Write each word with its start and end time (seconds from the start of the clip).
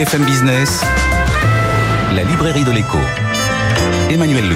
BFM 0.00 0.24
Business, 0.24 0.82
la 2.16 2.22
librairie 2.22 2.64
de 2.64 2.70
l'écho. 2.70 2.96
Emmanuel 4.10 4.48
Le. 4.48 4.54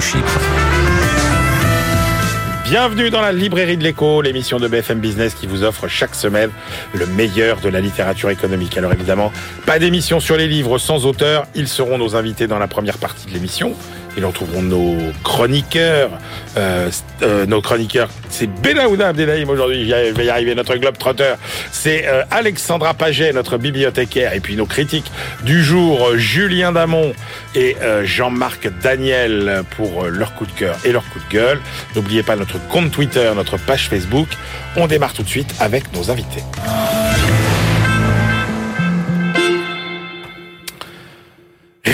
Bienvenue 2.63 3.11
dans 3.11 3.21
la 3.21 3.31
librairie 3.31 3.77
de 3.77 3.83
l'écho, 3.83 4.23
l'émission 4.23 4.57
de 4.57 4.67
BFM 4.67 4.99
Business 4.99 5.35
qui 5.35 5.45
vous 5.45 5.63
offre 5.63 5.87
chaque 5.87 6.15
semaine 6.15 6.49
le 6.95 7.05
meilleur 7.05 7.59
de 7.59 7.69
la 7.69 7.79
littérature 7.79 8.31
économique. 8.31 8.75
Alors 8.75 8.91
évidemment, 8.91 9.31
pas 9.67 9.77
d'émission 9.77 10.19
sur 10.19 10.35
les 10.35 10.47
livres 10.47 10.79
sans 10.79 11.05
auteur, 11.05 11.45
ils 11.53 11.67
seront 11.67 11.99
nos 11.99 12.15
invités 12.15 12.47
dans 12.47 12.57
la 12.57 12.67
première 12.67 12.97
partie 12.97 13.27
de 13.27 13.33
l'émission 13.33 13.75
et 14.17 14.21
nous 14.21 14.27
retrouverons 14.27 14.61
nos 14.61 14.97
chroniqueurs. 15.23 16.11
Euh, 16.57 16.89
euh, 17.21 17.45
nos 17.45 17.61
chroniqueurs, 17.61 18.09
c'est 18.29 18.47
Benaouda 18.47 19.09
Abdelhaim 19.09 19.47
aujourd'hui, 19.49 19.89
je 19.89 20.13
vais 20.13 20.25
y 20.25 20.29
arriver, 20.29 20.55
notre 20.55 20.75
globe 20.75 20.97
trotteur. 20.97 21.37
C'est 21.71 22.07
euh, 22.07 22.23
Alexandra 22.31 22.93
Paget, 22.93 23.33
notre 23.33 23.57
bibliothécaire, 23.57 24.33
et 24.33 24.39
puis 24.39 24.55
nos 24.55 24.65
critiques 24.65 25.11
du 25.43 25.63
jour, 25.63 26.15
Julien 26.15 26.71
Damon 26.71 27.13
et 27.55 27.75
euh, 27.81 28.05
Jean-Marc 28.05 28.69
Daniel 28.81 29.63
pour 29.75 30.05
leur 30.05 30.33
coup 30.35 30.45
de 30.45 30.51
cœur 30.51 30.77
et 30.85 30.91
leur 30.91 31.03
coup 31.09 31.19
de 31.19 31.33
gueule. 31.33 31.59
N'oubliez 31.95 32.23
pas 32.23 32.35
notre 32.35 32.59
compte 32.67 32.91
Twitter, 32.91 33.31
notre 33.35 33.57
page 33.57 33.89
Facebook. 33.89 34.27
On 34.75 34.87
démarre 34.87 35.13
tout 35.13 35.23
de 35.23 35.29
suite 35.29 35.53
avec 35.59 35.93
nos 35.93 36.11
invités. 36.11 36.43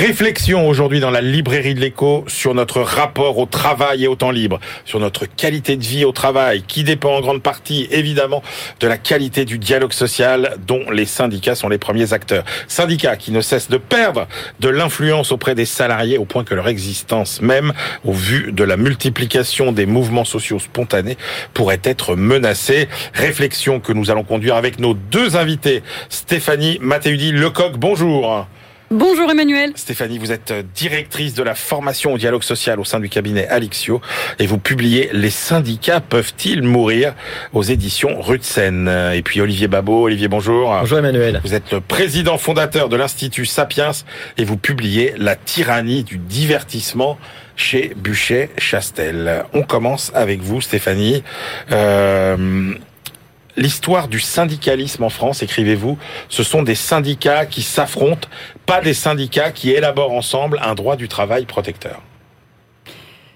Réflexion 0.02 0.68
aujourd'hui 0.68 1.00
dans 1.00 1.12
la 1.12 1.22
librairie 1.22 1.76
de 1.76 1.80
l'écho 1.80 2.26
sur 2.26 2.56
notre 2.56 2.82
rapport 2.82 3.38
au 3.38 3.46
travail 3.46 4.06
et 4.06 4.08
au 4.08 4.16
temps 4.16 4.32
libre, 4.32 4.60
sur 4.84 5.00
notre 5.00 5.28
qualité 5.28 5.78
de 5.78 5.84
vie 5.84 6.06
au 6.06 6.12
travail, 6.12 6.64
qui 6.64 6.84
dépend 6.84 7.18
en 7.18 7.22
grande 7.22 7.44
partie 7.44 7.88
évidemment 7.92 8.42
de 8.80 8.88
la 8.88 8.98
qualité 8.98 9.46
du 9.46 9.60
dialogue 9.60 9.94
social 9.94 10.56
dont 10.66 10.90
les 10.90 11.06
syndicats 11.06 11.54
sont 11.54 11.70
les 11.70 11.78
premiers 11.78 12.14
acteurs. 12.14 12.44
Syndicats 12.68 13.16
qui 13.16 13.32
ne 13.32 13.42
cessent 13.42 13.70
de 13.70 13.78
perdre 13.78 14.28
de 14.60 14.70
l'influence 14.70 15.32
auprès 15.32 15.54
des 15.54 15.66
salariés 15.66 16.18
au 16.18 16.26
point 16.26 16.44
que 16.44 16.56
leur 16.56 16.68
existence 16.68 17.40
même, 17.40 17.72
au 18.04 18.14
vu 18.14 18.52
de 18.54 18.64
la 18.64 18.78
multiplication 18.78 19.72
des 19.72 19.86
mouvements 19.86 20.26
sociaux 20.26 20.58
spontanés, 20.58 21.18
pourrait 21.54 21.82
être 21.84 22.16
menacée. 22.16 22.90
Réflexion 23.14 23.80
que 23.80 23.94
nous 23.94 24.10
allons 24.10 24.24
conduire 24.24 24.56
avec 24.56 24.80
nos 24.80 24.96
deux 24.96 25.36
invités, 25.36 25.84
Stéphanie 26.10 26.80
Mathéudi 26.82 27.32
Lecoq, 27.32 27.78
bonjour. 27.78 28.48
Bonjour 28.92 29.32
Emmanuel. 29.32 29.72
Stéphanie, 29.76 30.18
vous 30.18 30.34
êtes 30.34 30.54
directrice 30.76 31.34
de 31.34 31.44
la 31.44 31.56
formation 31.56 32.12
au 32.12 32.18
dialogue 32.18 32.44
social 32.44 32.78
au 32.78 32.84
sein 32.84 33.00
du 33.00 33.08
cabinet 33.08 33.48
Alixio 33.48 34.02
et 34.38 34.46
vous 34.46 34.58
publiez 34.58 35.10
Les 35.14 35.30
syndicats 35.30 36.02
peuvent-ils 36.02 36.62
mourir 36.62 37.16
aux 37.54 37.64
éditions 37.64 38.20
de 38.20 38.40
Seine. 38.42 38.90
Et 39.14 39.22
puis 39.22 39.40
Olivier 39.40 39.70
Babot, 39.70 40.04
Olivier 40.04 40.28
bonjour. 40.28 40.76
Bonjour 40.78 40.98
Emmanuel. 40.98 41.40
Vous 41.46 41.54
êtes 41.54 41.72
le 41.72 41.80
président 41.80 42.38
fondateur 42.38 42.90
de 42.90 42.98
l'Institut 42.98 43.46
Sapiens 43.46 43.92
et 44.38 44.44
vous 44.44 44.58
publiez 44.58 45.14
La 45.18 45.38
tyrannie 45.38 46.04
du 46.04 46.18
divertissement 46.18 47.18
chez 47.56 47.94
Buchet-Chastel. 47.96 49.46
On 49.54 49.64
commence 49.64 50.12
avec 50.14 50.42
vous 50.42 50.60
Stéphanie. 50.60 51.24
Euh, 51.72 52.76
L'histoire 53.58 54.08
du 54.08 54.20
syndicalisme 54.20 55.04
en 55.04 55.10
France, 55.10 55.44
écrivez-vous, 55.44 55.98
ce 56.30 56.44
sont 56.44 56.64
des 56.64 56.76
syndicats 56.76 57.46
qui 57.46 57.62
s'affrontent, 57.62 58.30
pas 58.72 58.80
des 58.80 58.94
syndicats 58.94 59.52
qui 59.52 59.72
élaborent 59.72 60.14
ensemble 60.14 60.58
un 60.64 60.76
droit 60.76 60.96
du 60.96 61.10
travail 61.10 61.44
protecteur. 61.46 62.02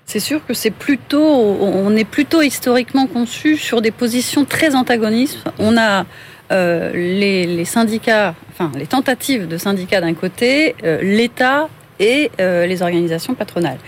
C'est 0.05 0.21
sûr 0.21 0.39
que 0.45 0.53
c'est 0.53 0.71
plutôt, 0.71 1.25
on 1.25 1.93
est 1.97 2.05
plutôt 2.05 2.41
historiquement 2.41 3.05
conçu 3.05 3.57
sur 3.57 3.81
des 3.81 3.91
positions 3.91 4.45
très 4.45 4.75
antagonistes. 4.75 5.43
On 5.59 5.75
a 5.77 6.05
euh, 6.53 6.93
les, 6.93 7.65
syndicats, 7.65 8.33
enfin 8.49 8.71
les 8.77 8.87
tentatives 8.87 9.45
de 9.45 9.57
syndicats 9.57 9.99
d'un 9.99 10.13
côté, 10.13 10.73
euh, 10.85 11.01
l'État 11.01 11.67
et 11.99 12.31
euh, 12.39 12.65
les 12.65 12.81
organisations 12.81 13.33
patronales. 13.33 13.79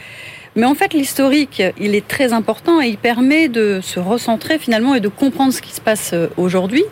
Mais 0.57 0.65
en 0.65 0.75
fait, 0.75 0.93
l'historique, 0.93 1.63
il 1.79 1.95
est 1.95 2.05
très 2.05 2.33
important 2.33 2.81
et 2.81 2.87
il 2.87 2.97
permet 2.97 3.47
de 3.47 3.79
se 3.81 4.01
recentrer 4.01 4.59
finalement 4.59 4.95
et 4.95 4.99
de 4.99 5.07
comprendre 5.07 5.53
ce 5.53 5.61
qui 5.61 5.71
se 5.71 5.79
passe 5.79 6.13
aujourd'hui. 6.35 6.83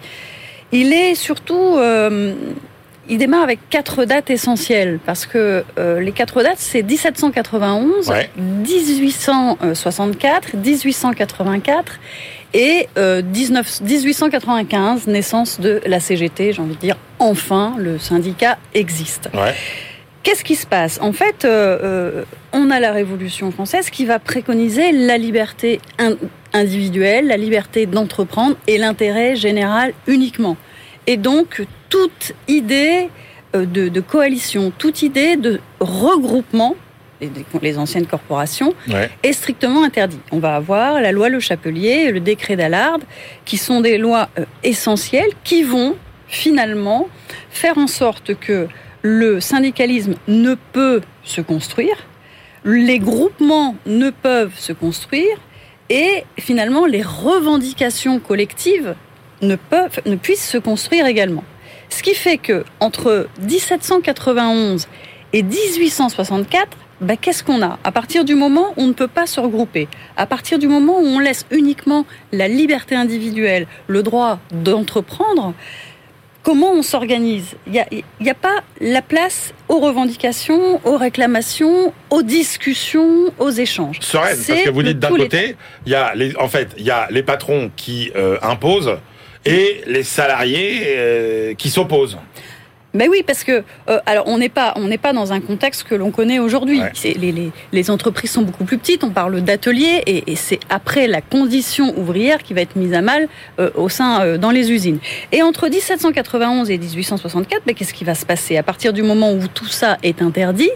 Il 0.72 0.94
est 0.94 1.16
surtout... 1.16 1.78
Euh, 3.06 3.10
il 3.10 3.18
démarre 3.18 3.44
avec 3.44 3.60
quatre 3.70 4.06
dates 4.06 4.30
essentielles 4.30 5.00
parce 5.06 5.26
que 5.26 5.64
euh, 5.78 6.00
les 6.00 6.12
quatre 6.12 6.44
dates 6.44 6.60
c'est 6.60 6.84
1791, 6.84 8.10
ouais. 8.10 8.30
1864, 8.38 10.56
1884 10.56 12.00
et 12.54 12.88
euh, 12.98 13.22
19, 13.22 13.82
1895 13.82 15.08
naissance 15.08 15.60
de 15.60 15.82
la 15.86 16.00
CGT. 16.00 16.54
J'ai 16.54 16.62
envie 16.62 16.76
de 16.76 16.80
dire 16.80 16.96
enfin 17.20 17.76
le 17.78 18.00
syndicat 18.00 18.58
existe. 18.74 19.30
Ouais. 19.34 19.54
Qu'est-ce 20.26 20.44
qui 20.44 20.56
se 20.56 20.66
passe? 20.66 21.00
En 21.02 21.14
fait, 21.14 21.46
euh, 21.46 21.78
euh, 21.84 22.24
on 22.52 22.72
a 22.72 22.80
la 22.80 22.92
Révolution 22.92 23.52
française 23.52 23.92
qui 23.92 24.06
va 24.06 24.18
préconiser 24.18 24.92
la 24.92 25.20
liberté 25.20 25.80
in 26.00 26.16
individuelle, 26.52 27.28
la 27.28 27.38
liberté 27.38 27.86
d'entreprendre 27.86 28.56
et 28.66 28.80
l'intérêt 28.80 29.36
général 29.36 29.94
uniquement. 30.08 30.58
Et 31.06 31.18
donc, 31.18 31.62
toute 31.96 32.34
idée 32.50 33.10
euh, 33.56 33.66
de, 33.66 33.88
de, 33.88 34.02
coalition, 34.02 34.74
toute 34.78 35.02
idée 35.02 35.38
de 35.38 35.62
regroupement, 35.80 36.76
les, 37.62 37.78
anciennes 37.78 38.06
corporations, 38.06 38.74
ouais. 38.90 39.10
est 39.24 39.32
strictement 39.32 39.82
interdit. 39.82 40.20
On 40.34 40.40
va 40.40 40.58
avoir 40.58 41.00
la 41.00 41.14
loi 41.14 41.30
Le 41.30 41.40
Chapelier 41.40 42.08
et 42.08 42.12
le 42.12 42.20
décret 42.20 42.58
d'Allard, 42.58 43.00
qui 43.46 43.56
sont 43.56 43.80
des 43.80 43.98
lois 43.98 44.28
euh, 44.38 44.44
essentielles 44.62 45.30
qui 45.46 45.64
vont 45.64 45.96
finalement 46.28 47.08
faire 47.50 47.78
en 47.78 47.88
sorte 47.88 48.38
que 48.38 48.68
le 49.02 49.40
syndicalisme 49.40 50.16
ne 50.28 50.56
peut 50.74 51.00
se 51.24 51.40
construire, 51.40 51.96
les 52.66 53.00
groupements 53.00 53.78
ne 53.86 54.10
peuvent 54.10 54.58
se 54.58 54.74
construire 54.74 55.38
et 55.90 56.26
finalement 56.38 56.86
les 56.88 57.04
revendications 57.04 58.20
collectives 58.20 58.96
ne 59.42 59.56
peuvent 59.56 60.02
ne 60.06 60.18
puissent 60.18 60.50
se 60.50 60.58
construire 60.58 61.06
également. 61.06 61.46
Ce 61.90 62.04
qui 62.04 62.14
fait 62.14 62.38
que 62.38 62.64
entre 62.80 63.28
1791 63.42 64.88
et 65.34 65.44
1864, 65.44 66.78
ben, 67.02 67.18
qu'est-ce 67.18 67.44
qu'on 67.44 67.62
a? 67.62 67.78
À 67.84 67.92
partir 67.92 68.24
du 68.24 68.36
moment 68.36 68.74
où 68.78 68.84
on 68.84 68.88
ne 68.88 68.94
peut 68.94 69.08
pas 69.08 69.28
se 69.28 69.40
regrouper, 69.40 69.88
à 70.16 70.26
partir 70.26 70.60
du 70.60 70.68
moment 70.68 71.00
où 71.00 71.06
on 71.06 71.20
laisse 71.20 71.46
uniquement 71.52 72.06
la 72.32 72.48
liberté 72.48 72.96
individuelle, 72.96 73.68
le 73.88 74.02
droit 74.02 74.40
d'entreprendre, 74.52 75.54
comment 76.42 76.72
on 76.72 76.84
s'organise? 76.84 77.56
Il 77.68 77.74
n'y 77.74 77.80
a, 77.80 78.32
a, 78.32 78.34
pas 78.34 78.64
la 78.80 79.02
place 79.02 79.54
aux 79.68 79.80
revendications, 79.80 80.80
aux 80.86 80.98
réclamations, 80.98 81.92
aux 82.10 82.24
discussions, 82.24 83.34
aux 83.40 83.52
échanges. 83.52 83.98
Sereine, 84.00 84.38
parce 84.48 84.62
que 84.62 84.70
vous 84.70 84.84
dites 84.84 85.00
d'un 85.00 85.10
côté, 85.10 85.58
il 85.86 85.92
y 85.92 85.96
a 85.96 86.16
les, 86.16 86.36
en 86.38 86.48
fait, 86.48 86.70
il 86.78 86.86
y 86.86 86.92
a 86.92 87.08
les 87.12 87.24
patrons 87.24 87.72
qui 87.76 88.12
euh, 88.16 88.38
imposent 88.42 88.98
et 89.46 89.82
les 89.86 90.04
salariés 90.04 90.84
euh, 90.86 91.54
qui 91.54 91.70
s'opposent. 91.70 92.18
Ben 92.96 93.10
oui, 93.12 93.24
parce 93.28 93.44
que 93.44 93.64
euh, 93.90 94.00
alors 94.06 94.26
on 94.28 94.38
n'est 94.38 94.50
pas 94.50 94.72
on 94.78 94.88
n'est 94.88 94.98
pas 94.98 95.12
dans 95.12 95.34
un 95.34 95.42
contexte 95.42 95.84
que 95.84 95.96
l'on 95.96 96.12
connaît 96.12 96.40
aujourd'hui. 96.40 96.80
Ouais. 96.80 96.94
Les, 97.04 97.34
les, 97.34 97.52
les, 97.74 97.92
entreprises 97.92 98.32
sont 98.32 98.42
beaucoup 98.42 98.64
plus 98.64 98.78
petites. 98.78 99.04
On 99.04 99.10
parle 99.10 99.42
d'ateliers 99.42 100.02
et, 100.06 100.32
et 100.32 100.36
c'est 100.38 100.62
après 100.70 101.08
la 101.08 101.20
condition 101.20 101.94
ouvrière 102.00 102.42
qui 102.42 102.54
va 102.54 102.62
être 102.62 102.78
mise 102.78 102.94
à 102.94 103.02
mal 103.02 103.28
euh, 103.60 103.70
au 103.76 103.90
sein 103.90 104.22
euh, 104.22 104.38
dans 104.38 104.52
les 104.52 104.72
usines. 104.72 105.00
Et 105.34 105.44
entre 105.44 105.68
1791 105.68 106.72
et 106.72 106.78
1864, 106.78 107.64
ben, 107.66 107.76
qu'est-ce 107.76 107.94
qui 107.94 108.06
va 108.06 108.16
se 108.16 108.26
passer? 108.26 108.56
À 108.56 108.64
partir 108.64 108.94
du 108.94 109.04
moment 109.04 109.34
où 109.34 109.46
tout 109.54 109.68
ça 109.68 109.98
est 110.02 110.22
interdit 110.22 110.72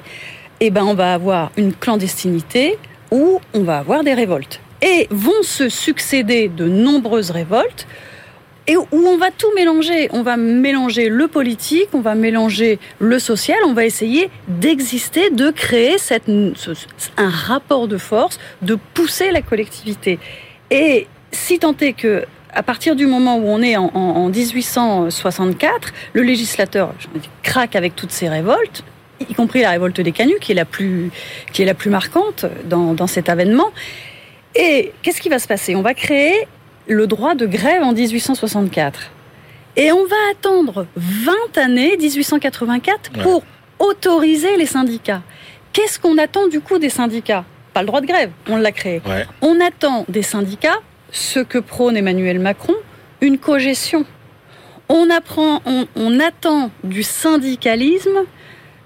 Eh 0.60 0.72
ben 0.72 0.84
on 0.84 0.96
va 0.96 1.14
avoir 1.14 1.54
une 1.56 1.74
clandestinité 1.74 2.78
où 3.12 3.40
on 3.54 3.64
va 3.64 3.78
avoir 3.78 4.04
des 4.04 4.14
révoltes 4.14 4.60
et 4.82 5.08
vont 5.10 5.42
se 5.44 5.70
succéder 5.70 6.50
de 6.50 6.68
nombreuses 6.68 7.32
révoltes 7.32 7.88
et 8.68 8.78
où 8.78 8.86
on 8.92 9.18
va 9.18 9.32
tout 9.32 9.52
mélanger. 9.56 10.10
On 10.12 10.22
va 10.22 10.38
mélanger 10.38 11.10
le 11.10 11.28
politique, 11.28 11.90
on 11.94 12.02
va 12.02 12.16
mélanger 12.16 12.80
le 13.00 13.20
social, 13.20 13.58
on 13.66 13.74
va 13.74 13.86
essayer 13.86 14.30
d'exister, 14.48 15.30
de 15.30 15.50
créer 15.50 15.98
un 17.18 17.30
rapport 17.30 17.88
de 17.88 17.98
force, 17.98 18.40
de 18.62 18.78
pousser 18.94 19.32
la 19.32 19.42
collectivité. 19.42 20.20
Et 20.72 21.08
si 21.32 21.60
tant 21.60 21.76
est 21.78 21.94
que 21.94 22.26
à 22.52 22.64
partir 22.64 22.96
du 22.96 23.06
moment 23.06 23.38
où 23.38 23.48
on 23.48 23.62
est 23.62 23.78
en, 23.78 23.92
en, 23.94 24.00
en 24.00 24.30
1864, 24.30 25.94
le 26.14 26.24
législateur 26.24 26.94
craque 27.44 27.76
avec 27.76 27.96
toutes 27.96 28.12
ces 28.12 28.28
révoltes, 28.28 28.84
y 29.28 29.34
compris 29.34 29.62
la 29.62 29.72
révolte 29.72 30.02
des 30.02 30.12
canuts, 30.12 30.40
qui 30.40 30.54
est 30.54 30.56
la 30.56 30.66
plus, 30.66 31.12
qui 31.54 31.62
est 31.62 31.66
la 31.66 31.74
plus 31.74 31.90
marquante 31.90 32.46
dans, 32.66 32.94
dans 32.94 33.08
cet 33.08 33.30
avènement. 33.30 33.72
Et 34.56 34.94
qu'est-ce 35.02 35.22
qui 35.22 35.30
va 35.30 35.40
se 35.40 35.48
passer? 35.48 35.76
On 35.76 35.82
va 35.82 35.94
créer 35.94 36.48
le 36.90 37.08
droit 37.08 37.36
de 37.36 37.46
grève 37.46 37.84
en 37.84 37.94
1864. 37.94 39.12
Et 39.78 39.92
on 39.92 40.06
va 40.06 40.16
attendre 40.32 40.88
20 40.96 41.58
années, 41.58 41.96
1884, 41.98 43.12
pour 43.22 43.44
autoriser 43.78 44.58
les 44.58 44.66
syndicats. 44.66 45.22
Qu'est-ce 45.72 46.00
qu'on 46.00 46.18
attend 46.18 46.48
du 46.48 46.60
coup 46.60 46.80
des 46.80 46.90
syndicats? 46.90 47.46
Pas 47.74 47.82
le 47.82 47.88
droit 47.88 48.02
de 48.02 48.08
grève, 48.08 48.32
on 48.48 48.58
l'a 48.58 48.72
créé. 48.72 49.02
Ouais. 49.06 49.26
On 49.42 49.62
attend 49.62 50.06
des 50.10 50.24
syndicats 50.24 50.80
ce 51.12 51.40
que 51.40 51.60
prône 51.60 51.96
Emmanuel 51.96 52.40
Macron, 52.40 52.76
une 53.22 53.38
cogestion. 53.38 54.06
On 54.90 55.10
apprend, 55.10 55.62
on, 55.66 55.88
on 55.96 56.20
attend 56.20 56.72
du 56.84 57.04
syndicalisme 57.04 58.26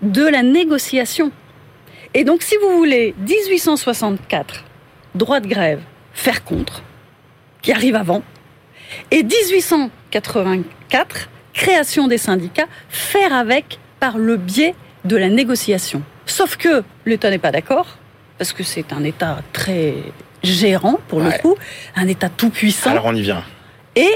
de 0.01 0.25
la 0.25 0.43
négociation. 0.43 1.31
Et 2.13 2.25
donc, 2.25 2.43
si 2.43 2.55
vous 2.61 2.77
voulez, 2.77 3.15
1864, 3.25 4.65
droit 5.15 5.39
de 5.39 5.47
grève, 5.47 5.79
faire 6.13 6.43
contre, 6.43 6.83
qui 7.63 7.71
arrive 7.71 7.95
avant, 7.95 8.21
et 9.09 9.23
1884, 9.23 11.29
création 11.53 12.07
des 12.07 12.19
syndicats, 12.19 12.67
faire 12.89 13.33
avec 13.33 13.79
par 13.99 14.19
le 14.19 14.37
biais 14.37 14.75
de 15.05 15.17
la 15.17 15.29
négociation. 15.29 16.03
Sauf 16.27 16.57
que 16.57 16.83
l'État 17.05 17.31
n'est 17.31 17.39
pas 17.39 17.51
d'accord, 17.51 17.97
parce 18.37 18.53
que 18.53 18.63
c'est 18.63 18.93
un 18.93 19.03
État 19.03 19.39
très 19.51 19.95
gérant, 20.43 20.99
pour 21.07 21.21
le 21.21 21.31
coup, 21.41 21.55
un 21.95 22.07
État 22.07 22.29
tout 22.29 22.51
puissant. 22.51 22.91
Alors 22.91 23.05
on 23.05 23.15
y 23.15 23.21
vient. 23.21 23.43
Et 23.95 24.11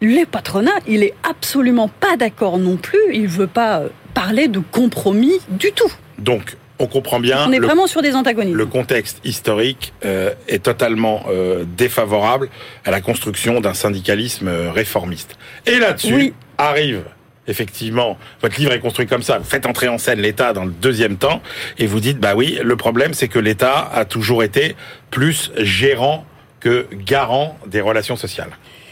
le 0.00 0.24
patronat, 0.24 0.72
il 0.86 1.02
est 1.02 1.14
absolument 1.28 1.88
pas 1.88 2.16
d'accord 2.16 2.58
non 2.58 2.76
plus. 2.76 2.98
Il 3.12 3.28
veut 3.28 3.46
pas 3.46 3.80
euh, 3.80 3.88
parler 4.14 4.48
de 4.48 4.58
compromis 4.58 5.38
du 5.48 5.72
tout. 5.72 5.92
Donc 6.18 6.56
on 6.80 6.86
comprend 6.86 7.20
bien. 7.20 7.46
On 7.48 7.52
est 7.52 7.58
le- 7.58 7.66
vraiment 7.66 7.86
sur 7.86 8.02
des 8.02 8.14
antagonismes. 8.16 8.56
Le 8.56 8.66
contexte 8.66 9.20
historique 9.24 9.92
euh, 10.04 10.32
est 10.48 10.62
totalement 10.64 11.24
euh, 11.28 11.64
défavorable 11.76 12.48
à 12.84 12.90
la 12.90 13.00
construction 13.00 13.60
d'un 13.60 13.74
syndicalisme 13.74 14.48
euh, 14.48 14.72
réformiste. 14.72 15.36
Et 15.66 15.78
là-dessus 15.78 16.14
Oui. 16.14 16.34
arrive 16.58 17.02
effectivement, 17.46 18.16
votre 18.42 18.58
livre 18.60 18.72
est 18.72 18.78
construit 18.78 19.06
comme 19.06 19.22
ça, 19.22 19.38
vous 19.38 19.44
faites 19.44 19.66
entrer 19.66 19.88
en 19.88 19.98
scène 19.98 20.20
l'État 20.20 20.52
dans 20.52 20.64
le 20.64 20.70
deuxième 20.70 21.16
temps, 21.16 21.42
et 21.78 21.86
vous 21.88 21.98
dites, 21.98 22.18
bah 22.18 22.34
oui, 22.36 22.60
le 22.62 22.76
problème 22.76 23.12
c'est 23.12 23.26
que 23.26 23.40
l'État 23.40 23.90
a 23.92 24.04
toujours 24.04 24.44
été 24.44 24.76
plus 25.10 25.50
gérant 25.56 26.24
que 26.60 26.86
garant 26.92 27.58
des 27.66 27.80
relations 27.80 28.14
sociales. 28.14 28.50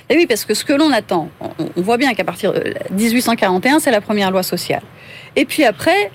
Et 0.08 0.16
oui, 0.16 0.26
parce 0.26 0.44
que 0.44 0.54
ce 0.54 0.64
que 0.64 0.72
l'on 0.72 0.90
attend, 0.92 1.28
on 1.40 1.80
voit 1.82 1.98
bien 1.98 2.14
qu'à 2.14 2.24
partir 2.24 2.52
de 2.52 2.74
1841, 2.92 3.78
c'est 3.78 3.90
la 3.92 4.00
première 4.00 4.30
loi 4.32 4.42
sociale. 4.42 4.82
Et 5.36 5.44
puis 5.44 5.64
après, 5.64 6.10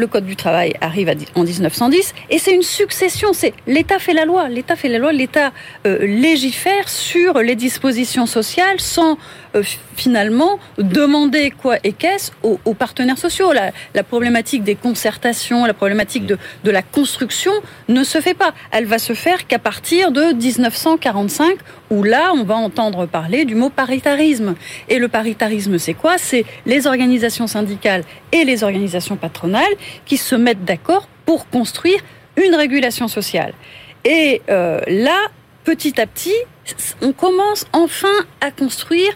le 0.00 0.06
Code 0.06 0.24
du 0.24 0.36
travail 0.36 0.74
arrive 0.80 1.14
en 1.34 1.44
1910, 1.44 2.14
et 2.30 2.38
c'est 2.38 2.54
une 2.54 2.62
succession. 2.62 3.32
C'est 3.32 3.52
l'État 3.66 3.98
fait 3.98 4.14
la 4.14 4.24
loi, 4.24 4.48
l'État 4.48 4.74
fait 4.74 4.88
la 4.88 4.98
loi, 4.98 5.12
l'État 5.12 5.52
euh, 5.86 6.04
légifère 6.04 6.88
sur 6.88 7.38
les 7.38 7.54
dispositions 7.54 8.26
sociales 8.26 8.80
sans 8.80 9.18
euh, 9.54 9.62
finalement 9.94 10.58
demander 10.78 11.50
quoi 11.50 11.76
et 11.84 11.92
qu'est-ce 11.92 12.32
aux, 12.42 12.74
partenaires 12.74 13.18
sociaux. 13.18 13.52
La, 13.52 13.72
la 13.94 14.02
problématique 14.02 14.64
des 14.64 14.74
concertations, 14.74 15.66
la 15.66 15.74
problématique 15.74 16.26
de, 16.26 16.38
de 16.64 16.70
la 16.70 16.82
construction 16.82 17.52
ne 17.88 18.02
se 18.02 18.20
fait 18.20 18.34
pas. 18.34 18.54
Elle 18.72 18.86
va 18.86 18.98
se 18.98 19.12
faire 19.12 19.46
qu'à 19.46 19.58
partir 19.58 20.10
de 20.12 20.32
1945, 20.32 21.58
où 21.90 22.02
là, 22.02 22.32
on 22.34 22.44
va 22.44 22.54
entendre 22.54 23.06
parler 23.06 23.44
du 23.44 23.54
mot 23.54 23.68
paritarisme. 23.68 24.54
Et 24.88 24.98
le 24.98 25.08
paritarisme, 25.08 25.78
c'est 25.78 25.94
quoi? 25.94 26.16
C'est 26.18 26.44
les 26.64 26.86
organisations 26.86 27.46
syndicales 27.46 28.04
et 28.32 28.44
les 28.44 28.64
organisations 28.64 29.16
patronales 29.16 29.74
qui 30.06 30.16
se 30.16 30.34
mettent 30.34 30.64
d'accord 30.64 31.08
pour 31.26 31.48
construire 31.48 32.00
une 32.36 32.54
régulation 32.54 33.08
sociale. 33.08 33.52
Et 34.04 34.42
euh, 34.48 34.80
là, 34.86 35.18
petit 35.64 36.00
à 36.00 36.06
petit, 36.06 36.34
on 37.02 37.12
commence 37.12 37.66
enfin 37.72 38.08
à 38.40 38.50
construire 38.50 39.12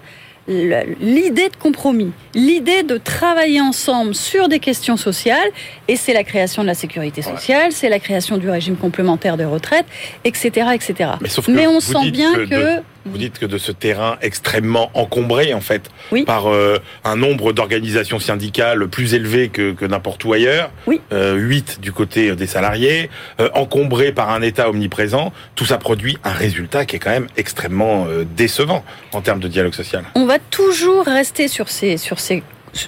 l'idée 0.47 1.49
de 1.49 1.57
compromis, 1.59 2.13
l'idée 2.35 2.83
de 2.83 2.99
travailler 2.99 3.63
ensemble 3.63 4.15
sur 4.15 4.49
des 4.49 4.59
questions 4.59 4.99
sociales, 4.99 5.49
et 5.89 5.97
c'est 5.97 6.13
la 6.13 6.23
création 6.23 6.61
de 6.61 6.67
la 6.67 6.75
sécurité 6.75 7.23
sociale, 7.23 7.73
c'est 7.73 7.89
la 7.89 7.99
création 7.99 8.37
du 8.37 8.51
régime 8.51 8.77
complémentaire 8.77 9.39
de 9.39 9.45
retraite, 9.45 9.87
etc., 10.25 10.69
etc. 10.75 11.13
Mais 11.23 11.31
sauf 11.31 11.47
que 11.47 11.51
Mais 11.51 11.67
on 11.67 11.81
sent 11.81 12.11
bien 12.11 12.35
que 12.35 12.45
que, 12.45 12.55
de- 12.79 12.83
Vous 13.07 13.19
dites 13.19 13.39
que 13.39 13.47
de 13.47 13.59
ce 13.59 13.71
terrain 13.73 14.17
extrêmement 14.23 14.91
encombré, 14.95 15.53
en 15.55 15.61
fait, 15.61 15.91
Oui. 16.11 16.25
par 16.25 16.49
euh, 16.49 16.79
un 17.05 17.17
nombre 17.17 17.53
d'organisations 17.53 18.19
syndicales 18.19 18.89
plus 18.89 19.15
élevé 19.15 19.51
que, 19.51 19.73
que 19.73 19.85
n'importe 19.85 20.25
où 20.25 20.33
ailleurs, 20.33 20.71
Oui. 20.87 21.01
euh, 21.13 21.35
8 21.35 21.81
du 21.81 21.93
côté 21.93 22.35
des 22.35 22.47
salariés, 22.47 23.11
euh, 23.41 23.51
encombré 23.55 24.13
par 24.13 24.31
un 24.31 24.41
État 24.43 24.71
omniprésent, 24.71 25.33
tout 25.55 25.67
ça 25.67 25.77
produit 25.79 26.17
un 26.25 26.33
résultat 26.33 26.87
qui 26.87 26.97
est 26.97 26.99
quand 26.99 27.11
même 27.11 27.27
extrêmement 27.37 28.07
euh, 28.07 28.25
décevant 28.37 28.85
en 29.13 29.21
termes 29.21 29.41
de 29.41 29.49
dialogue 29.49 29.75
social. 29.75 30.05
on 30.15 30.25
va 30.27 30.39
toujours 30.39 31.05
rester 31.05 31.49
sur 31.49 31.69
ces, 31.69 31.99
sur 31.99 32.19
ces, 32.21 32.43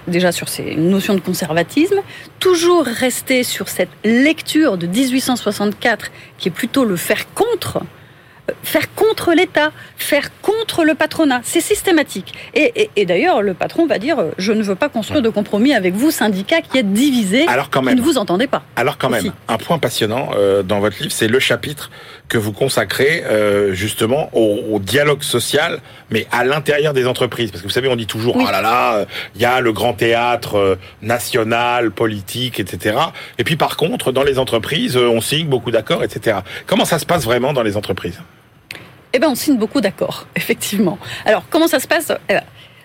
déjà 0.09 0.33
sur 0.33 0.49
ces 0.49 0.77
notions 0.77 1.15
de 1.15 1.21
conservatisme, 1.21 2.01
toujours 2.41 2.85
rester 2.87 3.43
sur 3.45 3.69
cette 3.69 3.91
lecture 4.05 4.79
de 4.79 4.87
1864 4.87 6.11
qui 6.39 6.49
est 6.49 6.53
plutôt 6.53 6.85
le 6.85 6.97
faire 6.97 7.33
contre. 7.35 7.83
Faire 8.63 8.95
contre 8.95 9.33
l'État, 9.33 9.73
faire 9.97 10.31
contre 10.41 10.85
le 10.85 10.95
patronat, 10.95 11.41
c'est 11.43 11.61
systématique. 11.61 12.33
Et, 12.55 12.73
et- 12.83 12.91
et 12.97 13.05
d'ailleurs, 13.05 13.43
le 13.43 13.55
patron 13.55 13.87
va 13.87 13.99
dire 13.99 14.19
euh, 14.21 14.31
Je 14.39 14.53
ne 14.53 14.63
veux 14.63 14.75
pas 14.77 14.89
construire 14.89 15.21
de 15.23 15.29
compromis 15.31 15.75
avec 15.75 15.95
vous, 15.95 16.11
syndicats 16.13 16.61
qui 16.61 16.79
êtes 16.79 16.93
divisés, 16.93 17.47
Alors 17.49 17.71
quand 17.71 17.81
qui 17.81 17.87
même, 17.87 17.99
ne 17.99 18.03
vous 18.03 18.19
entendez 18.19 18.47
pas. 18.47 18.63
Alors 18.77 18.99
quand 18.99 19.09
même, 19.11 19.21
Aussi. 19.27 19.33
un 19.49 19.57
point 19.59 19.79
passionnant 19.79 20.31
euh, 20.37 20.63
dans 20.63 20.79
votre 20.81 20.97
livre, 21.01 21.13
c'est 21.13 21.27
le 21.29 21.41
chapitre 21.41 21.91
que 22.29 22.39
vous 22.39 22.53
consacrez 22.53 23.23
euh, 23.25 23.73
justement 23.73 24.31
au, 24.33 24.61
au 24.73 24.79
dialogue 24.81 25.23
social, 25.23 25.79
mais 26.11 26.27
à 26.33 26.45
l'intérieur 26.45 26.93
des 26.93 27.07
entreprises. 27.07 27.51
Parce 27.53 27.63
que 27.63 27.69
vous 27.69 27.73
savez, 27.73 27.89
on 27.89 27.95
dit 27.97 28.07
toujours, 28.07 28.37
Oui. 28.37 28.45
ah 28.49 28.53
là 28.53 28.63
là, 28.63 29.07
il 29.37 29.41
y 29.41 29.45
a 29.45 29.61
le 29.61 29.73
grand 29.73 29.93
théâtre 29.93 30.57
euh, 30.57 30.77
national, 31.03 31.93
politique, 31.93 32.59
etc. 32.61 32.97
Et 33.39 33.45
puis 33.45 33.57
par 33.57 33.77
contre, 33.77 34.11
dans 34.13 34.25
les 34.25 34.39
entreprises, 34.41 34.97
euh, 34.97 35.09
on 35.09 35.21
signe 35.21 35.47
beaucoup 35.47 35.71
d'accords, 35.71 36.03
etc. 36.03 36.39
Comment 36.67 36.85
ça 36.85 36.99
se 36.99 37.07
passe 37.07 37.25
vraiment 37.25 37.53
dans 37.53 37.63
les 37.63 37.77
entreprises? 37.77 38.19
Eh 39.13 39.19
ben, 39.19 39.29
on 39.29 39.35
signe 39.37 39.57
beaucoup 39.57 39.81
d'accords, 39.81 40.27
effectivement. 40.37 40.99
Alors, 41.25 41.45
comment 41.49 41.69
ça 41.69 41.79
se 41.79 41.87
passe? 41.87 42.13
Eh 42.29 42.35
ben, 42.35 42.43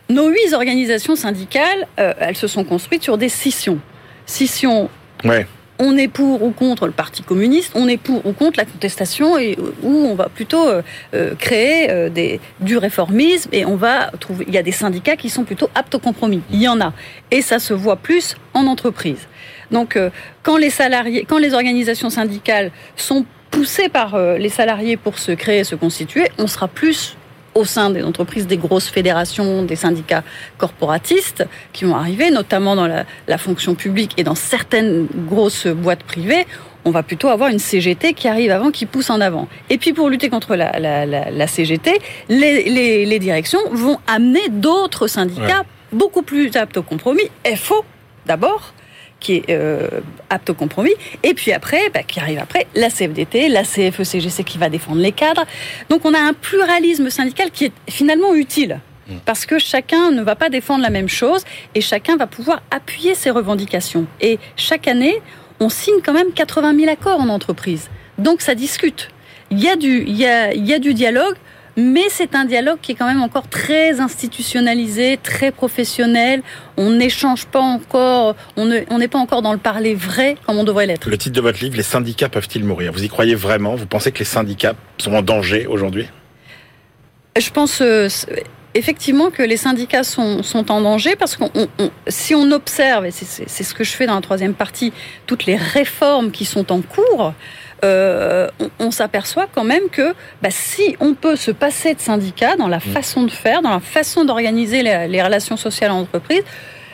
Nos 0.10 0.30
huit 0.30 0.54
organisations 0.54 1.16
syndicales, 1.16 1.88
euh, 2.00 2.14
elles 2.20 2.38
se 2.38 2.48
sont 2.48 2.64
construites 2.64 3.04
sur 3.04 3.18
des 3.18 3.30
scissions. 3.30 3.80
Scissions, 4.28 4.90
Ouais. 5.24 5.46
On 5.82 5.98
est 5.98 6.08
pour 6.08 6.44
ou 6.44 6.52
contre 6.52 6.86
le 6.86 6.94
Parti 6.94 7.24
communiste, 7.24 7.72
on 7.76 7.88
est 7.88 7.98
pour 7.98 8.26
ou 8.26 8.34
contre 8.34 8.60
la 8.60 8.66
contestation, 8.66 9.38
et 9.38 9.58
où 9.82 9.90
on 9.90 10.14
va 10.14 10.30
plutôt 10.30 10.68
euh, 10.68 10.82
euh, 11.16 11.34
créer 11.36 11.90
euh, 11.90 12.38
du 12.60 12.78
réformisme, 12.78 13.50
et 13.52 13.66
on 13.66 13.76
va 13.76 14.12
trouver. 14.20 14.46
Il 14.48 14.54
y 14.54 14.60
a 14.60 14.64
des 14.64 14.72
syndicats 14.72 15.16
qui 15.16 15.30
sont 15.30 15.44
plutôt 15.44 15.70
aptes 15.76 15.96
au 15.96 16.00
compromis. 16.00 16.42
Il 16.52 16.62
y 16.62 16.68
en 16.68 16.80
a, 16.80 16.94
et 17.32 17.42
ça 17.42 17.58
se 17.58 17.74
voit 17.74 17.96
plus 17.96 18.36
en 18.54 18.68
entreprise. 18.68 19.28
Donc, 19.72 19.96
euh, 19.96 20.12
quand 20.44 20.58
les 20.58 21.54
organisations 21.54 22.10
syndicales 22.12 22.72
sont 22.96 23.26
poussées 23.50 23.90
par 23.90 24.16
euh, 24.16 24.38
les 24.38 24.50
salariés 24.50 24.98
pour 24.98 25.18
se 25.18 25.32
créer, 25.32 25.64
se 25.64 25.76
constituer, 25.76 26.30
on 26.38 26.48
sera 26.48 26.68
plus 26.68 27.18
au 27.56 27.66
sein 27.66 27.90
des 27.90 28.04
entreprises, 28.04 28.48
des 28.48 28.58
grosses 28.58 28.88
fédérations, 28.88 29.64
des 29.64 29.76
syndicats 29.76 30.24
corporatistes 30.58 31.46
qui 31.74 31.86
vont 31.86 31.96
arriver, 31.96 32.32
notamment 32.32 32.76
dans 32.76 32.88
la, 32.88 33.06
la 33.28 33.38
fonction 33.38 33.76
publique 33.76 34.14
et 34.18 34.24
dans 34.24 34.36
certaines 34.36 35.08
grosses 35.28 35.68
boîtes 35.68 36.04
privées. 36.04 36.46
On 36.86 36.92
va 36.92 37.04
plutôt 37.04 37.28
avoir 37.28 37.50
une 37.50 37.60
CGT 37.60 38.14
qui 38.14 38.28
arrive 38.28 38.52
avant, 38.52 38.72
qui 38.72 38.86
pousse 38.86 39.10
en 39.10 39.22
avant. 39.22 39.48
Et 39.70 39.78
puis 39.78 39.94
pour 39.94 40.10
lutter 40.10 40.30
contre 40.30 40.56
la, 40.56 40.80
la- 40.80 41.06
la- 41.06 41.48
CGT, 41.48 42.00
les, 42.30 42.64
les- 42.64 43.06
les 43.06 43.20
directions 43.20 43.60
vont 43.72 44.00
amener 44.08 44.48
d'autres 44.50 45.08
syndicats 45.08 45.64
beaucoup 45.92 46.22
plus 46.24 46.56
aptes 46.56 46.78
au 46.78 46.84
compromis. 46.84 47.30
FO 47.56 47.84
d'abord, 48.26 48.74
qui 49.22 49.36
est 49.36 49.46
euh, 49.52 49.88
apte 50.30 50.50
au 50.50 50.54
compromis, 50.54 50.92
et 51.24 51.34
puis 51.34 51.54
après, 51.54 51.90
bah, 51.94 52.04
qui 52.04 52.20
arrive 52.20 52.40
après, 52.40 52.68
la 52.76 52.90
CFDT, 52.90 53.48
la 53.48 53.64
CFE-CGC 53.64 54.44
qui 54.44 54.58
va 54.58 54.68
défendre 54.68 55.00
les 55.00 55.14
cadres. 55.14 55.46
Donc 55.90 56.04
on 56.04 56.14
a 56.14 56.20
un 56.20 56.34
pluralisme 56.34 57.10
syndical 57.10 57.52
qui 57.52 57.66
est 57.66 57.74
finalement 57.90 58.36
utile. 58.36 58.82
Parce 59.26 59.46
que 59.46 59.60
chacun 59.60 60.12
ne 60.12 60.22
va 60.22 60.36
pas 60.36 60.50
défendre 60.50 60.84
la 60.84 60.90
même 60.90 61.10
chose 61.10 61.44
et 61.76 61.82
chacun 61.82 62.16
va 62.16 62.28
pouvoir 62.28 62.62
appuyer 62.72 63.14
ses 63.14 63.30
revendications. 63.30 64.06
Et 64.22 64.40
chaque 64.56 64.88
année, 64.88 65.22
on 65.60 65.68
signe 65.68 66.02
quand 66.04 66.14
même 66.14 66.32
80 66.32 66.78
000 66.78 66.90
accords 66.90 67.20
en 67.20 67.28
entreprise. 67.28 67.90
Donc 68.18 68.42
ça 68.42 68.56
discute. 68.56 69.10
Il 69.50 69.60
y 69.60 69.68
a 69.68 69.76
du, 69.76 70.04
il 70.08 70.16
y 70.16 70.26
a, 70.26 70.54
il 70.54 70.66
y 70.66 70.74
a 70.74 70.80
du 70.80 70.94
dialogue, 70.94 71.36
mais 71.82 72.06
c'est 72.10 72.36
un 72.36 72.46
dialogue 72.46 72.78
qui 72.82 72.92
est 72.92 72.96
quand 72.96 73.08
même 73.08 73.22
encore 73.24 73.48
très 73.48 74.00
institutionnalisé, 74.00 75.18
très 75.22 75.52
professionnel. 75.52 76.42
On 76.78 76.92
n'échange 76.92 77.46
pas 77.46 77.60
encore, 77.60 78.36
on 78.58 78.66
ne- 78.66 78.82
on 78.90 78.98
n'est 79.00 79.08
pas 79.08 79.20
encore 79.20 79.42
dans 79.42 79.54
le 79.54 79.60
parler 79.60 79.96
vrai 79.96 80.38
comme 80.46 80.58
on 80.58 80.64
devrait 80.64 80.86
l'être. 80.86 81.10
Le 81.10 81.18
titre 81.18 81.36
de 81.36 81.42
votre 81.42 81.60
livre, 81.64 81.76
Les 81.78 81.84
syndicats 81.84 82.30
peuvent-ils 82.30 82.64
mourir? 82.64 82.92
Vous 82.92 83.04
y 83.04 83.10
croyez 83.10 83.36
vraiment? 83.36 83.76
Vous 83.76 83.86
pensez 83.88 84.12
que 84.12 84.20
les 84.20 84.26
syndicats 84.26 84.74
sont 84.98 85.14
en 85.14 85.22
danger 85.22 85.66
aujourd'hui? 85.68 86.08
Je 87.40 87.50
pense 87.50 87.82
euh, 87.82 88.08
effectivement 88.74 89.30
que 89.30 89.42
les 89.44 89.58
syndicats 89.58 90.04
sont, 90.04 90.44
sont 90.44 90.70
en 90.72 90.82
danger 90.82 91.16
parce 91.16 91.36
que 91.38 91.44
si 92.08 92.36
on 92.36 92.52
observe, 92.52 93.06
et 93.06 93.12
c'est 93.12 93.64
ce 93.64 93.74
que 93.74 93.84
je 93.84 93.92
fais 93.92 94.06
dans 94.06 94.16
la 94.16 94.22
troisième 94.22 94.54
partie, 94.54 94.92
toutes 95.28 95.46
les 95.46 95.56
réformes 95.56 96.32
qui 96.32 96.46
sont 96.46 96.72
en 96.72 96.82
cours, 96.82 97.34
euh, 97.84 98.48
on, 98.60 98.70
on 98.80 98.92
s'aperçoit 98.92 99.48
quand 99.54 99.64
même 99.64 99.90
que 99.92 100.14
bah, 100.42 100.50
si 100.52 100.96
on 101.00 101.14
peut 101.14 101.36
se 101.36 101.52
passer 101.52 101.94
de 101.94 102.00
syndicats 102.00 102.56
dans 102.56 102.68
la 102.68 102.80
façon 102.80 103.24
de 103.24 103.32
faire, 103.32 103.62
dans 103.62 103.72
la 103.72 103.80
façon 103.80 104.26
d'organiser 104.26 104.84
les, 104.84 105.08
les 105.08 105.22
relations 105.24 105.58
sociales 105.58 105.92
en 105.92 106.02
entreprise, 106.02 106.44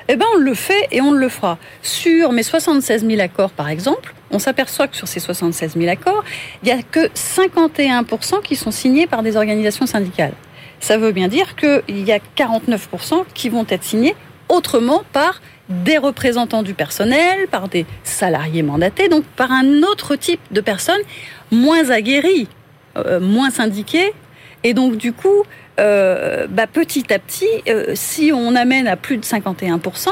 eh 0.08 0.16
ben 0.16 0.26
on 0.36 0.38
le 0.38 0.54
fait 0.54 0.88
et 0.92 1.02
on 1.02 1.12
le 1.12 1.30
fera. 1.30 1.58
Sur 1.82 2.32
mes 2.32 2.44
76 2.44 3.06
000 3.06 3.20
accords, 3.20 3.52
par 3.52 3.70
exemple, 3.70 4.14
on 4.32 4.40
s'aperçoit 4.40 4.88
que 4.88 4.96
sur 4.96 5.08
ces 5.08 5.20
76 5.20 5.74
000 5.78 5.90
accords, 5.90 6.24
il 6.64 6.68
n'y 6.68 6.80
a 6.80 6.82
que 6.82 7.08
51% 7.10 8.42
qui 8.42 8.56
sont 8.56 8.72
signés 8.72 9.08
par 9.08 9.24
des 9.24 9.36
organisations 9.36 9.86
syndicales. 9.86 10.34
ça 10.80 10.98
veut 10.98 11.12
bien 11.12 11.28
dire 11.28 11.56
qu'il 11.56 12.06
y 12.06 12.12
a 12.12 12.20
49% 12.38 13.26
qui 13.34 13.50
vont 13.50 13.66
être 13.70 13.84
signés 13.84 14.16
autrement 14.48 15.04
par 15.12 15.42
des 15.70 15.98
représentants 15.98 16.64
du 16.64 16.74
personnel, 16.74 17.48
par 17.50 17.68
des 17.68 17.86
salariés 18.04 18.64
mandatés, 18.64 19.10
donc 19.10 19.26
par 19.26 19.52
un 19.52 19.84
autre 19.84 20.16
type 20.16 20.40
de 20.52 20.62
personnes 20.62 21.02
moins 21.52 21.90
aguerries, 21.90 22.48
euh, 22.98 23.20
moins 23.20 23.50
syndiquées. 23.50 24.14
Et 24.64 24.74
donc 24.74 24.98
du 24.98 25.14
coup, 25.14 25.44
euh, 25.80 26.48
bah, 26.50 26.68
petit 26.68 27.12
à 27.14 27.20
petit, 27.20 27.46
euh, 27.68 27.92
si 27.96 28.32
on 28.34 28.56
amène 28.56 28.88
à 28.88 28.96
plus 28.96 29.18
de 29.18 29.26
51%, 29.26 30.10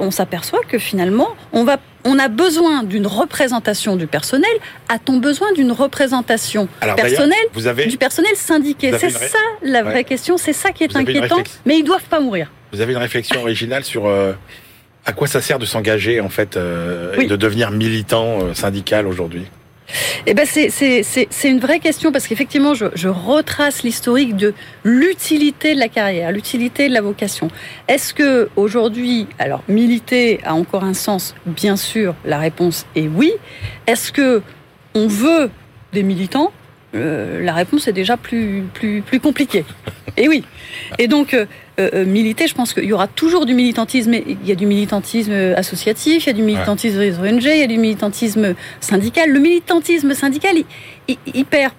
on 0.00 0.10
s'aperçoit 0.10 0.62
que 0.66 0.78
finalement, 0.78 1.28
on, 1.52 1.64
va, 1.64 1.76
on 2.04 2.18
a 2.18 2.28
besoin 2.28 2.82
d'une 2.82 3.06
représentation 3.06 3.96
du 3.96 4.06
personnel. 4.06 4.50
A-t-on 4.88 5.18
besoin 5.18 5.52
d'une 5.52 5.70
représentation 5.70 6.66
personnelle 6.80 7.86
du 7.86 7.98
personnel 7.98 8.34
syndiqué? 8.36 8.92
C'est 8.98 9.10
ça 9.10 9.36
la 9.60 9.82
vraie 9.82 10.04
question, 10.04 10.38
c'est 10.38 10.54
ça 10.54 10.70
qui 10.70 10.82
est 10.82 10.96
inquiétant. 10.96 11.42
Mais 11.66 11.76
ils 11.76 11.84
doivent 11.84 12.08
pas 12.08 12.20
mourir. 12.20 12.50
Vous 12.72 12.80
avez 12.80 12.94
une 12.94 12.98
réflexion 12.98 13.42
originale 13.42 13.84
sur 13.84 14.10
à 15.06 15.12
quoi 15.12 15.28
ça 15.28 15.40
sert 15.40 15.58
de 15.58 15.64
s'engager 15.64 16.20
en 16.20 16.28
fait 16.28 16.56
euh, 16.56 17.14
et 17.14 17.26
de 17.26 17.36
devenir 17.36 17.70
militant 17.70 18.40
euh, 18.42 18.54
syndical 18.54 19.06
aujourd'hui? 19.06 19.46
Eh 20.26 20.34
ben 20.34 20.44
c'est 20.44 21.30
une 21.44 21.60
vraie 21.60 21.78
question 21.78 22.10
parce 22.10 22.26
qu'effectivement, 22.26 22.74
je, 22.74 22.86
je, 22.96 23.06
retrace 23.06 23.84
l'historique 23.84 24.34
de 24.34 24.52
l'utilité 24.82 25.76
de 25.76 25.78
la 25.78 25.88
carrière, 25.88 26.32
l'utilité 26.32 26.88
de 26.88 26.92
la 26.92 27.00
vocation. 27.00 27.48
Est-ce 27.86 28.12
que 28.12 28.48
aujourd'hui, 28.56 29.28
alors 29.38 29.62
militer 29.68 30.40
a 30.44 30.54
encore 30.54 30.82
un 30.82 30.94
sens? 30.94 31.36
Bien 31.46 31.76
sûr, 31.76 32.16
la 32.24 32.38
réponse 32.38 32.84
est 32.96 33.06
oui. 33.06 33.30
Est-ce 33.86 34.10
que 34.10 34.42
on 34.94 35.06
veut 35.06 35.50
des 35.92 36.02
militants? 36.02 36.50
Euh, 36.96 37.42
la 37.44 37.52
réponse 37.52 37.86
est 37.86 37.92
déjà 37.92 38.16
plus, 38.16 38.64
plus, 38.74 39.02
plus 39.02 39.20
compliquée. 39.20 39.64
Et 40.16 40.28
oui. 40.28 40.44
Et 40.98 41.08
donc, 41.08 41.34
euh, 41.34 41.46
euh, 41.78 42.04
militer, 42.04 42.46
je 42.46 42.54
pense 42.54 42.72
qu'il 42.72 42.84
y 42.84 42.92
aura 42.92 43.06
toujours 43.06 43.46
du 43.46 43.54
militantisme. 43.54 44.14
Il 44.14 44.46
y 44.46 44.52
a 44.52 44.54
du 44.54 44.66
militantisme 44.66 45.54
associatif, 45.56 46.24
il 46.24 46.26
y 46.28 46.30
a 46.30 46.32
du 46.32 46.42
militantisme 46.42 47.00
ONG, 47.00 47.44
il 47.44 47.58
y 47.58 47.62
a 47.62 47.66
du 47.66 47.78
militantisme 47.78 48.54
syndical. 48.80 49.30
Le 49.30 49.40
militantisme 49.40 50.14
syndical, 50.14 50.56
il, 51.08 51.44
perd 51.44 51.72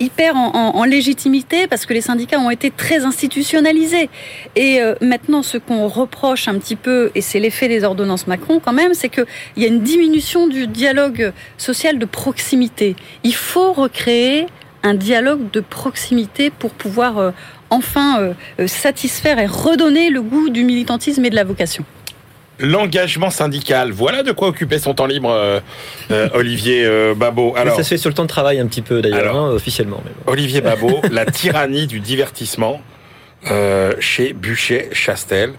il 0.00 0.10
perd 0.10 0.36
en, 0.36 0.84
légitimité 0.84 1.66
parce 1.66 1.86
que 1.86 1.94
les 1.94 2.00
syndicats 2.00 2.38
ont 2.38 2.50
été 2.50 2.70
très 2.70 3.04
institutionnalisés. 3.04 4.10
Et 4.56 4.80
euh, 4.80 4.94
maintenant, 5.00 5.42
ce 5.42 5.56
qu'on 5.58 5.88
reproche 5.88 6.48
un 6.48 6.58
petit 6.58 6.76
peu, 6.76 7.10
et 7.14 7.20
c'est 7.20 7.40
l'effet 7.40 7.68
des 7.68 7.84
ordonnances 7.84 8.26
Macron 8.26 8.60
quand 8.60 8.72
même, 8.72 8.94
c'est 8.94 9.08
qu'il 9.08 9.26
y 9.56 9.64
a 9.64 9.68
une 9.68 9.80
diminution 9.80 10.46
du 10.46 10.66
dialogue 10.66 11.32
social 11.58 11.98
de 11.98 12.04
proximité. 12.04 12.96
Il 13.22 13.34
faut 13.34 13.72
recréer 13.72 14.46
un 14.84 14.94
dialogue 14.94 15.50
de 15.50 15.60
proximité 15.60 16.50
pour 16.50 16.70
pouvoir 16.70 17.18
euh, 17.18 17.30
enfin 17.70 18.20
euh, 18.20 18.66
satisfaire 18.68 19.40
et 19.40 19.46
redonner 19.46 20.10
le 20.10 20.22
goût 20.22 20.50
du 20.50 20.62
militantisme 20.62 21.24
et 21.24 21.30
de 21.30 21.34
la 21.34 21.44
vocation. 21.44 21.84
L'engagement 22.60 23.30
syndical, 23.30 23.90
voilà 23.90 24.22
de 24.22 24.30
quoi 24.30 24.48
occuper 24.48 24.78
son 24.78 24.94
temps 24.94 25.06
libre, 25.06 25.30
euh, 25.30 25.58
euh, 26.12 26.28
Olivier 26.34 26.84
euh, 26.86 27.12
Babot. 27.14 27.52
Alors, 27.56 27.74
ça 27.74 27.82
se 27.82 27.88
fait 27.88 27.98
sur 27.98 28.08
le 28.08 28.14
temps 28.14 28.22
de 28.22 28.28
travail 28.28 28.60
un 28.60 28.66
petit 28.66 28.82
peu 28.82 29.02
d'ailleurs, 29.02 29.36
hein, 29.36 29.50
officiellement. 29.50 30.00
Olivier 30.26 30.60
Babot, 30.60 31.00
la 31.10 31.26
tyrannie 31.26 31.88
du 31.88 31.98
divertissement 31.98 32.80
chez 33.98 34.32
Bûcher-Chastel. 34.32 35.52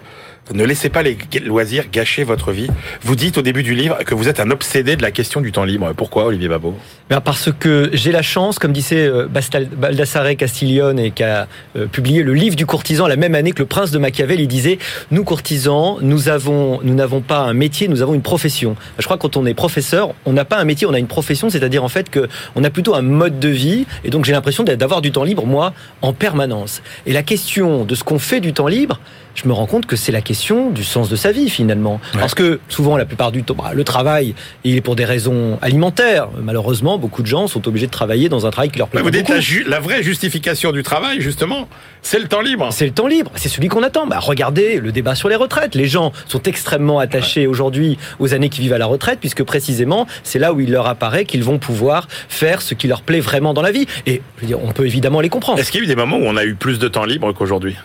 Ne 0.54 0.64
laissez 0.64 0.90
pas 0.90 1.02
les 1.02 1.18
loisirs 1.44 1.86
gâcher 1.92 2.24
votre 2.24 2.52
vie. 2.52 2.68
Vous 3.02 3.16
dites 3.16 3.40
au 3.40 3.42
début 3.42 3.64
du 3.64 3.74
livre 3.74 3.98
que 4.06 4.14
vous 4.14 4.30
êtes 4.30 4.40
un 4.40 4.52
obsédé 4.52 4.96
de 4.96 5.02
la 5.02 5.10
question 5.10 5.42
du 5.42 5.52
temps 5.52 5.64
libre. 5.64 5.92
Pourquoi, 5.98 6.26
Olivier 6.26 6.48
Babot 6.48 6.76
Parce 7.24 7.50
que 7.52 7.90
j'ai 7.94 8.12
la 8.12 8.22
chance, 8.22 8.60
comme 8.60 8.72
disait 8.72 9.08
euh, 9.08 9.28
Baldassare 9.28 10.36
Castiglione, 10.38 11.00
et 11.00 11.10
qui 11.10 11.24
a 11.24 11.48
euh, 11.76 11.88
publié 11.88 12.22
le 12.22 12.36
livre 12.36 12.56
du 12.56 12.68
courtisan 12.68 13.08
la 13.08 13.16
même 13.16 13.34
année 13.34 13.54
que 13.54 13.64
le 13.64 13.66
prince 13.66 13.90
de 13.90 13.98
Machiavel, 13.98 14.40
il 14.40 14.48
disait 14.48 14.78
Nous, 15.10 15.24
courtisans, 15.24 15.98
nous 16.02 16.30
avons, 16.30 16.80
nous 16.84 16.94
n'avons 16.94 17.22
pas 17.22 17.40
un 17.40 17.54
métier, 17.54 17.88
nous 17.88 18.04
avons 18.04 18.14
une 18.14 18.22
profession. 18.22 18.76
Je 19.00 19.06
crois 19.06 19.18
que 19.18 19.24
quand 19.24 19.38
on 19.38 19.48
est 19.48 19.56
professeur, 19.56 20.14
on 20.26 20.34
n'a 20.34 20.46
pas 20.46 20.60
un 20.60 20.66
métier, 20.66 20.86
on 20.86 20.94
a 20.94 21.00
une 21.00 21.08
profession, 21.08 21.50
c'est-à-dire 21.50 21.84
en 21.84 21.90
fait 21.90 22.12
que 22.12 22.28
on 22.56 22.64
a 22.64 22.70
plutôt 22.70 22.94
un 22.94 23.02
mode 23.02 23.40
de 23.40 23.50
vie, 23.50 23.88
et 24.04 24.12
donc 24.12 24.26
j'ai 24.26 24.32
l'impression 24.32 24.64
d'avoir 24.64 25.02
du 25.02 25.12
temps 25.12 25.24
libre, 25.24 25.48
moi, 25.48 25.74
en 26.04 26.14
permanence. 26.14 26.84
Et 27.08 27.14
la 27.14 27.24
question 27.24 27.84
de 27.84 27.96
ce 27.96 28.04
qu'on 28.04 28.20
fait 28.20 28.42
du 28.42 28.54
temps 28.54 28.68
libre, 28.68 29.00
je 29.36 29.48
me 29.48 29.54
rends 29.54 29.68
compte 29.68 29.86
que 29.86 29.96
c'est 29.96 30.12
la 30.12 30.22
question 30.22 30.72
du 30.72 30.84
sens 30.84 31.10
de 31.10 31.16
sa 31.16 31.32
vie 31.32 31.50
finalement. 31.50 32.00
Parce 32.14 32.34
que 32.34 32.60
souvent, 32.70 32.98
la 32.98 33.06
plupart 33.06 33.32
du 33.32 33.44
temps, 33.44 33.56
bah, 33.56 33.72
le 33.74 33.84
travail, 33.84 34.34
il 34.64 34.76
est 34.76 34.82
pour 34.82 34.96
des 34.96 35.06
raisons 35.06 35.60
alimentaires. 35.62 36.30
Malheureusement, 36.42 36.98
beaucoup 36.98 37.22
de 37.22 37.28
gens 37.28 37.48
sont 37.48 37.68
obligés 37.68 37.88
de 37.88 37.92
travailler 37.92 38.30
dans 38.30 38.46
un 38.46 38.52
travail 38.52 38.70
qui 38.70 38.80
leur 38.80 38.88
plaît. 38.88 39.02
Vous 39.02 39.12
dites 39.12 39.30
la, 39.30 39.40
la, 39.68 39.80
vraie 39.80 40.02
justification 40.04 40.72
du 40.72 40.84
travail, 40.84 41.22
justement, 41.22 41.68
c'est 42.02 42.20
le 42.20 42.28
temps 42.28 42.42
libre. 42.42 42.70
C'est 42.72 42.86
le 42.86 42.92
temps 42.92 43.08
libre, 43.08 43.32
c'est 43.36 43.50
celui 43.50 43.68
qu'on 43.68 43.84
attend. 43.84 44.08
Bah, 44.08 44.20
regardez 44.20 44.80
le 44.80 44.92
débat 44.92 45.16
sur 45.16 45.30
les 45.30 45.36
retraites. 45.36 45.76
Les 45.76 45.88
gens 45.88 46.14
sont 46.28 46.42
extrêmement 46.44 47.00
attachés 47.00 47.46
aujourd'hui 47.46 47.98
aux 48.20 48.34
années 48.34 48.50
qui 48.50 48.62
vivent 48.62 48.74
à 48.74 48.78
la 48.78 48.86
retraite, 48.86 49.20
puisque 49.20 49.44
précisément, 49.44 50.08
c'est 50.24 50.40
là 50.40 50.54
où 50.54 50.60
il 50.62 50.72
leur 50.72 50.88
apparaît 50.88 51.26
qu'ils 51.26 51.44
vont 51.44 51.60
pouvoir 51.60 52.08
faire 52.30 52.62
ce 52.62 52.74
qui 52.74 52.88
leur 52.88 53.02
plaît 53.02 53.20
vraiment 53.20 53.54
dans 53.54 53.62
la 53.62 53.72
vie. 53.72 53.86
Et 54.06 54.22
je 54.38 54.42
veux 54.42 54.48
dire, 54.48 54.64
on 54.64 54.72
peut 54.72 54.86
évidemment 54.86 55.20
les 55.20 55.30
comprendre. 55.30 55.60
Est-ce 55.60 55.72
qu'il 55.72 55.82
y 55.82 55.84
a 55.84 55.86
eu 55.86 55.88
des 55.88 55.96
moments 55.96 56.18
où 56.18 56.26
on 56.26 56.38
a 56.38 56.46
eu 56.46 56.56
plus 56.56 56.80
de 56.80 56.88
temps 56.88 57.06
libre 57.06 57.34
qu'aujourd'hui? 57.34 57.76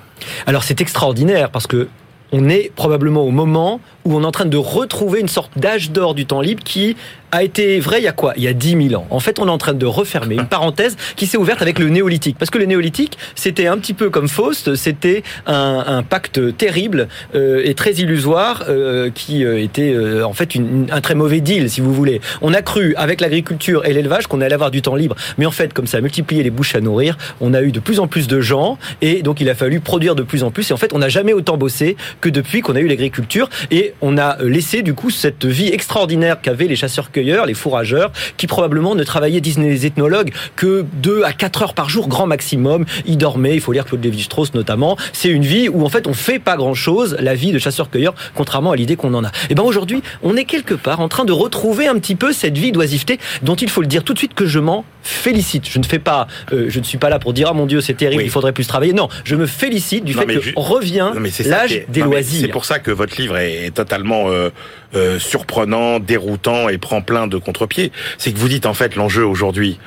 Alors 0.47 0.63
c'est 0.63 0.81
extraordinaire 0.81 1.51
parce 1.51 1.67
que 1.67 1.89
on 2.33 2.49
est 2.49 2.73
probablement 2.75 3.23
au 3.23 3.31
moment 3.31 3.81
où 4.05 4.15
on 4.15 4.23
est 4.23 4.27
en 4.27 4.31
train 4.31 4.45
de 4.45 4.57
retrouver 4.57 5.21
une 5.21 5.29
sorte 5.29 5.59
d'âge 5.59 5.91
d'or 5.91 6.15
du 6.15 6.27
temps 6.27 6.41
libre 6.41 6.63
qui 6.63 6.97
a 7.33 7.43
été 7.43 7.81
vrai 7.81 8.01
il 8.01 8.05
y 8.05 8.09
a 8.09 8.13
quoi? 8.13 8.33
Il 8.37 8.43
y 8.43 8.49
a 8.49 8.53
10 8.53 8.89
000 8.89 9.01
ans. 9.01 9.07
En 9.11 9.21
fait, 9.21 9.39
on 9.39 9.47
est 9.47 9.51
en 9.51 9.59
train 9.59 9.75
de 9.75 9.87
refermer 9.87 10.37
une 10.37 10.47
parenthèse 10.49 10.97
qui 11.17 11.27
s'est 11.27 11.39
ouverte 11.39 11.63
avec 11.63 11.79
le 11.79 11.89
néolithique. 11.89 12.37
Parce 12.39 12.51
que 12.51 12.59
le 12.59 12.67
néolithique, 12.67 13.19
c'était 13.35 13.67
un 13.67 13.79
petit 13.79 13.95
peu 13.95 14.11
comme 14.11 14.29
Faust, 14.29 14.75
c'était 14.75 15.23
un, 15.47 15.85
un, 15.87 16.03
pacte 16.03 16.57
terrible 16.57 17.09
euh, 17.35 17.63
et 17.65 17.75
très 17.75 17.93
illusoire 17.93 18.65
euh, 18.69 19.11
qui 19.15 19.45
euh, 19.45 19.63
était 19.63 19.93
euh, 19.93 20.25
en 20.25 20.33
fait 20.33 20.55
une, 20.55 20.87
un 20.91 21.01
très 21.01 21.15
mauvais 21.15 21.41
deal, 21.41 21.71
si 21.71 21.81
vous 21.81 21.93
voulez. 21.93 22.21
On 22.43 22.55
a 22.55 22.63
cru 22.63 22.95
avec 22.97 23.21
l'agriculture 23.21 23.85
et 23.87 23.93
l'élevage 23.93 24.27
qu'on 24.27 24.41
allait 24.41 24.55
avoir 24.55 24.71
du 24.71 24.83
temps 24.83 24.95
libre. 24.95 25.17
Mais 25.39 25.47
en 25.47 25.51
fait, 25.51 25.73
comme 25.73 25.87
ça 25.87 25.99
a 25.99 26.01
multiplié 26.01 26.43
les 26.43 26.51
bouches 26.51 26.75
à 26.75 26.81
nourrir, 26.81 27.17
on 27.41 27.55
a 27.55 27.63
eu 27.63 27.73
de 27.73 27.81
plus 27.81 28.01
en 28.01 28.07
plus 28.07 28.27
de 28.27 28.41
gens 28.41 28.79
et 29.03 29.23
donc 29.23 29.41
il 29.41 29.49
a 29.49 29.55
fallu 29.55 29.81
produire 29.81 30.15
de 30.15 30.23
plus 30.23 30.43
en 30.43 30.51
plus. 30.51 30.71
Et 30.71 30.75
en 30.75 30.77
fait, 30.77 30.93
on 30.93 30.99
n'a 30.99 31.09
jamais 31.09 31.33
autant 31.33 31.57
bossé 31.57 31.97
que 32.21 32.29
depuis 32.29 32.61
qu'on 32.61 32.77
a 32.77 32.81
eu 32.81 32.89
l'agriculture 32.89 33.49
et 33.71 33.95
on 34.01 34.19
a 34.19 34.43
laissé 34.43 34.83
du 34.83 34.95
coup 34.95 35.11
cette 35.11 35.45
vie 35.45 35.69
extraordinaire 35.69 36.41
qu'avaient 36.41 36.67
les 36.67 36.77
les 37.21 37.55
fourrageurs, 37.55 38.13
qui 38.37 38.47
probablement 38.47 38.95
ne 38.95 39.05
travaillaient, 39.05 39.41
disent 39.41 39.59
les 39.59 39.87
ethnologues, 39.87 40.33
que 40.57 40.85
2 40.95 41.23
à 41.25 41.33
4 41.33 41.63
heures 41.63 41.75
par 41.75 41.89
jour, 41.89 42.09
grand 42.09 42.27
maximum. 42.27 42.85
Ils 43.07 43.19
dormaient, 43.19 43.55
il 43.55 43.61
faut 43.61 43.73
lire 43.73 43.85
Claude 43.85 44.03
Lévi-Strauss 44.03 44.55
notamment. 44.55 44.97
C'est 45.13 45.29
une 45.29 45.45
vie 45.45 45.69
où 45.69 45.85
en 45.85 45.89
fait 45.89 46.07
on 46.07 46.15
fait 46.15 46.39
pas 46.39 46.57
grand-chose, 46.57 47.17
la 47.21 47.35
vie 47.35 47.53
de 47.53 47.59
chasseur-cueilleur, 47.59 48.15
contrairement 48.35 48.73
à 48.73 48.77
l'idée 48.77 48.97
qu'on 48.97 49.15
en 49.15 49.25
a. 49.25 49.29
Et 49.29 49.51
eh 49.51 49.55
ben 49.55 49.63
aujourd'hui, 49.63 50.03
on 50.23 50.37
est 50.37 50.45
quelque 50.45 50.75
part 50.75 51.01
en 51.01 51.09
train 51.09 51.25
de 51.25 51.33
retrouver 51.33 51.87
un 51.87 51.99
petit 51.99 52.15
peu 52.15 52.33
cette 52.33 52.59
vie 52.59 52.73
d'oisiveté 52.73 53.19
dont 53.43 53.57
il 53.57 53.71
faut 53.71 53.81
le 53.81 53.87
dire 53.87 54.05
tout 54.05 54.13
de 54.13 54.19
suite 54.19 54.35
que 54.35 54.47
je 54.47 54.59
m'en 54.59 54.85
félicite. 55.03 55.69
Je 55.69 55.79
ne 55.79 55.85
fais 55.85 55.99
pas, 55.99 56.27
euh, 56.53 56.67
je 56.69 56.79
ne 56.79 56.85
suis 56.85 56.99
pas 56.99 57.09
là 57.09 57.19
pour 57.19 57.33
dire 57.33 57.49
ah 57.51 57.55
mon 57.55 57.67
Dieu 57.67 57.81
c'est 57.81 57.95
terrible, 57.95 58.23
il 58.23 58.31
faudrait 58.31 58.53
plus 58.53 58.67
travailler. 58.67 58.93
Non, 58.93 59.09
je 59.25 59.37
me 59.37 59.47
félicite 59.47 60.05
du 60.05 60.15
fait 60.15 60.27
que 60.27 60.41
revient 60.57 61.13
l'âge 61.45 61.83
des 61.89 62.03
loisirs. 62.03 62.41
C'est 62.43 62.49
pour 62.49 62.65
ça 62.65 62.79
que 62.79 62.91
votre 62.91 63.21
livre 63.21 63.37
est 63.37 63.75
totalement 63.75 64.29
euh, 64.29 64.51
euh, 64.95 65.19
surprenant, 65.19 66.01
déroutant 66.01 66.69
et 66.69 66.79
prend 66.79 67.01
plein 67.11 67.27
de 67.27 67.39
contre-pieds. 67.39 67.91
C'est 68.19 68.33
que 68.33 68.39
vous 68.39 68.49
dites 68.49 68.67
en 68.67 68.75
fait 68.75 68.95
l'enjeu 68.95 69.25
aujourd'hui 69.27 69.81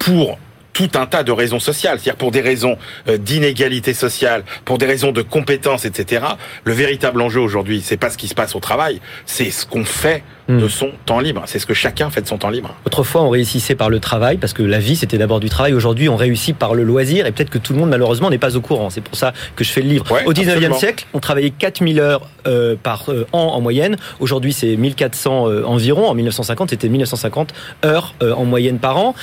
pour 0.00 0.38
tout 0.72 0.90
un 0.94 1.06
tas 1.06 1.22
de 1.22 1.32
raisons 1.32 1.60
sociales, 1.60 1.98
c'est-à-dire 1.98 2.18
pour 2.18 2.30
des 2.30 2.40
raisons 2.40 2.76
d'inégalité 3.06 3.94
sociale, 3.94 4.44
pour 4.64 4.78
des 4.78 4.86
raisons 4.86 5.12
de 5.12 5.22
compétences, 5.22 5.84
etc. 5.84 6.24
Le 6.64 6.72
véritable 6.72 7.20
enjeu 7.20 7.40
aujourd'hui, 7.40 7.82
c'est 7.84 7.96
pas 7.96 8.10
ce 8.10 8.18
qui 8.18 8.28
se 8.28 8.34
passe 8.34 8.54
au 8.54 8.60
travail, 8.60 9.00
c'est 9.26 9.50
ce 9.50 9.66
qu'on 9.66 9.84
fait 9.84 10.22
Hmm. 10.48 10.58
de 10.58 10.66
son 10.66 10.90
temps 11.06 11.20
libre. 11.20 11.42
C'est 11.46 11.60
ce 11.60 11.66
que 11.66 11.74
chacun 11.74 12.10
fait 12.10 12.20
de 12.20 12.26
son 12.26 12.36
temps 12.36 12.50
libre. 12.50 12.74
Autrefois, 12.84 13.22
on 13.22 13.30
réussissait 13.30 13.76
par 13.76 13.90
le 13.90 14.00
travail, 14.00 14.38
parce 14.38 14.52
que 14.52 14.64
la 14.64 14.80
vie, 14.80 14.96
c'était 14.96 15.16
d'abord 15.16 15.38
du 15.38 15.48
travail. 15.48 15.72
Aujourd'hui, 15.72 16.08
on 16.08 16.16
réussit 16.16 16.56
par 16.56 16.74
le 16.74 16.82
loisir, 16.82 17.26
et 17.26 17.32
peut-être 17.32 17.50
que 17.50 17.58
tout 17.58 17.72
le 17.72 17.78
monde, 17.78 17.90
malheureusement, 17.90 18.28
n'est 18.28 18.38
pas 18.38 18.56
au 18.56 18.60
courant. 18.60 18.90
C'est 18.90 19.02
pour 19.02 19.14
ça 19.14 19.32
que 19.54 19.62
je 19.62 19.70
fais 19.70 19.82
le 19.82 19.88
livre. 19.88 20.04
Au 20.26 20.32
19e 20.32 20.74
siècle, 20.74 21.06
on 21.12 21.20
travaillait 21.20 21.50
4000 21.50 22.00
heures 22.00 22.22
euh, 22.48 22.74
par 22.80 23.04
euh, 23.08 23.24
an 23.32 23.52
en 23.54 23.60
moyenne. 23.60 23.96
Aujourd'hui, 24.18 24.52
c'est 24.52 24.74
1400 24.74 25.48
euh, 25.48 25.64
environ. 25.64 26.08
En 26.08 26.14
1950, 26.14 26.70
c'était 26.70 26.88
1950 26.88 27.54
heures 27.84 28.14
en 28.20 28.44
moyenne 28.44 28.78
par 28.78 28.96
an. 28.96 29.14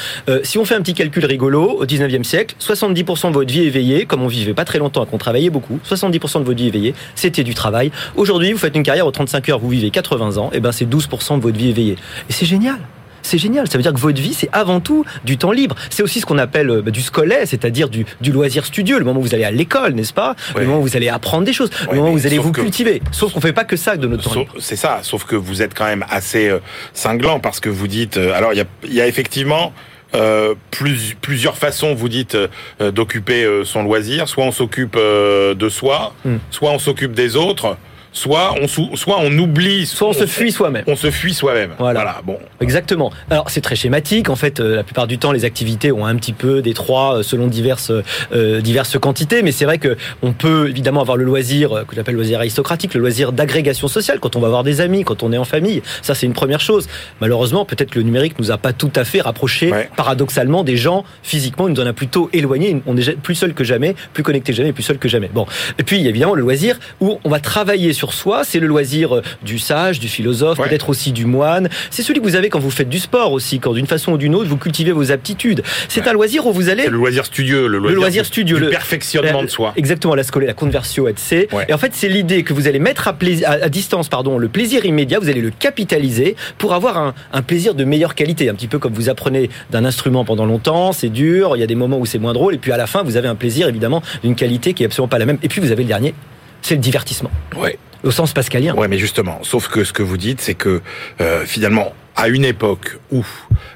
si 0.44 0.58
on 0.58 0.66
fait 0.66 0.76
un 0.76 0.82
petit 0.82 0.94
calcul 0.94 1.26
rigolo, 1.26 1.39
au 1.42 1.86
19e 1.86 2.24
siècle, 2.24 2.56
70% 2.60 3.30
de 3.30 3.34
votre 3.34 3.52
vie 3.52 3.64
éveillée, 3.64 4.06
comme 4.06 4.22
on 4.22 4.28
vivait 4.28 4.54
pas 4.54 4.66
très 4.66 4.80
longtemps 4.80 5.04
et 5.04 5.08
qu'on 5.08 5.18
travaillait 5.18 5.50
beaucoup, 5.50 5.80
70% 5.88 6.40
de 6.40 6.44
votre 6.44 6.58
vie 6.58 6.68
éveillée, 6.68 6.94
c'était 7.16 7.44
du 7.44 7.54
travail. 7.54 7.92
Aujourd'hui, 8.16 8.52
vous 8.52 8.60
faites 8.60 8.76
une 8.76 8.84
carrière 8.84 9.08
aux 9.08 9.12
35 9.12 9.50
heures, 9.50 9.60
vous 9.60 9.70
vivez 9.70 9.90
80 9.90 10.38
ans, 10.38 10.50
et 10.54 10.60
ben 10.60 10.72
c'est 10.72 10.86
12% 10.86 11.38
de 11.38 11.42
votre 11.42 11.58
vie 11.58 11.70
éveillée. 11.70 11.96
Et 12.30 12.34
c'est 12.34 12.46
génial. 12.46 12.80
C'est 13.22 13.38
génial. 13.38 13.70
Ça 13.70 13.78
veut 13.78 13.84
dire 13.84 13.94
que 13.94 14.00
votre 14.00 14.22
vie, 14.22 14.34
c'est 14.34 14.50
avant 14.52 14.80
tout 14.80 15.06
du 15.24 15.38
temps 15.38 15.52
libre. 15.52 15.76
C'est 15.90 16.04
aussi 16.04 16.20
ce 16.20 16.26
qu'on 16.26 16.38
appelle 16.38 16.70
euh, 16.70 16.82
bah, 16.82 16.92
du 16.92 17.02
scolaire, 17.02 17.46
c'est-à-dire 17.46 17.90
du, 17.90 18.06
loisir 18.32 18.66
studieux. 18.66 18.98
Le 18.98 19.06
moment 19.06 19.20
où 19.20 19.24
vous 19.24 19.36
allez 19.36 19.44
à 19.44 19.52
l'école, 19.52 19.94
n'est-ce 19.94 20.14
pas? 20.14 20.36
Le 20.56 20.66
moment 20.66 20.80
où 20.80 20.84
vous 20.84 20.96
allez 20.96 21.10
apprendre 21.10 21.44
des 21.44 21.54
choses. 21.54 21.70
le 21.90 21.98
moment 21.98 22.12
où 22.12 22.14
vous 22.14 22.26
allez 22.26 22.38
vous 22.38 22.52
cultiver. 22.52 23.02
Sauf 23.12 23.34
qu'on 23.34 23.42
fait 23.42 23.54
pas 23.54 23.66
que 23.66 23.76
ça 23.76 23.98
de 23.98 24.08
notre 24.08 24.34
temps 24.34 24.46
C'est 24.60 24.76
ça. 24.76 25.00
Sauf 25.04 25.26
que 25.26 25.36
vous 25.36 25.62
êtes 25.62 25.74
quand 25.74 25.86
même 25.86 26.06
assez 26.10 26.50
euh, 26.50 26.60
cinglant 26.94 27.40
parce 27.40 27.60
que 27.60 27.70
vous 27.70 27.88
dites. 27.88 28.18
Euh, 28.18 28.34
alors, 28.34 28.54
il 28.54 28.94
y 28.94 29.02
a, 29.02 29.08
effectivement 29.08 29.74
euh, 30.16 30.56
plus, 30.72 31.16
plusieurs 31.22 31.58
façons, 31.58 31.94
vous 31.94 32.10
dites, 32.10 32.36
euh, 32.36 32.92
d'occuper 32.92 33.44
euh, 33.44 33.64
son 33.64 33.84
loisir. 33.84 34.28
Soit 34.28 34.44
on 34.46 34.52
s'occupe 34.52 34.96
euh, 34.98 35.54
de 35.56 35.70
soi, 35.70 36.14
Mm. 36.26 36.38
soit 36.52 36.72
on 36.72 36.80
s'occupe 36.80 37.14
des 37.14 37.36
autres, 37.36 37.78
soit 38.12 38.56
on, 38.62 38.68
sou- 38.68 38.90
soit 38.96 39.18
on 39.20 39.32
oublie, 39.38 39.86
Soit 39.86 40.10
on 40.10 40.14
se 40.14 40.26
fuit 40.26 40.52
soi-même. 40.52 40.84
on 40.88 40.96
se 40.96 41.12
fuit 41.12 41.34
soi-même. 41.34 41.72
Voilà. 41.80 42.22
Bon. 42.26 42.38
Exactement. 42.60 43.12
Alors 43.30 43.50
c'est 43.50 43.62
très 43.62 43.76
schématique. 43.76 44.30
En 44.30 44.36
fait, 44.36 44.60
euh, 44.60 44.76
la 44.76 44.84
plupart 44.84 45.08
du 45.08 45.18
temps, 45.18 45.32
les 45.32 45.46
activités 45.46 45.92
ont 45.92 46.06
un 46.06 46.16
petit 46.16 46.34
peu 46.34 46.62
des 46.62 46.74
trois 46.74 47.18
euh, 47.20 47.24
selon 47.24 47.48
diverses 47.48 47.92
euh, 48.34 48.62
diverses 48.62 48.98
quantités. 49.00 49.42
Mais 49.44 49.52
c'est 49.52 49.66
vrai 49.66 49.78
que 49.78 49.96
on 50.22 50.34
peut 50.34 50.70
évidemment 50.70 51.02
avoir 51.02 51.18
le 51.18 51.24
loisir 51.24 51.72
euh, 51.74 51.84
que 51.84 51.96
j'appelle 51.96 52.16
le 52.16 52.20
loisir 52.22 52.40
aristocratique, 52.40 52.94
le 52.94 53.00
loisir 53.02 53.32
d'agrégation 53.32 53.88
sociale 53.88 54.20
quand 54.20 54.36
on 54.36 54.40
va 54.40 54.50
voir 54.50 54.64
des 54.64 54.82
amis, 54.82 55.04
quand 55.04 55.24
on 55.24 55.32
est 55.32 55.38
en 55.38 55.46
famille. 55.46 55.82
Ça, 56.02 56.16
c'est 56.16 56.26
une 56.26 56.34
première 56.34 56.60
chose. 56.62 56.88
Malheureusement, 57.22 57.66
peut-être 57.66 57.92
que 57.92 58.00
le 58.00 58.06
numérique 58.06 58.40
nous 58.40 58.52
a 58.52 58.58
pas 58.58 58.74
tout 58.74 58.92
à 58.96 59.04
fait 59.06 59.22
rapprochés, 59.22 59.72
Ouais. 59.72 59.90
paradoxalement, 59.96 60.64
des 60.64 60.78
gens 60.78 61.04
physiquement. 61.24 61.68
Il 61.68 61.74
nous 61.76 61.82
en 61.82 61.86
a 61.86 61.94
plutôt 61.94 62.30
éloignés. 62.34 62.82
On 62.88 62.98
est 62.98 63.18
plus 63.22 63.36
seul 63.36 63.54
que 63.54 63.64
jamais, 63.64 63.96
plus 64.14 64.24
connecté 64.24 64.52
que 64.52 64.58
jamais, 64.58 64.74
plus 64.74 64.84
seul 64.84 64.98
que 64.98 65.08
jamais. 65.08 65.30
Bon. 65.34 65.46
Et 65.78 65.84
puis 65.84 65.98
il 65.98 66.04
y 66.04 66.08
a 66.08 66.10
évidemment 66.10 66.34
le 66.36 66.42
loisir 66.42 66.80
où 67.00 67.20
on 67.24 67.30
va 67.30 67.40
travailler 67.40 67.94
sur 67.94 68.09
soi. 68.14 68.44
C'est 68.44 68.60
le 68.60 68.68
loisir 68.68 69.16
euh, 69.18 69.22
du 69.44 69.60
sage, 69.60 70.00
du 70.00 70.08
philosophe, 70.08 70.60
Ouais. 70.60 70.68
peut-être 70.70 70.90
aussi 70.90 71.12
du 71.12 71.26
moine. 71.26 71.70
C'est 71.90 72.02
celui 72.04 72.20
que 72.20 72.26
vous 72.26 72.36
avez 72.36 72.50
quand 72.50 72.60
vous 72.60 72.72
faites 72.72 72.90
du 72.90 73.00
sport 73.00 73.32
aussi, 73.32 73.60
quand 73.60 73.74
d'une 73.74 73.88
façon 73.88 74.14
ou 74.14 74.18
d'une 74.18 74.36
autre 74.36 74.50
vous 74.50 74.58
cultivez 74.58 74.92
vos 74.92 75.12
aptitudes. 75.12 75.64
C'est 75.88 76.08
un 76.08 76.14
loisir 76.14 76.46
où 76.48 76.52
vous 76.52 76.70
allez 76.70 76.84
C'est 76.84 76.90
le 76.90 76.98
loisir 76.98 77.26
studieux, 77.26 77.68
le 77.68 77.78
loisir, 77.78 77.96
loisir 78.00 78.24
du- 78.24 78.28
studieux, 78.28 78.58
le- 78.60 78.70
perfectionnement 78.70 79.40
la- 79.40 79.46
de 79.46 79.50
soi. 79.52 79.74
Exactement, 79.76 80.16
la 80.16 80.24
scolée, 80.24 80.48
la 80.48 80.54
conversio 80.54 81.08
et 81.08 81.14
C. 81.18 81.48
Ouais. 81.52 81.66
Et 81.70 81.74
en 81.74 81.78
fait, 81.78 81.92
c'est 81.94 82.10
l'idée 82.10 82.44
que 82.44 82.54
vous 82.54 82.68
allez 82.68 82.80
mettre 82.80 83.08
à, 83.08 83.14
plais- 83.14 83.44
à, 83.46 83.52
à 83.52 83.70
distance 83.70 84.10
pardon, 84.10 84.38
le 84.38 84.48
plaisir 84.50 84.86
immédiat, 84.86 85.20
vous 85.20 85.30
allez 85.30 85.42
le 85.42 85.52
capitaliser 85.52 86.36
pour 86.58 86.74
avoir 86.74 86.98
un, 86.98 87.14
un 87.34 87.42
plaisir 87.42 87.74
de 87.76 87.84
meilleure 87.84 88.16
qualité. 88.16 88.50
Un 88.50 88.54
petit 88.56 88.68
peu 88.68 88.80
comme 88.80 88.94
vous 88.94 89.10
apprenez 89.10 89.50
d'un 89.72 89.86
instrument 89.86 90.26
pendant 90.26 90.46
longtemps, 90.46 90.92
c'est 90.94 91.10
dur, 91.10 91.56
il 91.56 91.60
y 91.60 91.64
a 91.64 91.68
des 91.68 91.76
moments 91.76 91.98
où 92.00 92.06
c'est 92.06 92.20
moins 92.20 92.34
drôle, 92.34 92.54
et 92.56 92.58
puis 92.58 92.72
à 92.72 92.78
la 92.78 92.88
fin, 92.88 93.04
vous 93.04 93.18
avez 93.18 93.28
un 93.28 93.36
plaisir 93.36 93.68
évidemment 93.68 94.02
d'une 94.24 94.36
qualité 94.36 94.74
qui 94.74 94.84
est 94.84 94.86
absolument 94.88 95.08
pas 95.10 95.18
la 95.20 95.26
même. 95.26 95.38
Et 95.44 95.48
puis 95.48 95.62
vous 95.62 95.72
avez 95.72 95.84
le 95.84 95.88
dernier, 95.90 96.14
c'est 96.62 96.76
le 96.76 96.82
divertissement, 96.82 97.32
Ouais. 97.58 97.78
Au 98.04 98.12
sens 98.12 98.34
pascalien. 98.34 98.76
Ouais, 98.76 98.88
mais 98.88 98.98
justement, 98.98 99.40
sauf 99.44 99.68
que 99.68 99.84
ce 99.84 99.94
que 99.94 100.04
vous 100.04 100.18
dites, 100.18 100.42
c'est 100.42 100.56
que 100.56 100.82
euh, 101.22 101.46
finalement, 101.46 101.94
à 102.16 102.28
une 102.28 102.46
époque 102.46 102.98
où 103.12 103.26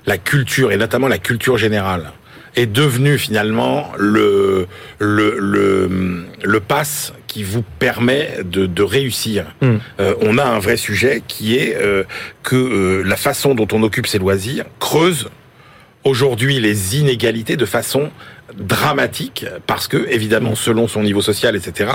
la 0.06 0.18
culture 0.18 0.72
et 0.72 0.78
notamment 0.78 1.08
la 1.08 1.18
culture 1.18 1.58
générale 1.58 2.12
est 2.56 2.66
devenue 2.68 3.18
finalement 3.18 3.92
le 3.98 4.68
le 5.00 5.38
le, 5.40 6.26
le 6.44 6.60
pass 6.60 7.14
qui 7.28 7.44
vous 7.44 7.64
permet 7.80 8.38
de, 8.44 8.68
de 8.68 8.84
réussir. 8.84 9.46
Mm. 9.62 9.76
Euh, 10.00 10.14
on 10.22 10.38
a 10.38 10.44
un 10.44 10.60
vrai 10.60 10.78
sujet 10.78 11.24
qui 11.28 11.56
est 11.58 11.76
euh, 11.76 12.04
que 12.44 12.56
euh, 12.56 13.04
la 13.04 13.16
façon 13.16 13.56
dont 13.56 13.68
on 13.72 13.82
occupe 13.82 14.06
ses 14.06 14.20
loisirs 14.20 14.66
creuse 14.80 15.30
aujourd'hui 16.04 16.60
les 16.60 17.00
inégalités 17.00 17.58
de 17.58 17.66
façon 17.66 18.12
dramatique 18.58 19.46
parce 19.68 19.88
que 19.88 19.98
évidemment 20.10 20.56
selon 20.56 20.88
son 20.88 21.02
niveau 21.02 21.22
social 21.22 21.56
etc 21.56 21.92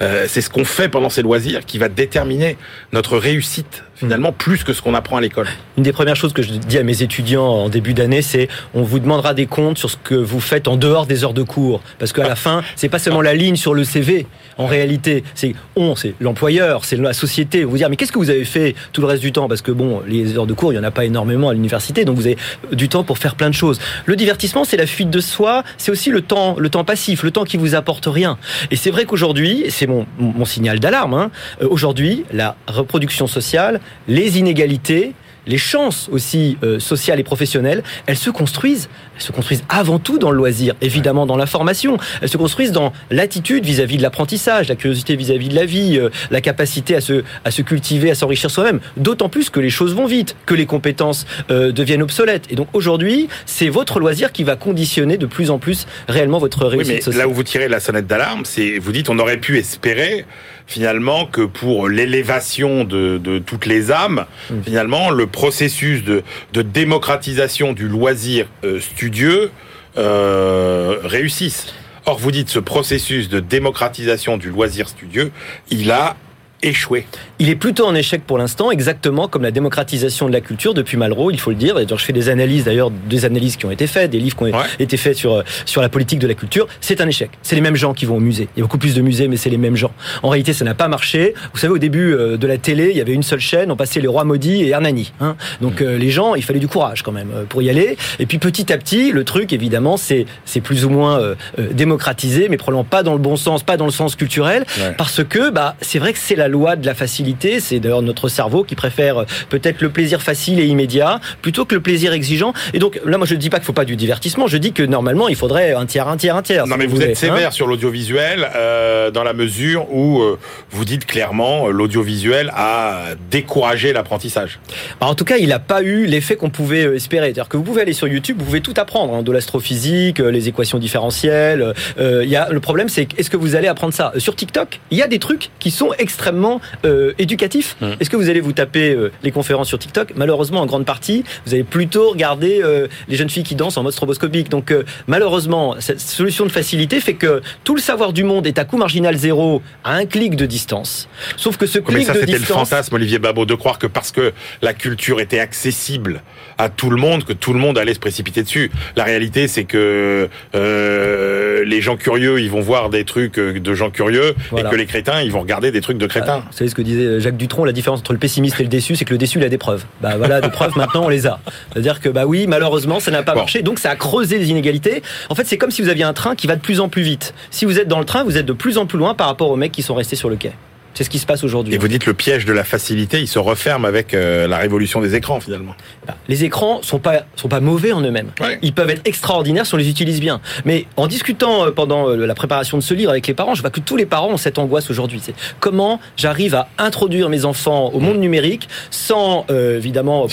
euh, 0.00 0.26
c'est 0.28 0.40
ce 0.40 0.50
qu'on 0.50 0.64
fait 0.64 0.88
pendant 0.88 1.10
ses 1.10 1.22
loisirs 1.22 1.64
qui 1.64 1.78
va 1.78 1.88
déterminer 1.88 2.56
notre 2.92 3.16
réussite 3.16 3.84
finalement 3.94 4.32
plus 4.32 4.64
que 4.64 4.72
ce 4.72 4.82
qu'on 4.82 4.94
apprend 4.94 5.16
à 5.16 5.20
l'école 5.20 5.48
Une 5.76 5.82
des 5.82 5.92
premières 5.92 6.16
choses 6.16 6.32
que 6.32 6.42
je 6.42 6.52
dis 6.52 6.78
à 6.78 6.82
mes 6.82 7.02
étudiants 7.02 7.46
en 7.46 7.68
début 7.68 7.94
d'année, 7.94 8.22
c'est 8.22 8.48
on 8.74 8.82
vous 8.82 8.98
demandera 8.98 9.34
des 9.34 9.46
comptes 9.46 9.78
sur 9.78 9.90
ce 9.90 9.96
que 9.96 10.14
vous 10.14 10.40
faites 10.40 10.68
en 10.68 10.76
dehors 10.76 11.06
des 11.06 11.24
heures 11.24 11.34
de 11.34 11.42
cours, 11.42 11.82
parce 11.98 12.12
qu'à 12.12 12.26
la 12.26 12.36
fin, 12.36 12.62
c'est 12.76 12.88
pas 12.88 12.98
seulement 12.98 13.22
la 13.22 13.34
ligne 13.34 13.56
sur 13.56 13.74
le 13.74 13.84
CV. 13.84 14.26
En 14.58 14.66
réalité, 14.66 15.24
c'est 15.34 15.54
on, 15.76 15.96
c'est 15.96 16.14
l'employeur, 16.20 16.84
c'est 16.84 16.96
la 16.96 17.12
société. 17.12 17.64
Vous 17.64 17.76
dire 17.76 17.88
mais 17.88 17.96
qu'est-ce 17.96 18.12
que 18.12 18.18
vous 18.18 18.30
avez 18.30 18.44
fait 18.44 18.74
tout 18.92 19.00
le 19.00 19.06
reste 19.06 19.22
du 19.22 19.32
temps? 19.32 19.48
Parce 19.48 19.62
que 19.62 19.72
bon, 19.72 20.02
les 20.06 20.36
heures 20.36 20.46
de 20.46 20.54
cours, 20.54 20.72
il 20.72 20.76
y 20.76 20.78
en 20.78 20.84
a 20.84 20.90
pas 20.90 21.04
énormément 21.04 21.48
à 21.48 21.54
l'université, 21.54 22.04
donc 22.04 22.16
vous 22.16 22.26
avez 22.26 22.36
du 22.72 22.88
temps 22.88 23.04
pour 23.04 23.18
faire 23.18 23.34
plein 23.34 23.48
de 23.48 23.54
choses. 23.54 23.80
Le 24.06 24.16
divertissement, 24.16 24.64
c'est 24.64 24.76
la 24.76 24.86
fuite 24.86 25.10
de 25.10 25.20
soi, 25.20 25.64
c'est 25.78 25.90
aussi 25.90 26.10
le 26.10 26.20
temps, 26.22 26.56
le 26.58 26.68
temps 26.68 26.84
passif, 26.84 27.22
le 27.22 27.30
temps 27.30 27.44
qui 27.44 27.56
vous 27.56 27.74
apporte 27.74 28.06
rien. 28.06 28.38
Et 28.70 28.76
c'est 28.76 28.90
vrai 28.90 29.04
qu'aujourd'hui, 29.04 29.66
c'est 29.68 29.86
mon, 29.86 30.06
mon 30.18 30.44
signal 30.44 30.80
d'alarme. 30.80 31.14
Hein, 31.14 31.30
euh, 31.62 31.68
aujourd'hui, 31.68 32.24
la 32.32 32.56
reproduction 32.68 33.26
sociale, 33.26 33.80
les 34.08 34.38
inégalités 34.38 35.14
les 35.46 35.58
chances 35.58 36.08
aussi 36.12 36.56
euh, 36.62 36.78
sociales 36.78 37.18
et 37.20 37.24
professionnelles, 37.24 37.82
elles 38.06 38.16
se 38.16 38.30
construisent. 38.30 38.88
Elles 39.16 39.22
se 39.22 39.32
construisent 39.32 39.64
avant 39.68 39.98
tout 39.98 40.18
dans 40.18 40.30
le 40.30 40.36
loisir, 40.36 40.74
évidemment 40.80 41.26
dans 41.26 41.36
la 41.36 41.46
formation. 41.46 41.96
Elles 42.20 42.28
se 42.28 42.36
construisent 42.36 42.72
dans 42.72 42.92
l'attitude 43.10 43.64
vis-à-vis 43.64 43.96
de 43.96 44.02
l'apprentissage, 44.02 44.68
la 44.68 44.76
curiosité 44.76 45.16
vis-à-vis 45.16 45.48
de 45.48 45.54
la 45.54 45.64
vie, 45.64 45.98
euh, 45.98 46.10
la 46.30 46.40
capacité 46.40 46.94
à 46.94 47.00
se, 47.00 47.24
à 47.44 47.50
se 47.50 47.62
cultiver, 47.62 48.10
à 48.10 48.14
s'enrichir 48.14 48.50
soi-même. 48.50 48.80
D'autant 48.96 49.28
plus 49.28 49.50
que 49.50 49.60
les 49.60 49.70
choses 49.70 49.94
vont 49.94 50.06
vite, 50.06 50.36
que 50.46 50.54
les 50.54 50.66
compétences 50.66 51.26
euh, 51.50 51.72
deviennent 51.72 52.02
obsolètes. 52.02 52.46
Et 52.50 52.54
donc 52.54 52.68
aujourd'hui, 52.72 53.28
c'est 53.46 53.68
votre 53.68 53.98
loisir 53.98 54.32
qui 54.32 54.44
va 54.44 54.56
conditionner 54.56 55.16
de 55.16 55.26
plus 55.26 55.50
en 55.50 55.58
plus 55.58 55.86
réellement 56.08 56.38
votre 56.38 56.64
oui 56.66 56.76
réussite 56.76 56.94
mais 56.94 57.00
sociale. 57.00 57.22
là 57.22 57.28
où 57.28 57.34
vous 57.34 57.42
tirez 57.42 57.68
la 57.68 57.80
sonnette 57.80 58.06
d'alarme 58.06 58.44
c'est 58.44 58.78
vous 58.78 58.92
dites 58.92 59.08
on 59.08 59.18
aurait 59.18 59.38
pu 59.38 59.58
espérer 59.58 60.24
finalement 60.72 61.26
que 61.26 61.42
pour 61.42 61.88
l'élévation 61.88 62.84
de, 62.84 63.18
de 63.18 63.38
toutes 63.38 63.66
les 63.66 63.90
âmes 63.92 64.24
Mm. 64.50 64.62
finalement 64.64 65.10
le 65.10 65.26
processus 65.26 66.02
de, 66.02 66.22
de 66.52 66.62
démocratisation 66.62 67.72
du 67.74 67.86
loisir 67.88 68.46
euh, 68.64 68.80
studieux 68.80 69.50
euh, 69.98 70.96
réussisse 71.04 71.66
or 72.06 72.18
vous 72.18 72.30
dites 72.30 72.48
ce 72.48 72.58
processus 72.58 73.28
de 73.28 73.40
démocratisation 73.40 74.38
du 74.38 74.48
loisir 74.48 74.88
studieux 74.88 75.30
il 75.70 75.90
a 75.90 76.16
échoué 76.62 77.06
Il 77.38 77.48
est 77.48 77.56
plutôt 77.56 77.86
en 77.86 77.94
échec 77.94 78.22
pour 78.26 78.38
l'instant, 78.38 78.70
exactement 78.70 79.28
comme 79.28 79.42
la 79.42 79.50
démocratisation 79.50 80.26
de 80.28 80.32
la 80.32 80.40
culture 80.40 80.74
depuis 80.74 80.96
Malraux, 80.96 81.30
il 81.30 81.38
faut 81.40 81.50
le 81.50 81.56
dire. 81.56 81.84
Donc, 81.86 81.98
je 81.98 82.04
fais 82.04 82.12
des 82.12 82.28
analyses 82.28 82.64
d'ailleurs, 82.64 82.90
des 82.90 83.24
analyses 83.24 83.56
qui 83.56 83.66
ont 83.66 83.70
été 83.70 83.86
faites, 83.86 84.10
des 84.10 84.18
livres 84.20 84.36
qui 84.36 84.42
ont 84.44 84.46
Ouais. 84.46 84.64
été 84.78 84.96
faits 84.96 85.16
sur 85.16 85.34
euh, 85.34 85.42
sur 85.64 85.80
la 85.82 85.88
politique 85.88 86.18
de 86.18 86.26
la 86.26 86.34
culture. 86.34 86.66
C'est 86.80 87.00
un 87.00 87.08
échec. 87.08 87.30
C'est 87.42 87.54
les 87.54 87.60
mêmes 87.62 87.76
gens 87.76 87.94
qui 87.94 88.04
vont 88.06 88.16
au 88.16 88.20
musée. 88.20 88.48
Il 88.56 88.60
y 88.60 88.62
a 88.62 88.64
beaucoup 88.64 88.78
plus 88.78 88.94
de 88.94 89.00
musées, 89.02 89.28
mais 89.28 89.36
c'est 89.36 89.50
les 89.50 89.56
mêmes 89.58 89.76
gens. 89.76 89.92
En 90.22 90.28
réalité, 90.28 90.52
ça 90.52 90.64
n'a 90.64 90.74
pas 90.74 90.88
marché. 90.88 91.34
Vous 91.52 91.58
savez, 91.58 91.72
au 91.72 91.78
début 91.78 92.12
euh, 92.14 92.36
de 92.36 92.46
la 92.46 92.58
télé, 92.58 92.90
il 92.90 92.96
y 92.96 93.00
avait 93.00 93.12
une 93.14 93.22
seule 93.22 93.40
chaîne. 93.40 93.70
On 93.70 93.76
passait 93.76 94.00
les 94.00 94.08
rois 94.08 94.24
maudits 94.24 94.62
et 94.62 94.68
Hernani. 94.68 95.12
Hein 95.20 95.36
donc 95.60 95.80
euh, 95.80 95.96
les 95.98 96.10
gens, 96.10 96.34
il 96.34 96.42
fallait 96.42 96.58
du 96.60 96.68
courage 96.68 97.02
quand 97.02 97.12
même 97.12 97.30
euh, 97.34 97.44
pour 97.48 97.62
y 97.62 97.70
aller. 97.70 97.96
Et 98.18 98.26
puis 98.26 98.38
petit 98.38 98.72
à 98.72 98.78
petit, 98.78 99.10
le 99.12 99.24
truc, 99.24 99.52
évidemment, 99.52 99.96
c'est 99.96 100.26
c'est 100.44 100.60
plus 100.60 100.84
ou 100.84 100.90
moins 100.90 101.18
euh, 101.20 101.34
euh, 101.58 101.68
démocratisé, 101.72 102.48
mais 102.48 102.56
probablement 102.56 102.84
pas 102.84 103.02
dans 103.02 103.12
le 103.14 103.18
bon 103.18 103.36
sens, 103.36 103.62
pas 103.62 103.76
dans 103.76 103.86
le 103.86 103.90
sens 103.92 104.16
culturel, 104.16 104.64
Ouais. 104.78 104.94
parce 104.96 105.22
que 105.24 105.50
bah 105.50 105.76
c'est 105.80 105.98
vrai 105.98 106.12
que 106.12 106.18
c'est 106.18 106.36
la 106.36 106.48
loi 106.52 106.76
de 106.76 106.86
la 106.86 106.94
facilité. 106.94 107.60
C'est 107.60 107.80
d'ailleurs 107.80 108.02
notre 108.02 108.28
cerveau 108.28 108.62
qui 108.64 108.74
préfère 108.74 109.18
euh, 109.18 109.24
peut-être 109.48 109.80
le 109.80 109.90
plaisir 109.90 110.22
facile 110.22 110.60
et 110.60 110.66
immédiat 110.66 111.20
plutôt 111.40 111.64
que 111.64 111.74
le 111.74 111.80
plaisir 111.80 112.12
exigeant. 112.12 112.52
Et 112.74 112.78
donc 112.78 113.00
là, 113.04 113.18
moi, 113.18 113.26
je 113.26 113.34
ne 113.34 113.40
dis 113.40 113.50
pas 113.50 113.58
qu'il 113.58 113.66
faut 113.66 113.72
pas 113.72 113.84
du 113.84 113.96
divertissement. 113.96 114.46
Je 114.46 114.56
dis 114.58 114.72
que 114.72 114.82
normalement, 114.82 115.28
il 115.28 115.36
faudrait 115.36 115.72
un 115.72 115.86
tiers, 115.86 116.08
un 116.08 116.16
tiers, 116.16 116.36
un 116.36 116.42
tiers. 116.42 116.66
Non 116.66 116.76
mais 116.76 116.86
vous, 116.86 117.02
êtes 117.02 117.16
sévère 117.16 117.52
sur 117.52 117.66
l'audiovisuel 117.66 118.48
euh, 118.54 119.10
dans 119.10 119.24
la 119.24 119.32
mesure 119.32 119.92
où 119.92 120.20
euh, 120.20 120.38
vous 120.70 120.84
dites 120.84 121.06
clairement 121.06 121.68
l'audiovisuel 121.68 122.52
a 122.54 123.14
découragé 123.30 123.92
l'apprentissage. 123.92 124.60
Bah, 125.00 125.06
en 125.06 125.14
tout 125.14 125.24
cas, 125.24 125.38
il 125.38 125.48
n'a 125.48 125.58
pas 125.58 125.82
eu 125.82 126.06
l'effet 126.06 126.36
qu'on 126.36 126.50
pouvait 126.50 126.96
espérer. 126.96 127.26
C'est-à-dire 127.26 127.48
que 127.48 127.56
vous 127.56 127.62
pouvez 127.62 127.82
aller 127.82 127.92
sur 127.92 128.08
YouTube, 128.08 128.36
vous 128.38 128.44
pouvez 128.44 128.60
tout 128.60 128.74
apprendre, 128.76 129.14
hein, 129.14 129.22
de 129.22 129.32
l'astrophysique, 129.32 130.18
les 130.18 130.48
équations 130.48 130.78
différentielles. 130.78 131.74
euh, 131.98 132.24
y 132.24 132.36
a, 132.36 132.48
le 132.50 132.60
problème, 132.60 132.88
c'est 132.88 133.08
est-ce 133.18 133.30
que 133.30 133.36
vous 133.36 133.56
allez 133.56 133.68
apprendre 133.68 133.94
ça? 133.94 134.12
Sur 134.18 134.36
TikTok, 134.36 134.80
il 134.90 134.98
y 134.98 135.02
a 135.02 135.06
des 135.08 135.18
trucs 135.18 135.50
qui 135.58 135.70
sont 135.70 135.92
extrêmement 135.98 136.41
euh, 136.84 137.12
éducatifs. 137.18 137.76
Mmh. 137.80 137.86
Est-ce 138.00 138.10
que 138.10 138.16
vous 138.16 138.28
allez 138.28 138.40
vous 138.40 138.52
taper 138.52 138.92
euh, 138.92 139.12
les 139.22 139.30
conférences 139.30 139.68
sur 139.68 139.78
TikTok 139.78 140.12
Malheureusement, 140.16 140.60
en 140.60 140.66
grande 140.66 140.84
partie, 140.84 141.24
vous 141.46 141.54
allez 141.54 141.64
plutôt 141.64 142.10
regarder 142.10 142.60
euh, 142.62 142.88
les 143.08 143.16
jeunes 143.16 143.30
filles 143.30 143.42
qui 143.42 143.54
dansent 143.54 143.76
en 143.76 143.82
mode 143.82 143.92
stroboscopique. 143.92 144.48
Donc, 144.48 144.74
malheureusement, 145.06 145.76
cette 145.78 146.00
solution 146.00 146.44
de 146.46 146.50
facilité 146.50 147.00
fait 147.00 147.14
que 147.14 147.42
tout 147.64 147.74
le 147.74 147.80
savoir 147.80 148.12
du 148.12 148.24
monde 148.24 148.46
est 148.46 148.58
à 148.58 148.64
coût 148.64 148.76
marginal 148.76 149.16
zéro, 149.16 149.62
à 149.84 149.94
un 149.94 150.06
clic 150.06 150.36
de 150.36 150.46
distance. 150.46 151.08
Sauf 151.36 151.56
que 151.56 151.66
ce 151.66 151.78
Mais 151.78 151.84
clic 151.84 152.06
ça 152.06 152.14
de 152.14 152.20
c'était 152.20 152.32
le 152.32 152.38
distance... 152.38 152.70
fantasme 152.70 152.94
Olivier 152.94 153.18
Babot 153.18 153.44
de 153.44 153.54
croire 153.54 153.78
que 153.78 153.86
parce 153.86 154.12
que 154.12 154.32
la 154.62 154.74
culture 154.74 155.20
était 155.20 155.38
accessible 155.38 156.22
à 156.62 156.68
tout 156.68 156.90
le 156.90 156.96
monde 156.96 157.24
que 157.24 157.32
tout 157.32 157.52
le 157.52 157.58
monde 157.58 157.76
allait 157.78 157.94
se 157.94 157.98
précipiter 158.00 158.42
dessus. 158.42 158.70
La 158.96 159.04
réalité 159.04 159.48
c'est 159.48 159.64
que 159.64 160.28
euh, 160.54 161.64
les 161.64 161.80
gens 161.80 161.96
curieux 161.96 162.40
ils 162.40 162.50
vont 162.50 162.60
voir 162.60 162.88
des 162.90 163.04
trucs 163.04 163.38
euh, 163.38 163.58
de 163.58 163.74
gens 163.74 163.90
curieux 163.90 164.34
Voilà. 164.50 164.68
et 164.68 164.72
que 164.72 164.76
les 164.76 164.86
crétins 164.86 165.20
ils 165.22 165.32
vont 165.32 165.40
regarder 165.40 165.70
des 165.72 165.80
trucs 165.80 165.98
de 165.98 166.06
crétins. 166.06 166.44
Vous 166.50 166.56
savez 166.56 166.70
ce 166.70 166.74
que 166.74 166.82
disait 166.82 167.20
Jacques 167.20 167.36
Dutronc, 167.36 167.64
la 167.64 167.72
différence 167.72 168.00
entre 168.00 168.12
le 168.12 168.18
pessimiste 168.18 168.60
et 168.60 168.62
le 168.64 168.68
déçu, 168.68 168.96
c'est 168.96 169.04
que 169.04 169.12
le 169.12 169.18
déçu, 169.18 169.38
il 169.38 169.44
a 169.44 169.48
des 169.48 169.58
preuves. 169.58 169.84
Bah 170.00 170.16
voilà, 170.16 170.40
des 170.40 170.48
preuves, 170.50 170.76
maintenant, 170.76 171.04
on 171.04 171.08
les 171.08 171.26
a. 171.26 171.40
C'est-à-dire 171.72 172.00
que, 172.00 172.08
bah 172.08 172.24
oui, 172.26 172.46
malheureusement, 172.46 173.00
ça 173.00 173.10
n'a 173.10 173.22
pas 173.22 173.32
Bon. 173.32 173.40
marché, 173.40 173.62
donc 173.62 173.78
ça 173.78 173.90
a 173.90 173.96
creusé 173.96 174.38
les 174.38 174.50
inégalités. 174.50 175.02
En 175.28 175.34
fait, 175.34 175.44
c'est 175.46 175.58
comme 175.58 175.70
si 175.70 175.82
vous 175.82 175.88
aviez 175.88 176.04
un 176.04 176.12
train 176.12 176.34
qui 176.34 176.46
va 176.46 176.56
de 176.56 176.60
plus 176.60 176.80
en 176.80 176.88
plus 176.88 177.02
vite. 177.02 177.34
Si 177.50 177.64
vous 177.64 177.78
êtes 177.78 177.88
dans 177.88 177.98
le 177.98 178.04
train, 178.04 178.24
vous 178.24 178.36
êtes 178.38 178.46
de 178.46 178.52
plus 178.52 178.78
en 178.78 178.86
plus 178.86 178.98
loin 178.98 179.14
par 179.14 179.26
rapport 179.26 179.50
aux 179.50 179.56
mecs 179.56 179.72
qui 179.72 179.82
sont 179.82 179.94
restés 179.94 180.16
sur 180.16 180.28
le 180.30 180.36
quai. 180.36 180.52
C'est 180.94 181.04
ce 181.04 181.10
qui 181.10 181.18
se 181.18 181.26
passe 181.26 181.42
aujourd'hui. 181.44 181.74
Et 181.74 181.78
vous 181.78 181.88
dites 181.88 182.06
le 182.06 182.14
piège 182.14 182.44
de 182.44 182.52
la 182.52 182.64
facilité, 182.64 183.20
il 183.20 183.28
se 183.28 183.38
referme 183.38 183.84
avec 183.84 184.14
euh, 184.14 184.46
la 184.46 184.58
révolution 184.58 185.00
des 185.00 185.14
écrans 185.14 185.40
finalement. 185.40 185.74
Bah, 186.06 186.14
les 186.28 186.44
écrans 186.44 186.80
sont 186.82 186.98
pas 186.98 187.24
sont 187.36 187.48
pas 187.48 187.60
mauvais 187.60 187.92
en 187.92 188.00
eux-mêmes. 188.02 188.30
Ouais. 188.40 188.58
Ils 188.62 188.72
peuvent 188.72 188.90
être 188.90 189.06
extraordinaires 189.06 189.66
si 189.66 189.74
on 189.74 189.78
les 189.78 189.88
utilise 189.88 190.20
bien. 190.20 190.40
Mais 190.64 190.86
en 190.96 191.06
discutant 191.06 191.66
euh, 191.66 191.70
pendant 191.70 192.08
euh, 192.10 192.16
la 192.26 192.34
préparation 192.34 192.76
de 192.78 192.82
ce 192.82 192.94
livre 192.94 193.10
avec 193.10 193.26
les 193.26 193.34
parents, 193.34 193.54
je 193.54 193.60
vois 193.62 193.70
que 193.70 193.80
tous 193.80 193.96
les 193.96 194.06
parents 194.06 194.30
ont 194.30 194.36
cette 194.36 194.58
angoisse 194.58 194.90
aujourd'hui. 194.90 195.20
C'est 195.22 195.34
comment 195.60 196.00
j'arrive 196.16 196.54
à 196.54 196.68
introduire 196.78 197.28
mes 197.28 197.44
enfants 197.44 197.90
au 197.92 198.00
monde 198.00 198.18
numérique 198.18 198.68
sans 198.90 199.46
euh, 199.50 199.76
évidemment 199.78 200.26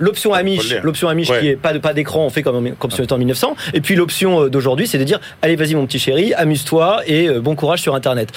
l'option- 0.00 0.32
Amish, 0.34 0.74
l'option 0.82 1.08
Amish 1.08 1.30
Ouais. 1.30 1.40
qui 1.40 1.48
est 1.48 1.56
pas 1.56 1.72
de 1.72 1.78
pas 1.78 1.92
d'écran, 1.94 2.26
on 2.26 2.30
fait 2.30 2.42
comme 2.42 2.74
comme 2.76 2.90
si 2.90 3.00
on 3.00 3.04
était 3.04 3.12
en 3.12 3.18
1900. 3.18 3.56
Et 3.74 3.80
puis 3.80 3.94
l'option 3.96 4.42
euh, 4.44 4.48
d'aujourd'hui, 4.50 4.86
c'est 4.86 4.98
de 4.98 5.04
dire 5.04 5.20
allez 5.42 5.56
vas-y 5.56 5.74
mon 5.74 5.86
petit 5.86 5.98
chéri, 5.98 6.34
amuse-toi 6.34 7.02
et 7.06 7.28
euh, 7.28 7.40
bon 7.40 7.54
courage 7.54 7.80
sur 7.82 7.94
Internet. 7.94 8.30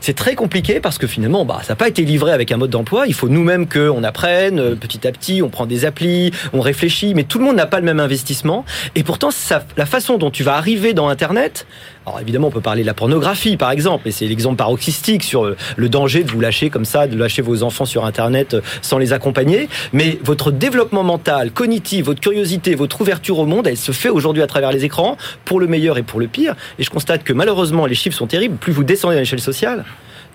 C'est 0.00 0.14
très 0.14 0.34
compliqué 0.34 0.80
parce 0.80 0.95
que 0.98 1.06
finalement, 1.06 1.44
bah, 1.44 1.60
ça 1.62 1.72
n'a 1.72 1.76
pas 1.76 1.88
été 1.88 2.02
livré 2.02 2.32
avec 2.32 2.52
un 2.52 2.56
mode 2.56 2.70
d'emploi. 2.70 3.06
Il 3.06 3.14
faut 3.14 3.28
nous-mêmes 3.28 3.68
qu'on 3.68 4.02
apprenne 4.04 4.58
euh, 4.58 4.74
petit 4.74 5.06
à 5.06 5.12
petit, 5.12 5.42
on 5.42 5.48
prend 5.48 5.66
des 5.66 5.84
applis, 5.84 6.30
on 6.52 6.60
réfléchit, 6.60 7.14
mais 7.14 7.24
tout 7.24 7.38
le 7.38 7.44
monde 7.44 7.56
n'a 7.56 7.66
pas 7.66 7.78
le 7.78 7.84
même 7.84 8.00
investissement. 8.00 8.64
Et 8.94 9.02
pourtant, 9.02 9.30
la 9.76 9.86
façon 9.86 10.18
dont 10.18 10.30
tu 10.30 10.42
vas 10.42 10.56
arriver 10.56 10.94
dans 10.94 11.08
Internet, 11.08 11.66
alors 12.06 12.20
évidemment, 12.20 12.48
on 12.48 12.50
peut 12.52 12.60
parler 12.60 12.82
de 12.82 12.86
la 12.86 12.94
pornographie, 12.94 13.56
par 13.56 13.72
exemple, 13.72 14.06
et 14.06 14.12
c'est 14.12 14.26
l'exemple 14.26 14.56
paroxystique 14.56 15.24
sur 15.24 15.44
euh, 15.44 15.56
le 15.76 15.88
danger 15.88 16.22
de 16.22 16.30
vous 16.30 16.40
lâcher 16.40 16.70
comme 16.70 16.84
ça, 16.84 17.08
de 17.08 17.16
lâcher 17.16 17.42
vos 17.42 17.64
enfants 17.64 17.84
sur 17.84 18.04
Internet 18.04 18.54
euh, 18.54 18.60
sans 18.80 18.98
les 18.98 19.12
accompagner. 19.12 19.68
Mais 19.92 20.18
votre 20.22 20.52
développement 20.52 21.02
mental, 21.02 21.50
cognitif, 21.50 22.06
votre 22.06 22.20
curiosité, 22.20 22.76
votre 22.76 23.00
ouverture 23.00 23.40
au 23.40 23.46
monde, 23.46 23.66
elle 23.66 23.76
se 23.76 23.90
fait 23.90 24.08
aujourd'hui 24.08 24.42
à 24.42 24.46
travers 24.46 24.70
les 24.70 24.84
écrans, 24.84 25.16
pour 25.44 25.58
le 25.58 25.66
meilleur 25.66 25.98
et 25.98 26.04
pour 26.04 26.20
le 26.20 26.28
pire. 26.28 26.54
Et 26.78 26.84
je 26.84 26.90
constate 26.90 27.24
que 27.24 27.32
malheureusement, 27.32 27.86
les 27.86 27.96
chiffres 27.96 28.16
sont 28.16 28.28
terribles. 28.28 28.56
Plus 28.56 28.72
vous 28.72 28.84
descendez 28.84 29.16
à 29.16 29.18
l'échelle 29.18 29.40
sociale, 29.40 29.84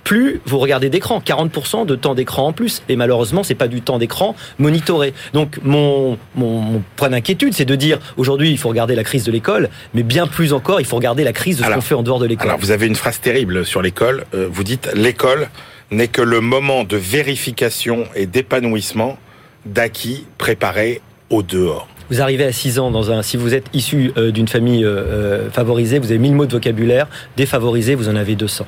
plus 0.04 0.42
vous 0.46 0.60
regardez 0.60 0.90
d'écran, 0.90 1.22
40% 1.26 1.86
de 1.86 1.96
temps 1.96 2.16
d'écran 2.16 2.48
en 2.48 2.54
plus. 2.54 2.82
Et 2.90 2.96
malheureusement, 2.96 3.44
c'est 3.44 3.56
pas 3.56 3.68
du 3.68 3.82
temps 3.82 4.00
d'écran 4.00 4.36
monitoré. 4.60 5.14
Donc 5.34 5.60
mon, 5.64 6.18
mon, 6.36 6.62
mon 6.62 6.84
point 6.96 7.10
d'inquiétude, 7.10 7.54
c'est 7.54 7.66
de 7.66 7.76
dire 7.76 8.00
aujourd'hui, 8.18 8.52
il 8.52 8.58
faut 8.58 8.70
regarder 8.70 8.96
la 8.96 9.04
crise 9.04 9.24
de 9.24 9.32
l'école, 9.32 9.70
mais 9.94 10.04
bien 10.04 10.28
plus 10.28 10.54
encore, 10.54 10.80
il 10.80 10.86
faut 10.86 10.96
regarder 10.96 11.24
la 11.24 11.34
crise 11.34 11.58
de 11.58 11.64
ce 11.64 11.70
qu'on 11.70 11.82
fait 11.82 11.96
en 11.96 12.04
dehors 12.04 12.20
de 12.20 12.26
l'école. 12.26 12.48
Alors 12.48 12.60
vous 12.60 12.72
avez 12.72 12.88
une 12.88 12.96
phrase 12.96 13.20
terrible 13.20 13.66
sur 13.66 13.82
l'école. 13.82 14.26
Euh, 14.34 14.48
vous 14.52 14.64
dites 14.64 14.90
l'école 14.96 15.50
n'est 15.92 16.08
que 16.08 16.22
le 16.22 16.42
moment 16.42 16.84
de 16.84 16.98
vérification 16.98 18.06
et 18.16 18.26
d'épanouissement 18.26 19.18
d'acquis 19.66 20.26
préparés 20.38 21.02
au 21.30 21.44
dehors. 21.44 21.88
Vous 22.10 22.22
arrivez 22.22 22.44
à 22.44 22.52
6 22.52 22.80
ans 22.80 22.92
dans 22.92 23.12
un, 23.12 23.22
si 23.22 23.38
vous 23.38 23.54
êtes 23.54 23.68
issu 23.74 24.12
euh, 24.18 24.32
d'une 24.32 24.48
famille 24.48 24.84
euh, 24.84 25.50
favorisée, 25.50 26.00
vous 26.00 26.12
avez 26.12 26.18
1000 26.18 26.34
mots 26.34 26.46
de 26.46 26.52
vocabulaire, 26.52 27.08
défavorisé, 27.38 27.96
vous 27.96 28.10
en 28.10 28.16
avez 28.16 28.36
200. 28.36 28.66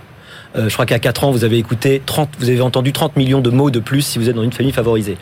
Euh, 0.55 0.69
je 0.69 0.73
crois 0.73 0.85
qu'à 0.85 0.99
4 0.99 1.23
ans, 1.23 1.31
vous 1.31 1.43
avez 1.43 1.57
écouté 1.57 2.01
30, 2.05 2.29
vous 2.39 2.49
avez 2.49 2.61
entendu 2.61 2.93
30 2.93 3.15
millions 3.15 3.41
de 3.41 3.49
mots 3.49 3.71
de 3.71 3.79
plus 3.79 4.01
si 4.01 4.19
vous 4.19 4.29
êtes 4.29 4.35
dans 4.35 4.43
une 4.43 4.53
famille 4.53 4.71
favorisée. 4.71 5.17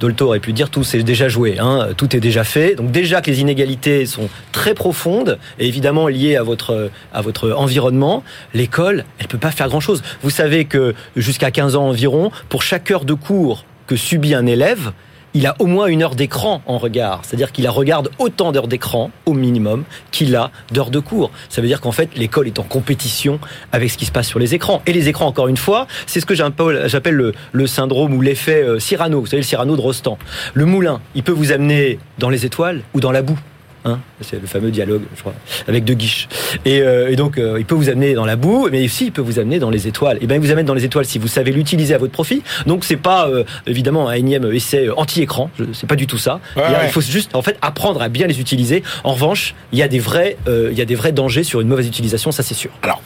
Dolto 0.00 0.26
aurait 0.26 0.40
pu 0.40 0.52
dire 0.52 0.68
tout 0.68 0.82
c'est 0.82 1.04
déjà 1.04 1.28
joué, 1.28 1.60
hein, 1.60 1.90
tout 1.96 2.16
est 2.16 2.20
déjà 2.20 2.42
fait. 2.42 2.74
Donc 2.74 2.90
déjà 2.90 3.20
que 3.20 3.30
les 3.30 3.40
inégalités 3.40 4.04
sont 4.04 4.28
très 4.50 4.74
profondes 4.74 5.38
et 5.60 5.68
évidemment 5.68 6.08
liées 6.08 6.34
à 6.34 6.42
votre 6.42 6.90
à 7.12 7.22
votre 7.22 7.52
environnement, 7.52 8.24
l'école, 8.52 9.04
elle 9.20 9.28
peut 9.28 9.38
pas 9.38 9.52
faire 9.52 9.68
grand 9.68 9.78
chose. 9.78 10.02
Vous 10.22 10.30
savez 10.30 10.64
que 10.64 10.94
jusqu'à 11.14 11.52
15 11.52 11.76
ans 11.76 11.86
environ, 11.86 12.32
pour 12.48 12.62
chaque 12.62 12.90
heure 12.90 13.04
de 13.04 13.14
cours 13.14 13.64
que 13.86 13.94
subit 13.94 14.34
un 14.34 14.46
élève, 14.46 14.92
il 15.34 15.46
a 15.46 15.54
au 15.58 15.66
moins 15.66 15.86
une 15.86 16.02
heure 16.02 16.14
d'écran 16.14 16.62
en 16.66 16.78
regard. 16.78 17.20
C'est-à-dire 17.22 17.52
qu'il 17.52 17.68
regarde 17.68 18.10
autant 18.18 18.52
d'heures 18.52 18.68
d'écran, 18.68 19.10
au 19.26 19.32
minimum, 19.32 19.84
qu'il 20.10 20.34
a 20.36 20.50
d'heures 20.72 20.90
de 20.90 20.98
cours. 20.98 21.30
Ça 21.48 21.60
veut 21.60 21.68
dire 21.68 21.80
qu'en 21.80 21.92
fait, 21.92 22.10
l'école 22.16 22.46
est 22.46 22.58
en 22.58 22.64
compétition 22.64 23.38
avec 23.72 23.90
ce 23.90 23.96
qui 23.96 24.04
se 24.04 24.12
passe 24.12 24.28
sur 24.28 24.38
les 24.38 24.54
écrans. 24.54 24.82
Et 24.86 24.92
les 24.92 25.08
écrans, 25.08 25.26
encore 25.26 25.48
une 25.48 25.56
fois, 25.56 25.86
c'est 26.06 26.20
ce 26.20 26.26
que 26.26 26.34
j'appelle 26.34 26.82
j'appelle 26.86 27.14
le, 27.14 27.32
le 27.52 27.66
syndrome 27.66 28.14
ou 28.14 28.20
l'effet 28.20 28.62
euh, 28.62 28.78
Cyrano. 28.78 29.20
Vous 29.20 29.26
savez, 29.26 29.42
le 29.42 29.46
Cyrano 29.46 29.76
de 29.76 29.80
Rostand. 29.80 30.18
Le 30.54 30.64
moulin, 30.66 31.00
il 31.14 31.22
peut 31.22 31.32
vous 31.32 31.52
amener 31.52 31.98
dans 32.18 32.28
les 32.28 32.46
étoiles 32.46 32.82
ou 32.94 33.00
dans 33.00 33.12
la 33.12 33.22
boue. 33.22 33.38
Hein 33.84 33.98
c'est 34.20 34.40
le 34.40 34.46
fameux 34.46 34.70
dialogue, 34.70 35.02
je 35.16 35.20
crois, 35.20 35.34
avec 35.66 35.84
De 35.84 35.94
Guiche. 35.94 36.28
Et, 36.64 36.80
euh, 36.82 37.10
et 37.10 37.16
donc, 37.16 37.36
euh, 37.38 37.56
il 37.58 37.64
peut 37.64 37.74
vous 37.74 37.88
amener 37.88 38.14
dans 38.14 38.24
la 38.24 38.36
boue, 38.36 38.68
mais 38.70 38.84
aussi 38.84 39.06
il 39.06 39.12
peut 39.12 39.22
vous 39.22 39.40
amener 39.40 39.58
dans 39.58 39.70
les 39.70 39.88
étoiles. 39.88 40.18
Et 40.20 40.26
bien, 40.28 40.36
il 40.36 40.40
vous 40.42 40.52
amène 40.52 40.66
dans 40.66 40.74
les 40.74 40.84
étoiles 40.84 41.04
si 41.04 41.18
vous 41.18 41.26
savez 41.26 41.50
l'utiliser 41.50 41.92
à 41.94 41.98
votre 41.98 42.12
profit. 42.12 42.42
Donc, 42.66 42.84
c'est 42.84 42.96
pas 42.96 43.28
euh, 43.28 43.42
évidemment 43.66 44.08
un 44.08 44.12
énième 44.14 44.44
essai 44.52 44.88
anti-écran. 44.96 45.50
C'est 45.72 45.88
pas 45.88 45.96
du 45.96 46.06
tout 46.06 46.18
ça. 46.18 46.34
Ouais, 46.56 46.62
il, 46.68 46.72
y 46.72 46.74
a- 46.74 46.78
ouais. 46.78 46.84
il 46.86 46.92
faut 46.92 47.00
juste, 47.00 47.34
en 47.34 47.42
fait, 47.42 47.58
apprendre 47.60 48.00
à 48.02 48.08
bien 48.08 48.28
les 48.28 48.38
utiliser. 48.40 48.84
En 49.02 49.14
revanche, 49.14 49.54
il 49.72 49.80
y 49.80 49.82
a 49.82 49.88
des 49.88 49.98
vrais, 49.98 50.36
il 50.46 50.78
y 50.78 50.80
a 50.80 50.84
des 50.84 50.94
vrais 50.94 51.10
dangers 51.12 51.42
sur 51.42 51.60
une 51.60 51.66
mauvaise 51.68 51.88
utilisation, 51.88 52.30
ça 52.30 52.44
c'est 52.44 52.54
sûr. 52.54 52.70
Alors, 52.82 53.02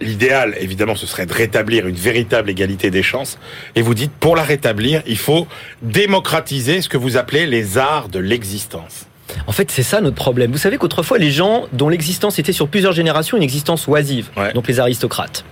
l'idéal, 0.00 0.54
évidemment, 0.60 0.94
ce 0.94 1.08
serait 1.08 1.26
de 1.26 1.32
rétablir 1.32 1.88
une 1.88 1.96
véritable 1.96 2.50
égalité 2.50 2.92
des 2.92 3.02
chances. 3.02 3.36
Et 3.74 3.82
vous 3.82 3.94
dites, 3.94 4.12
pour 4.12 4.36
la 4.36 4.44
rétablir, 4.44 5.02
il 5.08 5.18
faut 5.18 5.48
démocratiser 5.82 6.82
ce 6.82 6.88
que 6.88 6.96
vous 6.96 7.16
appelez 7.16 7.46
les 7.46 7.78
arts 7.78 8.08
de 8.08 8.20
l'existence. 8.20 9.07
En 9.46 9.52
fait, 9.52 9.70
c'est 9.70 9.82
ça 9.82 10.00
notre 10.00 10.16
problème. 10.16 10.50
Vous 10.52 10.58
savez 10.58 10.76
qu'autrefois, 10.78 11.18
les 11.18 11.30
gens 11.30 11.66
dont 11.72 11.88
l'existence 11.88 12.38
était 12.38 12.52
sur 12.52 12.68
plusieurs 12.68 12.92
générations 12.92 13.36
une 13.36 13.42
existence 13.42 13.86
oisive, 13.88 14.28
Ouais. 14.36 14.52
donc 14.52 14.68
les 14.68 14.80
aristocrates, 14.80 15.44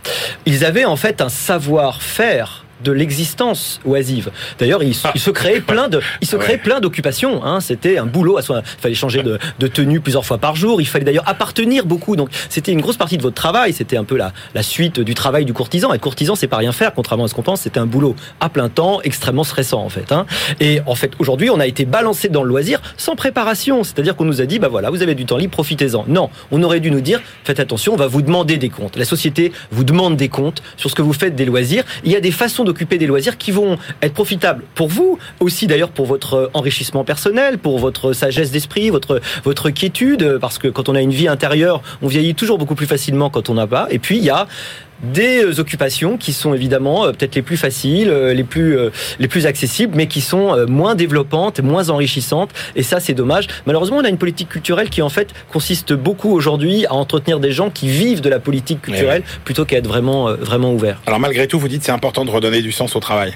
ils 0.47 0.65
avaient 0.65 0.85
en 0.85 0.97
fait 0.97 1.21
un 1.21 1.29
savoir-faire 1.29 2.65
de 2.85 2.93
l'existence 2.93 3.81
oisive. 3.85 4.31
D'ailleurs, 4.59 4.83
ils, 4.83 4.95
ils 5.15 5.21
se 5.21 5.31
créaient 5.31 5.61
plein 5.67 5.89
de, 5.89 6.01
ils 6.21 6.27
se 6.29 6.37
Ouais. 6.37 6.43
créaient 6.43 6.59
plein 6.59 6.81
d'occupations. 6.81 7.43
Hein. 7.45 7.61
C'était 7.61 7.99
un 7.99 8.07
boulot 8.07 8.37
à 8.37 8.43
soi. 8.43 8.63
Il 8.79 8.81
fallait 8.81 8.95
changer 8.95 9.23
de, 9.23 9.39
de 9.59 9.67
tenue 9.67 10.01
plusieurs 10.01 10.25
fois 10.25 10.39
par 10.39 10.55
jour. 10.57 10.81
Il 10.81 10.87
fallait 10.87 11.05
d'ailleurs 11.05 11.27
appartenir 11.29 11.87
beaucoup. 11.87 12.17
Donc, 12.17 12.29
c'était 12.51 12.73
une 12.73 12.81
grosse 12.81 12.97
partie 12.99 13.17
de 13.17 13.23
votre 13.23 13.35
travail. 13.35 13.73
C'était 13.73 13.97
un 13.97 14.05
peu 14.05 14.17
la, 14.17 14.33
la 14.55 14.63
suite 14.63 15.01
du 15.01 15.15
travail 15.15 15.45
du 15.47 15.53
courtisan. 15.55 15.93
Être 15.95 16.01
courtisan, 16.03 16.35
c'est 16.35 16.47
pas 16.49 16.59
rien 16.59 16.73
faire, 16.73 16.93
contrairement 16.93 17.25
à 17.25 17.29
ce 17.29 17.35
qu'on 17.35 17.43
pense. 17.43 17.63
C'était 17.63 17.81
un 17.81 17.87
boulot 17.87 18.15
à 18.41 18.49
plein 18.51 18.69
temps, 18.69 19.01
extrêmement 19.03 19.45
stressant 19.45 19.83
en 19.83 19.89
fait. 19.89 20.13
Hein. 20.13 20.27
Et 20.61 20.81
en 20.87 20.95
fait, 20.95 21.13
aujourd'hui, 21.19 21.49
on 21.51 21.59
a 21.61 21.67
été 21.67 21.85
balancé 21.87 22.29
dans 22.29 22.43
le 22.43 22.49
loisir 22.51 22.83
sans 22.99 23.17
préparation. 23.17 23.83
C'est-à-dire 23.85 24.15
qu'on 24.17 24.25
nous 24.27 24.41
a 24.43 24.47
dit, 24.47 24.59
bah 24.59 24.69
voilà, 24.69 24.91
vous 24.91 25.03
avez 25.03 25.15
du 25.15 25.25
temps 25.25 25.39
libre, 25.39 25.53
profitez-en. 25.53 26.05
Non, 26.09 26.29
on 26.51 26.63
aurait 26.63 26.81
dû 26.81 26.91
nous 26.91 27.01
dire, 27.01 27.21
faites 27.45 27.61
attention, 27.61 27.95
on 27.95 27.97
va 27.97 28.07
vous 28.07 28.23
demander 28.23 28.59
des 28.59 28.69
comptes. 28.69 28.97
La 28.97 29.05
société 29.07 29.53
vous 29.71 29.85
demande 29.85 30.17
des 30.17 30.29
comptes 30.29 30.63
sur 30.77 30.91
ce 30.91 30.95
que 30.95 31.03
vous 31.03 31.13
faites 31.15 31.35
des 31.35 31.45
loisirs. 31.47 31.85
Il 32.05 32.13
y 32.13 32.17
a 32.17 32.21
des 32.21 32.31
façons 32.33 32.65
d'occuper 32.67 32.99
des 32.99 33.07
loisirs 33.07 33.39
qui 33.39 33.51
vont 33.51 33.79
être 34.03 34.13
profitables 34.13 34.65
pour 34.75 34.89
vous, 34.89 35.19
aussi 35.41 35.67
d'ailleurs 35.67 35.91
pour 35.91 36.07
votre 36.07 36.51
enrichissement 36.53 37.05
personnel, 37.05 37.59
pour 37.59 37.79
votre 37.79 38.13
sagesse 38.13 38.51
d'esprit, 38.51 38.91
votre 38.91 39.21
votre 39.45 39.71
quiétude, 39.71 40.39
parce 40.41 40.59
que 40.59 40.69
quand 40.69 40.89
on 40.89 40.95
a 40.95 41.01
une 41.01 41.11
vie 41.11 41.29
intérieure, 41.29 41.83
on 42.03 42.09
vieillit 42.09 42.35
toujours 42.35 42.59
beaucoup 42.59 42.75
plus 42.75 42.87
facilement 42.87 43.31
quand 43.31 43.49
on 43.49 43.55
n'a 43.55 43.67
pas. 43.67 43.87
Et 43.91 43.99
puis 43.99 44.19
il 44.19 44.25
y 44.25 44.31
a 44.31 44.47
des 45.03 45.45
euh, 45.45 45.61
occupations 45.61 46.17
qui 46.17 46.33
sont 46.33 46.55
évidemment 46.55 47.05
euh, 47.05 47.13
peut-être 47.13 47.35
les 47.35 47.43
plus 47.43 47.57
faciles, 47.57 48.09
euh, 48.09 48.33
les 48.33 48.45
plus 48.45 48.79
les 49.19 49.29
plus 49.29 49.47
accessibles, 49.47 49.95
mais 49.97 50.07
qui 50.07 50.21
sont 50.21 50.67
moins 50.67 50.95
développantes, 50.95 51.61
moins 51.61 51.89
enrichissantes. 51.91 52.51
Et 52.75 52.83
ça, 52.83 53.01
c'est 53.01 53.15
dommage. 53.15 53.47
Malheureusement, 53.67 53.99
on 53.99 54.05
a 54.05 54.09
une 54.09 54.19
politique 54.19 54.49
culturelle 54.49 54.91
qui 54.91 55.03
en 55.03 55.09
fait 55.09 55.33
consiste 55.53 55.93
beaucoup 55.93 56.31
aujourd'hui 56.33 56.87
à 56.87 56.95
entretenir 56.95 57.41
des 57.41 57.53
gens 57.53 57.71
qui 57.71 57.89
vivent 57.89 58.21
de 58.21 58.29
la 58.29 58.39
politique 58.39 58.83
culturelle 58.83 59.23
plutôt 59.45 59.65
qu'à 59.65 59.79
être 59.79 59.87
vraiment 59.87 60.35
vraiment 60.35 60.73
ouverts. 60.73 61.01
Alors 61.07 61.21
malgré 61.21 61.47
tout, 61.47 61.59
vous 61.59 61.69
dites 61.69 61.85
c'est 61.85 61.93
important 61.93 62.25
de 62.25 62.31
redonner 62.31 62.63
du 62.63 62.73
sens 62.73 62.97
au 62.97 63.01
travail. 63.01 63.35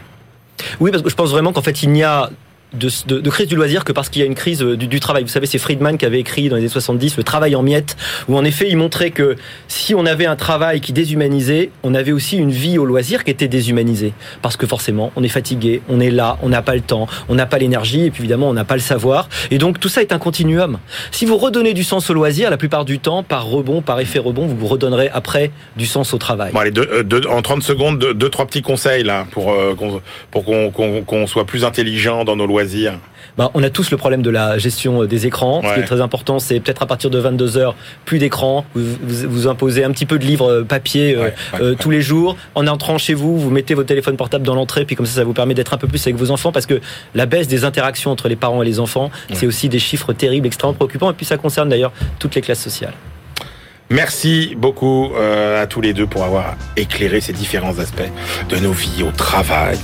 Oui, 0.78 0.90
parce 0.90 1.02
que 1.02 1.10
je 1.10 1.14
pense 1.14 1.30
vraiment 1.30 1.52
qu'en 1.52 1.62
fait, 1.62 1.82
il 1.82 1.90
n'y 1.90 2.02
a 2.02 2.30
de, 2.72 3.30
crise 3.30 3.48
du 3.48 3.56
loisir 3.56 3.84
que 3.84 3.92
parce 3.92 4.08
qu'il 4.08 4.20
y 4.20 4.24
a 4.24 4.26
une 4.26 4.34
crise 4.34 4.62
euh, 4.62 4.76
du, 4.76 5.00
travail. 5.00 5.22
Vous 5.22 5.28
savez, 5.28 5.46
c'est 5.46 5.58
Friedman 5.58 5.98
qui 5.98 6.06
avait 6.06 6.20
écrit 6.20 6.48
dans 6.48 6.56
les 6.56 6.62
années 6.62 6.68
70 6.68 7.16
le 7.16 7.22
travail 7.22 7.54
en 7.56 7.62
miettes, 7.62 7.96
où 8.28 8.36
en 8.36 8.44
effet, 8.44 8.68
il 8.68 8.76
montrait 8.76 9.10
que 9.10 9.36
si 9.68 9.94
on 9.94 10.06
avait 10.06 10.26
un 10.26 10.36
travail 10.36 10.80
qui 10.80 10.92
déshumanisait, 10.92 11.70
on 11.82 11.94
avait 11.94 12.12
aussi 12.12 12.36
une 12.36 12.50
vie 12.50 12.78
au 12.78 12.84
loisir 12.84 13.24
qui 13.24 13.30
était 13.30 13.48
déshumanisée. 13.48 14.12
Parce 14.42 14.56
que 14.56 14.66
forcément, 14.66 15.12
on 15.16 15.22
est 15.22 15.28
fatigué, 15.28 15.82
on 15.88 16.00
est 16.00 16.10
là, 16.10 16.38
on 16.42 16.48
n'a 16.48 16.62
pas 16.62 16.74
le 16.74 16.80
temps, 16.80 17.08
on 17.28 17.34
n'a 17.34 17.46
pas 17.46 17.58
l'énergie, 17.58 18.06
et 18.06 18.10
puis 18.10 18.22
évidemment, 18.22 18.48
on 18.48 18.54
n'a 18.54 18.64
pas 18.64 18.76
le 18.76 18.80
savoir. 18.80 19.28
Et 19.50 19.58
donc, 19.58 19.80
tout 19.80 19.88
ça 19.88 20.02
est 20.02 20.12
un 20.12 20.18
continuum. 20.18 20.78
Si 21.10 21.24
vous 21.24 21.36
redonnez 21.36 21.74
du 21.74 21.84
sens 21.84 22.08
au 22.10 22.14
loisir, 22.14 22.50
la 22.50 22.56
plupart 22.56 22.84
du 22.84 22.98
temps, 22.98 23.22
par 23.22 23.46
rebond, 23.46 23.82
par 23.82 23.98
effet 24.00 24.18
rebond, 24.18 24.46
vous 24.46 24.56
vous 24.56 24.66
redonnerez 24.66 25.10
après 25.12 25.50
du 25.76 25.86
sens 25.86 26.14
au 26.14 26.18
travail. 26.18 26.52
Bon 26.52 26.60
allez, 26.60 26.72
euh, 26.76 27.04
en 27.30 27.42
30 27.42 27.62
secondes, 27.62 27.98
deux, 27.98 28.14
deux, 28.14 28.28
trois 28.28 28.46
petits 28.46 28.62
conseils 28.62 29.02
là 29.02 29.26
pour 29.30 29.52
euh, 29.52 29.74
pour 30.30 30.44
qu'on 30.44 31.26
soit 31.26 31.44
plus 31.44 31.64
intelligent 31.64 32.24
dans 32.24 32.36
nos 32.36 32.46
loisirs. 32.46 32.59
Bah, 33.38 33.50
on 33.54 33.62
a 33.62 33.70
tous 33.70 33.90
le 33.90 33.96
problème 33.96 34.22
de 34.22 34.30
la 34.30 34.58
gestion 34.58 35.02
euh, 35.02 35.06
des 35.06 35.26
écrans. 35.26 35.62
Ce 35.62 35.74
qui 35.74 35.80
est 35.80 35.84
très 35.84 36.00
important, 36.00 36.38
c'est 36.38 36.60
peut-être 36.60 36.82
à 36.82 36.86
partir 36.86 37.10
de 37.10 37.18
22 37.18 37.56
heures, 37.56 37.74
plus 38.04 38.18
d'écran. 38.18 38.64
Vous, 38.74 38.82
vous 39.02 39.30
vous 39.30 39.46
imposez 39.46 39.84
un 39.84 39.90
petit 39.92 40.06
peu 40.06 40.18
de 40.18 40.24
livres 40.24 40.50
euh, 40.50 40.64
papier 40.64 41.14
euh, 41.14 41.20
Ouais, 41.20 41.24
ouais, 41.24 41.60
euh, 41.60 41.70
ouais. 41.70 41.76
tous 41.76 41.90
les 41.90 42.02
jours. 42.02 42.36
En 42.54 42.66
entrant 42.66 42.98
chez 42.98 43.14
vous, 43.14 43.38
vous 43.38 43.50
mettez 43.50 43.74
votre 43.74 43.88
téléphone 43.88 44.16
portable 44.16 44.44
dans 44.44 44.54
l'entrée, 44.54 44.84
puis 44.84 44.96
comme 44.96 45.06
ça, 45.06 45.14
ça 45.14 45.24
vous 45.24 45.32
permet 45.32 45.54
d'être 45.54 45.72
un 45.74 45.78
peu 45.78 45.86
plus 45.86 46.04
avec 46.06 46.16
vos 46.16 46.30
enfants, 46.30 46.52
parce 46.52 46.66
que 46.66 46.80
la 47.14 47.26
baisse 47.26 47.48
des 47.48 47.64
interactions 47.64 48.10
entre 48.10 48.28
les 48.28 48.36
parents 48.36 48.62
et 48.62 48.66
les 48.66 48.80
enfants, 48.80 49.10
c'est 49.32 49.46
aussi 49.46 49.68
des 49.68 49.78
chiffres 49.78 50.12
terribles, 50.12 50.46
extrêmement 50.46 50.74
préoccupants, 50.74 51.10
et 51.10 51.14
puis 51.14 51.26
ça 51.26 51.36
concerne 51.36 51.68
d'ailleurs 51.68 51.92
toutes 52.18 52.34
les 52.34 52.40
classes 52.40 52.62
sociales. 52.62 52.94
Merci 53.90 54.54
beaucoup 54.56 55.10
euh, 55.16 55.60
à 55.60 55.66
tous 55.66 55.80
les 55.80 55.92
deux 55.92 56.06
pour 56.06 56.22
avoir 56.22 56.56
éclairé 56.76 57.20
ces 57.20 57.32
différents 57.32 57.80
aspects 57.80 58.08
de 58.48 58.56
nos 58.56 58.70
vies 58.70 59.02
au 59.02 59.10
travail, 59.10 59.80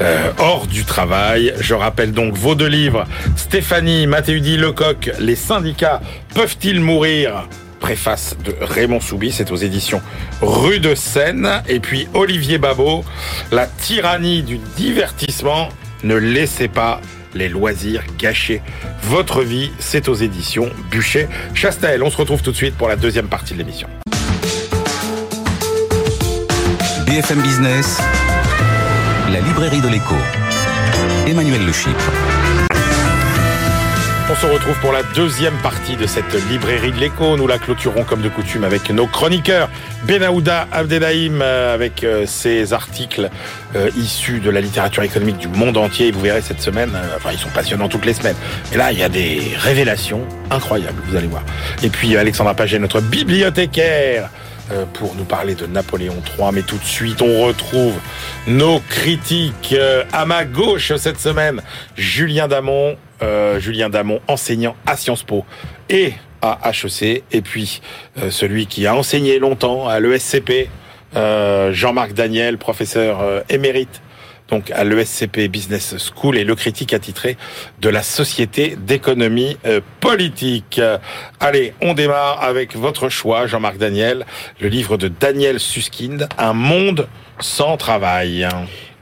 euh, 0.00 0.30
hors 0.38 0.66
du 0.66 0.86
travail. 0.86 1.52
Je 1.60 1.74
rappelle 1.74 2.12
donc 2.12 2.34
vos 2.34 2.54
deux 2.54 2.66
livres, 2.66 3.04
Stéphanie 3.36 4.06
Mathéudi 4.06 4.56
Lecoq, 4.56 5.12
Les 5.20 5.36
syndicats 5.36 6.00
peuvent-ils 6.34 6.80
mourir? 6.80 7.46
Préface 7.78 8.36
de 8.42 8.54
Raymond 8.58 9.00
Soubi, 9.00 9.30
c'est 9.30 9.52
aux 9.52 9.56
éditions 9.56 10.00
Rue 10.40 10.80
de 10.80 10.94
Seine. 10.94 11.62
Et 11.68 11.78
puis 11.78 12.08
Olivier 12.14 12.56
Babot, 12.56 13.04
La 13.52 13.66
tyrannie 13.66 14.42
du 14.42 14.56
divertissement. 14.78 15.68
Ne 16.04 16.14
laissez 16.14 16.68
pas 16.68 17.02
les 17.36 17.48
loisirs 17.48 18.02
gâcher 18.18 18.62
votre 19.02 19.42
vie. 19.42 19.70
C'est 19.78 20.08
aux 20.08 20.14
éditions 20.14 20.70
Bûcher. 20.90 21.28
Chastel, 21.54 22.02
on 22.02 22.10
se 22.10 22.16
retrouve 22.16 22.42
tout 22.42 22.50
de 22.50 22.56
suite 22.56 22.76
pour 22.76 22.88
la 22.88 22.96
deuxième 22.96 23.28
partie 23.28 23.54
de 23.54 23.58
l'émission. 23.58 23.88
BFM 27.06 27.40
Business, 27.40 28.00
la 29.32 29.40
librairie 29.40 29.80
de 29.80 29.88
l'écho. 29.88 30.16
Emmanuel 31.26 31.64
Le 31.64 31.72
Chypre. 31.72 32.25
On 34.36 34.38
se 34.38 34.46
retrouve 34.52 34.78
pour 34.80 34.92
la 34.92 35.02
deuxième 35.02 35.56
partie 35.62 35.96
de 35.96 36.06
cette 36.06 36.34
librairie 36.50 36.92
de 36.92 36.98
l'écho. 36.98 37.38
Nous 37.38 37.46
la 37.46 37.58
clôturons 37.58 38.04
comme 38.04 38.20
de 38.20 38.28
coutume 38.28 38.64
avec 38.64 38.90
nos 38.90 39.06
chroniqueurs. 39.06 39.70
Benaouda 40.04 40.68
Abdelhaim 40.72 41.40
euh, 41.40 41.72
avec 41.72 42.04
euh, 42.04 42.26
ses 42.26 42.74
articles 42.74 43.30
euh, 43.76 43.88
issus 43.96 44.40
de 44.40 44.50
la 44.50 44.60
littérature 44.60 45.04
économique 45.04 45.38
du 45.38 45.48
monde 45.48 45.78
entier. 45.78 46.10
Vous 46.10 46.20
verrez 46.20 46.42
cette 46.42 46.60
semaine, 46.60 46.90
enfin 47.16 47.30
ils 47.32 47.38
sont 47.38 47.48
passionnants 47.48 47.88
toutes 47.88 48.04
les 48.04 48.12
semaines. 48.12 48.36
Mais 48.70 48.76
là, 48.76 48.92
il 48.92 48.98
y 48.98 49.02
a 49.02 49.08
des 49.08 49.40
révélations 49.56 50.20
incroyables, 50.50 51.00
vous 51.06 51.16
allez 51.16 51.28
voir. 51.28 51.42
Et 51.82 51.88
puis 51.88 52.14
Alexandra 52.18 52.52
Paget, 52.52 52.78
notre 52.78 53.00
bibliothécaire 53.00 54.28
pour 54.94 55.14
nous 55.14 55.24
parler 55.24 55.54
de 55.54 55.64
Napoléon 55.66 56.16
III. 56.36 56.50
Mais 56.52 56.62
tout 56.62 56.76
de 56.76 56.84
suite, 56.84 57.22
on 57.22 57.46
retrouve 57.46 57.94
nos 58.48 58.80
critiques 58.80 59.74
à 60.12 60.26
ma 60.26 60.44
gauche 60.44 60.92
cette 60.96 61.20
semaine. 61.20 61.62
Julien 61.96 62.48
Damon, 62.48 62.96
euh, 63.22 63.58
Julien 63.60 63.88
Damon, 63.88 64.20
enseignant 64.28 64.76
à 64.86 64.96
Sciences 64.96 65.22
Po 65.22 65.44
et 65.88 66.12
à 66.42 66.58
HEC, 66.70 67.24
et 67.32 67.40
puis 67.40 67.80
euh, 68.18 68.30
celui 68.30 68.66
qui 68.66 68.86
a 68.86 68.94
enseigné 68.94 69.38
longtemps 69.38 69.88
à 69.88 70.00
l'ESCP, 70.00 70.68
euh, 71.16 71.72
Jean-Marc 71.72 72.12
Daniel, 72.12 72.58
professeur 72.58 73.42
émérite 73.48 74.02
donc 74.48 74.70
à 74.70 74.84
l'ESCP 74.84 75.48
Business 75.48 75.96
School 75.98 76.36
et 76.36 76.44
le 76.44 76.54
critique 76.54 76.92
attitré 76.92 77.36
de 77.80 77.88
la 77.88 78.02
Société 78.02 78.76
d'économie 78.78 79.56
politique. 79.98 80.80
Allez, 81.40 81.74
on 81.80 81.94
démarre 81.94 82.44
avec 82.44 82.76
votre 82.76 83.08
choix, 83.08 83.48
Jean-Marc 83.48 83.76
Daniel, 83.76 84.24
le 84.60 84.68
livre 84.68 84.98
de 84.98 85.08
Daniel 85.08 85.58
Suskind, 85.58 86.28
Un 86.38 86.52
monde 86.52 87.08
sans 87.40 87.76
travail. 87.76 88.48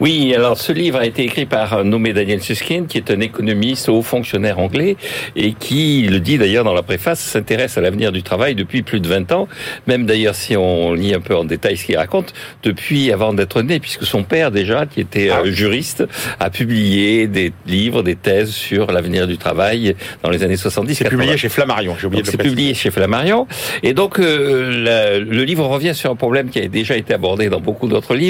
Oui, 0.00 0.34
alors 0.34 0.58
ce 0.58 0.72
livre 0.72 0.98
a 0.98 1.06
été 1.06 1.22
écrit 1.22 1.46
par 1.46 1.72
un 1.72 1.84
nommé 1.84 2.12
Daniel 2.12 2.42
Susskind, 2.42 2.88
qui 2.88 2.98
est 2.98 3.12
un 3.12 3.20
économiste 3.20 3.88
haut 3.88 4.02
fonctionnaire 4.02 4.58
anglais, 4.58 4.96
et 5.36 5.52
qui, 5.52 6.02
le 6.10 6.18
dit 6.18 6.36
d'ailleurs 6.36 6.64
dans 6.64 6.74
la 6.74 6.82
préface, 6.82 7.20
s'intéresse 7.20 7.78
à 7.78 7.80
l'avenir 7.80 8.10
du 8.10 8.24
travail 8.24 8.56
depuis 8.56 8.82
plus 8.82 8.98
de 8.98 9.06
20 9.06 9.30
ans, 9.30 9.46
même 9.86 10.04
d'ailleurs 10.04 10.34
si 10.34 10.56
on 10.56 10.94
lit 10.94 11.14
un 11.14 11.20
peu 11.20 11.36
en 11.36 11.44
détail 11.44 11.76
ce 11.76 11.84
qu'il 11.86 11.96
raconte, 11.96 12.34
depuis 12.64 13.12
avant 13.12 13.32
d'être 13.32 13.62
né, 13.62 13.78
puisque 13.78 14.04
son 14.04 14.24
père 14.24 14.50
déjà, 14.50 14.84
qui 14.84 15.00
était 15.00 15.30
ah. 15.30 15.42
juriste, 15.44 16.04
a 16.40 16.50
publié 16.50 17.28
des 17.28 17.52
livres, 17.64 18.02
des 18.02 18.16
thèses 18.16 18.50
sur 18.50 18.90
l'avenir 18.90 19.28
du 19.28 19.38
travail 19.38 19.94
dans 20.24 20.30
les 20.30 20.42
années 20.42 20.56
70. 20.56 20.96
C'est 20.96 21.08
publié 21.08 21.36
chez 21.36 21.48
Flammarion, 21.48 21.94
j'ai 22.00 22.08
oublié 22.08 22.22
de 22.22 22.26
le 22.26 22.32
C'est 22.32 22.38
publié 22.38 22.74
chez 22.74 22.90
Flammarion, 22.90 23.46
et 23.84 23.94
donc 23.94 24.18
euh, 24.18 25.20
le 25.20 25.44
livre 25.44 25.66
revient 25.66 25.94
sur 25.94 26.10
un 26.10 26.16
problème 26.16 26.50
qui 26.50 26.58
a 26.58 26.66
déjà 26.66 26.96
été 26.96 27.14
abordé 27.14 27.48
dans 27.48 27.60
beaucoup 27.60 27.86
d'autres 27.86 28.16
livres, 28.16 28.23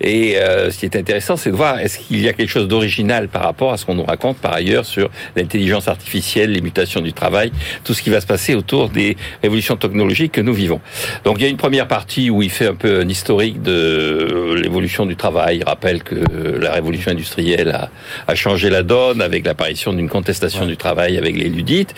et 0.00 0.36
euh, 0.38 0.70
ce 0.70 0.78
qui 0.78 0.84
est 0.86 0.96
intéressant, 0.96 1.36
c'est 1.36 1.50
de 1.50 1.56
voir 1.56 1.78
est-ce 1.78 1.98
qu'il 1.98 2.20
y 2.20 2.28
a 2.28 2.32
quelque 2.32 2.50
chose 2.50 2.68
d'original 2.68 3.28
par 3.28 3.42
rapport 3.42 3.72
à 3.72 3.76
ce 3.76 3.84
qu'on 3.84 3.94
nous 3.94 4.04
raconte 4.04 4.38
par 4.38 4.52
ailleurs 4.52 4.84
sur 4.84 5.10
l'intelligence 5.36 5.88
artificielle, 5.88 6.52
les 6.52 6.60
mutations 6.60 7.00
du 7.00 7.12
travail, 7.12 7.52
tout 7.84 7.94
ce 7.94 8.02
qui 8.02 8.10
va 8.10 8.20
se 8.20 8.26
passer 8.26 8.54
autour 8.54 8.88
des 8.88 9.16
révolutions 9.42 9.76
technologiques 9.76 10.32
que 10.32 10.40
nous 10.40 10.54
vivons. 10.54 10.80
Donc 11.24 11.36
il 11.38 11.42
y 11.42 11.46
a 11.46 11.48
une 11.48 11.56
première 11.56 11.88
partie 11.88 12.30
où 12.30 12.42
il 12.42 12.50
fait 12.50 12.66
un 12.66 12.74
peu 12.74 13.00
un 13.00 13.08
historique 13.08 13.62
de 13.62 14.54
l'évolution 14.62 15.06
du 15.06 15.16
travail. 15.16 15.58
Il 15.58 15.64
rappelle 15.64 16.02
que 16.02 16.16
la 16.60 16.72
révolution 16.72 17.12
industrielle 17.12 17.70
a, 17.70 17.90
a 18.26 18.34
changé 18.34 18.70
la 18.70 18.82
donne 18.82 19.20
avec 19.20 19.46
l'apparition 19.46 19.92
d'une 19.92 20.08
contestation 20.08 20.66
du 20.66 20.76
travail 20.76 21.18
avec 21.18 21.36
les 21.36 21.48
ludites. 21.48 21.94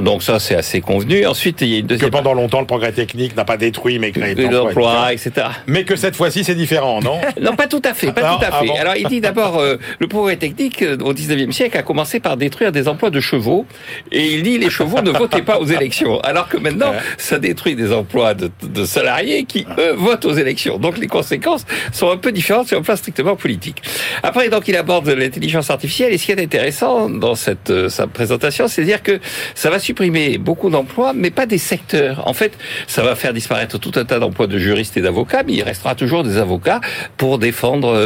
Donc 0.00 0.22
ça, 0.22 0.38
c'est 0.38 0.54
assez 0.54 0.80
convenu. 0.80 1.26
Ensuite, 1.26 1.60
il 1.60 1.68
y 1.68 1.76
a 1.76 1.78
une 1.78 1.86
deuxième... 1.86 2.10
Que 2.10 2.16
pendant 2.16 2.34
longtemps, 2.34 2.60
le 2.60 2.66
progrès 2.66 2.92
technique 2.92 3.36
n'a 3.36 3.44
pas 3.44 3.56
détruit, 3.56 3.98
mais 3.98 4.12
créé 4.12 4.34
l'emploi, 4.34 5.12
etc. 5.12 5.48
Mais 5.66 5.84
que 5.84 5.96
cette 5.96 6.16
fois-ci, 6.16 6.44
c'est 6.44 6.54
différent, 6.54 6.69
non 7.02 7.20
Non, 7.40 7.56
pas 7.56 7.66
tout 7.66 7.82
à 7.84 7.94
fait, 7.94 8.12
pas 8.12 8.36
tout 8.36 8.44
à 8.44 8.52
fait. 8.52 8.78
Alors 8.78 8.96
il 8.96 9.06
dit 9.08 9.20
d'abord, 9.20 9.58
euh, 9.58 9.76
le 9.98 10.08
progrès 10.08 10.36
technique 10.36 10.82
euh, 10.82 10.96
au 10.98 11.12
19e 11.12 11.52
siècle 11.52 11.76
a 11.76 11.82
commencé 11.82 12.20
par 12.20 12.36
détruire 12.36 12.72
des 12.72 12.88
emplois 12.88 13.10
de 13.10 13.20
chevaux, 13.20 13.66
et 14.12 14.34
il 14.34 14.42
dit 14.42 14.58
les 14.58 14.70
chevaux 14.70 15.00
ne 15.02 15.10
votaient 15.10 15.42
pas 15.42 15.58
aux 15.58 15.66
élections, 15.66 16.20
alors 16.20 16.48
que 16.48 16.56
maintenant 16.56 16.92
ça 17.18 17.38
détruit 17.38 17.74
des 17.74 17.92
emplois 17.92 18.34
de, 18.34 18.50
de 18.62 18.84
salariés 18.84 19.44
qui 19.44 19.66
eux 19.78 19.92
votent 19.92 20.24
aux 20.24 20.34
élections. 20.34 20.78
Donc 20.78 20.98
les 20.98 21.06
conséquences 21.06 21.64
sont 21.92 22.10
un 22.10 22.16
peu 22.16 22.32
différentes 22.32 22.68
sur 22.68 22.78
un 22.78 22.82
plan 22.82 22.96
strictement 22.96 23.36
politique. 23.36 23.82
Après 24.22 24.48
donc 24.48 24.68
il 24.68 24.76
aborde 24.76 25.08
l'intelligence 25.08 25.70
artificielle, 25.70 26.12
et 26.12 26.18
ce 26.18 26.26
qui 26.26 26.32
est 26.32 26.40
intéressant 26.40 27.08
dans 27.08 27.34
cette 27.34 27.70
euh, 27.70 27.88
sa 27.88 28.06
présentation, 28.06 28.68
c'est 28.68 28.84
dire 28.84 29.02
que 29.02 29.18
ça 29.54 29.70
va 29.70 29.78
supprimer 29.78 30.38
beaucoup 30.38 30.70
d'emplois, 30.70 31.12
mais 31.14 31.30
pas 31.30 31.46
des 31.46 31.58
secteurs. 31.58 32.26
En 32.26 32.34
fait, 32.34 32.52
ça 32.86 33.02
va 33.02 33.14
faire 33.14 33.32
disparaître 33.32 33.78
tout 33.78 33.92
un 33.96 34.04
tas 34.04 34.18
d'emplois 34.18 34.46
de 34.46 34.58
juristes 34.58 34.96
et 34.96 35.00
d'avocats, 35.00 35.42
mais 35.46 35.54
il 35.54 35.62
restera 35.62 35.94
toujours 35.94 36.22
des 36.22 36.36
avocats 36.36 36.59
pour 37.16 37.38
défendre 37.38 37.98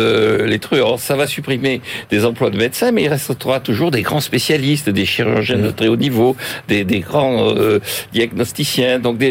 les 0.44 0.58
truands. 0.58 0.96
Ça 0.96 1.16
va 1.16 1.26
supprimer 1.26 1.80
des 2.10 2.24
emplois 2.24 2.50
de 2.50 2.56
médecins, 2.56 2.92
mais 2.92 3.04
il 3.04 3.08
restera 3.08 3.60
toujours 3.60 3.90
des 3.90 4.02
grands 4.02 4.20
spécialistes, 4.20 4.90
des 4.90 5.06
chirurgiens 5.06 5.58
de 5.58 5.70
très 5.70 5.88
haut 5.88 5.96
niveau, 5.96 6.36
des, 6.68 6.84
grands 7.00 7.54
euh, 7.56 7.80
diagnosticiens. 8.12 8.98
Donc, 8.98 9.22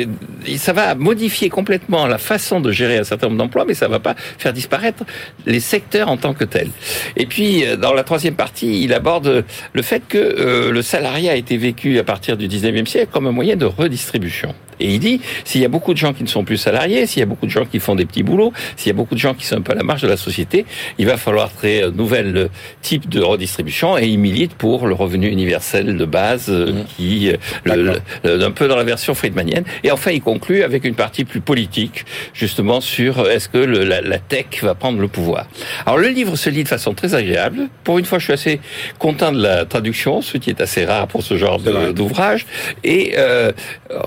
ça 0.57 0.73
va 0.73 0.95
modifier 0.95 1.49
complètement 1.49 2.07
la 2.07 2.17
façon 2.17 2.59
de 2.59 2.71
gérer 2.71 2.97
un 2.97 3.03
certain 3.03 3.27
nombre 3.27 3.39
d'emplois, 3.39 3.65
mais 3.65 3.73
ça 3.73 3.87
va 3.87 3.99
pas 3.99 4.15
faire 4.37 4.53
disparaître 4.53 5.03
les 5.45 5.59
secteurs 5.59 6.09
en 6.09 6.17
tant 6.17 6.33
que 6.33 6.43
tels. 6.43 6.71
Et 7.15 7.25
puis, 7.25 7.65
euh, 7.65 7.75
dans 7.75 7.93
la 7.93 8.03
troisième 8.03 8.35
partie, 8.35 8.83
il 8.83 8.93
aborde 8.93 9.45
le 9.73 9.81
fait 9.81 10.03
que 10.07 10.17
euh, 10.17 10.71
le 10.71 10.81
salariat 10.81 11.33
a 11.33 11.35
été 11.35 11.57
vécu 11.57 11.99
à 11.99 12.03
partir 12.03 12.37
du 12.37 12.47
19e 12.47 12.85
siècle 12.85 13.09
comme 13.11 13.27
un 13.27 13.31
moyen 13.31 13.55
de 13.55 13.65
redistribution. 13.65 14.53
Et 14.79 14.95
il 14.95 14.99
dit, 14.99 15.21
s'il 15.45 15.61
y 15.61 15.65
a 15.65 15.69
beaucoup 15.69 15.93
de 15.93 15.97
gens 15.97 16.13
qui 16.13 16.23
ne 16.23 16.27
sont 16.27 16.43
plus 16.43 16.57
salariés, 16.57 17.05
s'il 17.05 17.19
y 17.19 17.23
a 17.23 17.25
beaucoup 17.25 17.45
de 17.45 17.51
gens 17.51 17.65
qui 17.65 17.79
font 17.79 17.95
des 17.95 18.05
petits 18.05 18.23
boulots, 18.23 18.53
s'il 18.75 18.87
y 18.87 18.91
a 18.91 18.95
beaucoup 18.95 19.12
de 19.13 19.19
gens 19.19 19.33
qui 19.33 19.45
sont 19.45 19.57
un 19.57 19.61
peu 19.61 19.71
à 19.71 19.75
la 19.75 19.83
marge 19.83 20.01
de 20.01 20.07
la 20.07 20.17
société, 20.17 20.65
il 20.97 21.05
va 21.05 21.17
falloir 21.17 21.53
créer 21.53 21.83
un 21.83 21.91
nouvel 21.91 22.49
type 22.81 23.09
de 23.09 23.21
redistribution 23.21 23.97
et 23.97 24.07
il 24.07 24.19
milite 24.19 24.53
pour 24.55 24.87
le 24.87 24.93
revenu 24.93 25.27
universel 25.27 25.97
de 25.97 26.05
base 26.05 26.47
euh, 26.49 26.71
mmh. 26.71 26.85
qui, 26.97 27.31
euh, 27.67 27.99
un 28.25 28.51
peu 28.51 28.67
dans 28.67 28.75
la 28.75 28.83
version 28.83 29.13
friedmanienne. 29.13 29.63
Et 29.83 29.91
enfin, 29.91 30.11
il 30.11 30.21
conclut 30.21 30.63
avec 30.63 30.85
une 30.85 30.95
partie 30.95 31.25
plus 31.25 31.41
politique, 31.41 32.05
justement 32.33 32.81
sur 32.81 33.19
euh, 33.19 33.29
est-ce 33.29 33.49
que 33.49 33.57
la, 33.57 34.01
la, 34.01 34.19
tech 34.19 34.61
va 34.61 34.75
prendre 34.75 34.99
le 34.99 35.07
pouvoir. 35.07 35.47
Alors 35.85 35.97
le 35.97 36.07
livre 36.07 36.35
se 36.35 36.49
lit 36.49 36.63
de 36.63 36.67
façon 36.67 36.93
très 36.93 37.15
agréable. 37.15 37.67
Pour 37.83 37.99
une 37.99 38.05
fois, 38.05 38.19
je 38.19 38.25
suis 38.25 38.33
assez 38.33 38.59
content 38.99 39.31
de 39.31 39.41
la 39.41 39.65
traduction, 39.65 40.21
ce 40.21 40.37
qui 40.37 40.49
est 40.49 40.61
assez 40.61 40.85
rare 40.85 41.07
pour 41.07 41.23
ce 41.23 41.37
genre 41.37 41.59
d'ouvrage. 41.59 42.45
Et 42.83 43.13
euh, 43.17 43.51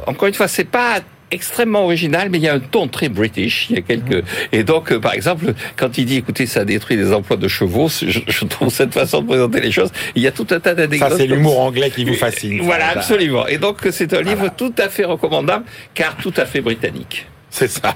encore 0.06 0.28
une 0.28 0.34
fois, 0.34 0.48
c'est 0.48 0.64
pas 0.64 1.00
extrêmement 1.30 1.84
original, 1.84 2.28
mais 2.30 2.38
il 2.38 2.44
y 2.44 2.48
a 2.48 2.54
un 2.54 2.60
ton 2.60 2.88
très 2.88 3.08
british. 3.08 3.66
Il 3.70 3.76
y 3.76 3.78
a 3.78 3.82
quelques 3.82 4.24
et 4.52 4.64
donc, 4.64 4.92
euh, 4.92 5.00
par 5.00 5.14
exemple, 5.14 5.54
quand 5.76 5.98
il 5.98 6.06
dit, 6.06 6.16
écoutez, 6.16 6.46
ça 6.46 6.64
détruit 6.64 6.96
des 6.96 7.12
emplois 7.12 7.36
de 7.36 7.48
chevaux, 7.48 7.88
je, 7.88 8.44
trouve 8.44 8.72
cette 8.72 8.94
façon 8.94 9.22
de 9.22 9.26
présenter 9.26 9.60
les 9.60 9.72
choses. 9.72 9.90
Il 10.14 10.22
y 10.22 10.26
a 10.26 10.32
tout 10.32 10.46
un 10.50 10.60
tas 10.60 10.74
d'anecdotes. 10.74 11.10
Ça, 11.10 11.16
c'est 11.16 11.26
l'humour 11.26 11.60
anglais 11.60 11.90
qui 11.90 12.04
vous 12.04 12.14
fascine. 12.14 12.60
Voilà, 12.62 12.88
absolument. 12.90 13.46
Et 13.46 13.58
donc, 13.58 13.78
c'est 13.90 14.12
un 14.14 14.22
livre 14.22 14.50
tout 14.56 14.74
à 14.78 14.88
fait 14.88 15.04
recommandable, 15.04 15.64
car 15.94 16.16
tout 16.16 16.34
à 16.36 16.46
fait 16.46 16.60
britannique. 16.60 17.26
C'est 17.50 17.68
ça. 17.68 17.94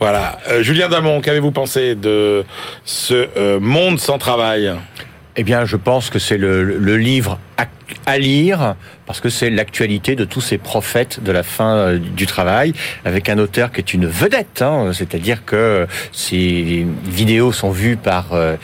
Voilà. 0.00 0.38
Euh, 0.48 0.62
Julien 0.62 0.88
Damon, 0.88 1.20
qu'avez-vous 1.20 1.52
pensé 1.52 1.94
de 1.94 2.44
ce 2.84 3.28
euh, 3.36 3.60
monde 3.60 3.98
sans 3.98 4.18
travail? 4.18 4.72
Eh 5.36 5.44
bien, 5.44 5.64
je 5.64 5.76
pense 5.76 6.10
que 6.10 6.18
c'est 6.18 6.38
le, 6.38 6.62
le, 6.62 6.96
livre 6.96 7.38
à, 8.06 8.18
lire 8.18 8.76
parce 9.06 9.20
que 9.20 9.28
c'est 9.28 9.50
l'actualité 9.50 10.16
de 10.16 10.24
tous 10.24 10.40
ces 10.40 10.58
prophètes 10.58 11.22
de 11.22 11.32
la 11.32 11.42
fin 11.42 11.76
euh, 11.76 11.98
du 11.98 12.26
travail, 12.26 12.72
avec 13.04 13.28
un 13.28 13.38
auteur 13.38 13.72
qui 13.72 13.80
est 13.80 13.94
une 13.94 14.06
vedette, 14.06 14.62
hein, 14.62 14.90
c'est-à-dire 14.92 15.44
que 15.44 15.86
ces 16.12 16.86
vidéos 17.04 17.52
sont 17.52 17.70
vues 17.70 17.96
par 17.96 18.32
euh, 18.32 18.56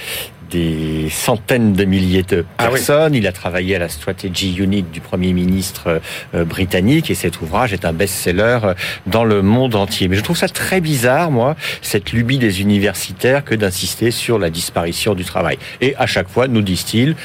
des 0.52 1.08
centaines 1.10 1.72
de 1.72 1.84
milliers 1.84 2.22
de 2.22 2.44
ah 2.58 2.68
personnes. 2.68 3.14
Il 3.14 3.26
a 3.26 3.32
travaillé 3.32 3.76
à 3.76 3.78
la 3.78 3.88
Strategy 3.88 4.54
Unit 4.56 4.82
du 4.82 5.00
Premier 5.00 5.32
ministre 5.32 6.00
euh, 6.34 6.44
britannique 6.44 7.10
et 7.10 7.14
cet 7.14 7.40
ouvrage 7.40 7.72
est 7.72 7.84
un 7.84 7.92
best-seller 7.92 8.58
dans 9.06 9.24
le 9.24 9.42
monde 9.42 9.74
entier. 9.74 10.08
Mais 10.08 10.16
je 10.16 10.22
trouve 10.22 10.36
ça 10.36 10.48
très 10.48 10.80
bizarre, 10.80 11.30
moi, 11.30 11.56
cette 11.80 12.12
lubie 12.12 12.38
des 12.38 12.60
universitaires 12.60 13.44
que 13.44 13.54
d'insister 13.54 14.10
sur 14.10 14.38
la 14.38 14.50
disparition 14.50 15.14
du 15.14 15.24
travail. 15.24 15.58
Et 15.80 15.96
à 15.96 16.06
chaque 16.06 16.28
fois, 16.28 16.48
nous 16.48 16.62
disent-ils, 16.62 17.16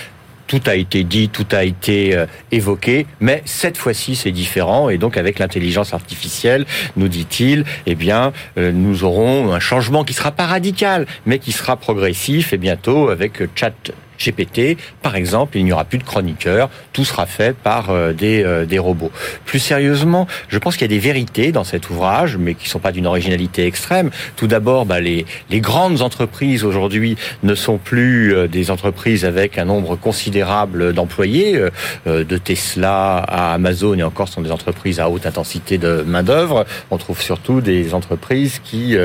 tout 0.47 0.61
a 0.65 0.75
été 0.75 1.03
dit, 1.03 1.29
tout 1.29 1.45
a 1.51 1.63
été 1.63 2.15
euh, 2.15 2.25
évoqué, 2.51 3.05
mais 3.19 3.41
cette 3.45 3.77
fois-ci 3.77 4.15
c'est 4.15 4.31
différent 4.31 4.89
et 4.89 4.97
donc 4.97 5.17
avec 5.17 5.39
l'intelligence 5.39 5.93
artificielle, 5.93 6.65
nous 6.95 7.07
dit-il, 7.07 7.65
eh 7.85 7.95
bien 7.95 8.33
euh, 8.57 8.71
nous 8.71 9.03
aurons 9.03 9.53
un 9.53 9.59
changement 9.59 10.03
qui 10.03 10.13
sera 10.13 10.31
pas 10.31 10.45
radical, 10.45 11.05
mais 11.25 11.39
qui 11.39 11.51
sera 11.51 11.75
progressif 11.75 12.53
et 12.53 12.57
bientôt 12.57 13.09
avec 13.09 13.41
Chat 13.55 13.91
GPT, 14.17 14.77
par 15.01 15.15
exemple, 15.15 15.57
il 15.57 15.65
n'y 15.65 15.71
aura 15.71 15.85
plus 15.85 15.97
de 15.97 16.03
chroniqueurs, 16.03 16.69
tout 16.93 17.05
sera 17.05 17.25
fait 17.25 17.55
par 17.55 17.89
euh, 17.89 18.13
des, 18.13 18.43
euh, 18.43 18.65
des 18.65 18.79
robots. 18.79 19.11
Plus 19.45 19.59
sérieusement, 19.59 20.27
je 20.49 20.57
pense 20.57 20.75
qu'il 20.75 20.83
y 20.83 20.91
a 20.91 20.95
des 20.95 20.99
vérités 20.99 21.51
dans 21.51 21.63
cet 21.63 21.89
ouvrage, 21.89 22.37
mais 22.37 22.55
qui 22.55 22.65
ne 22.65 22.69
sont 22.69 22.79
pas 22.79 22.91
d'une 22.91 23.07
originalité 23.07 23.65
extrême. 23.65 24.09
Tout 24.35 24.47
d'abord, 24.47 24.85
bah, 24.85 24.99
les, 24.99 25.25
les 25.49 25.59
grandes 25.59 26.01
entreprises 26.01 26.63
aujourd'hui 26.63 27.17
ne 27.43 27.55
sont 27.55 27.77
plus 27.77 28.33
euh, 28.33 28.47
des 28.47 28.71
entreprises 28.71 29.25
avec 29.25 29.57
un 29.57 29.65
nombre 29.65 29.95
considérable 29.95 30.93
d'employés. 30.93 31.59
De 32.05 32.37
Tesla 32.37 33.17
à 33.17 33.53
Amazon 33.53 33.95
et 33.95 34.03
encore 34.03 34.27
sont 34.27 34.41
des 34.41 34.51
entreprises 34.51 34.99
à 34.99 35.09
haute 35.09 35.25
intensité 35.25 35.77
de 35.77 36.03
main-d'œuvre. 36.05 36.65
On 36.91 36.97
trouve 36.97 37.21
surtout 37.21 37.61
des 37.61 37.93
entreprises 37.93 38.59
qui 38.63 38.95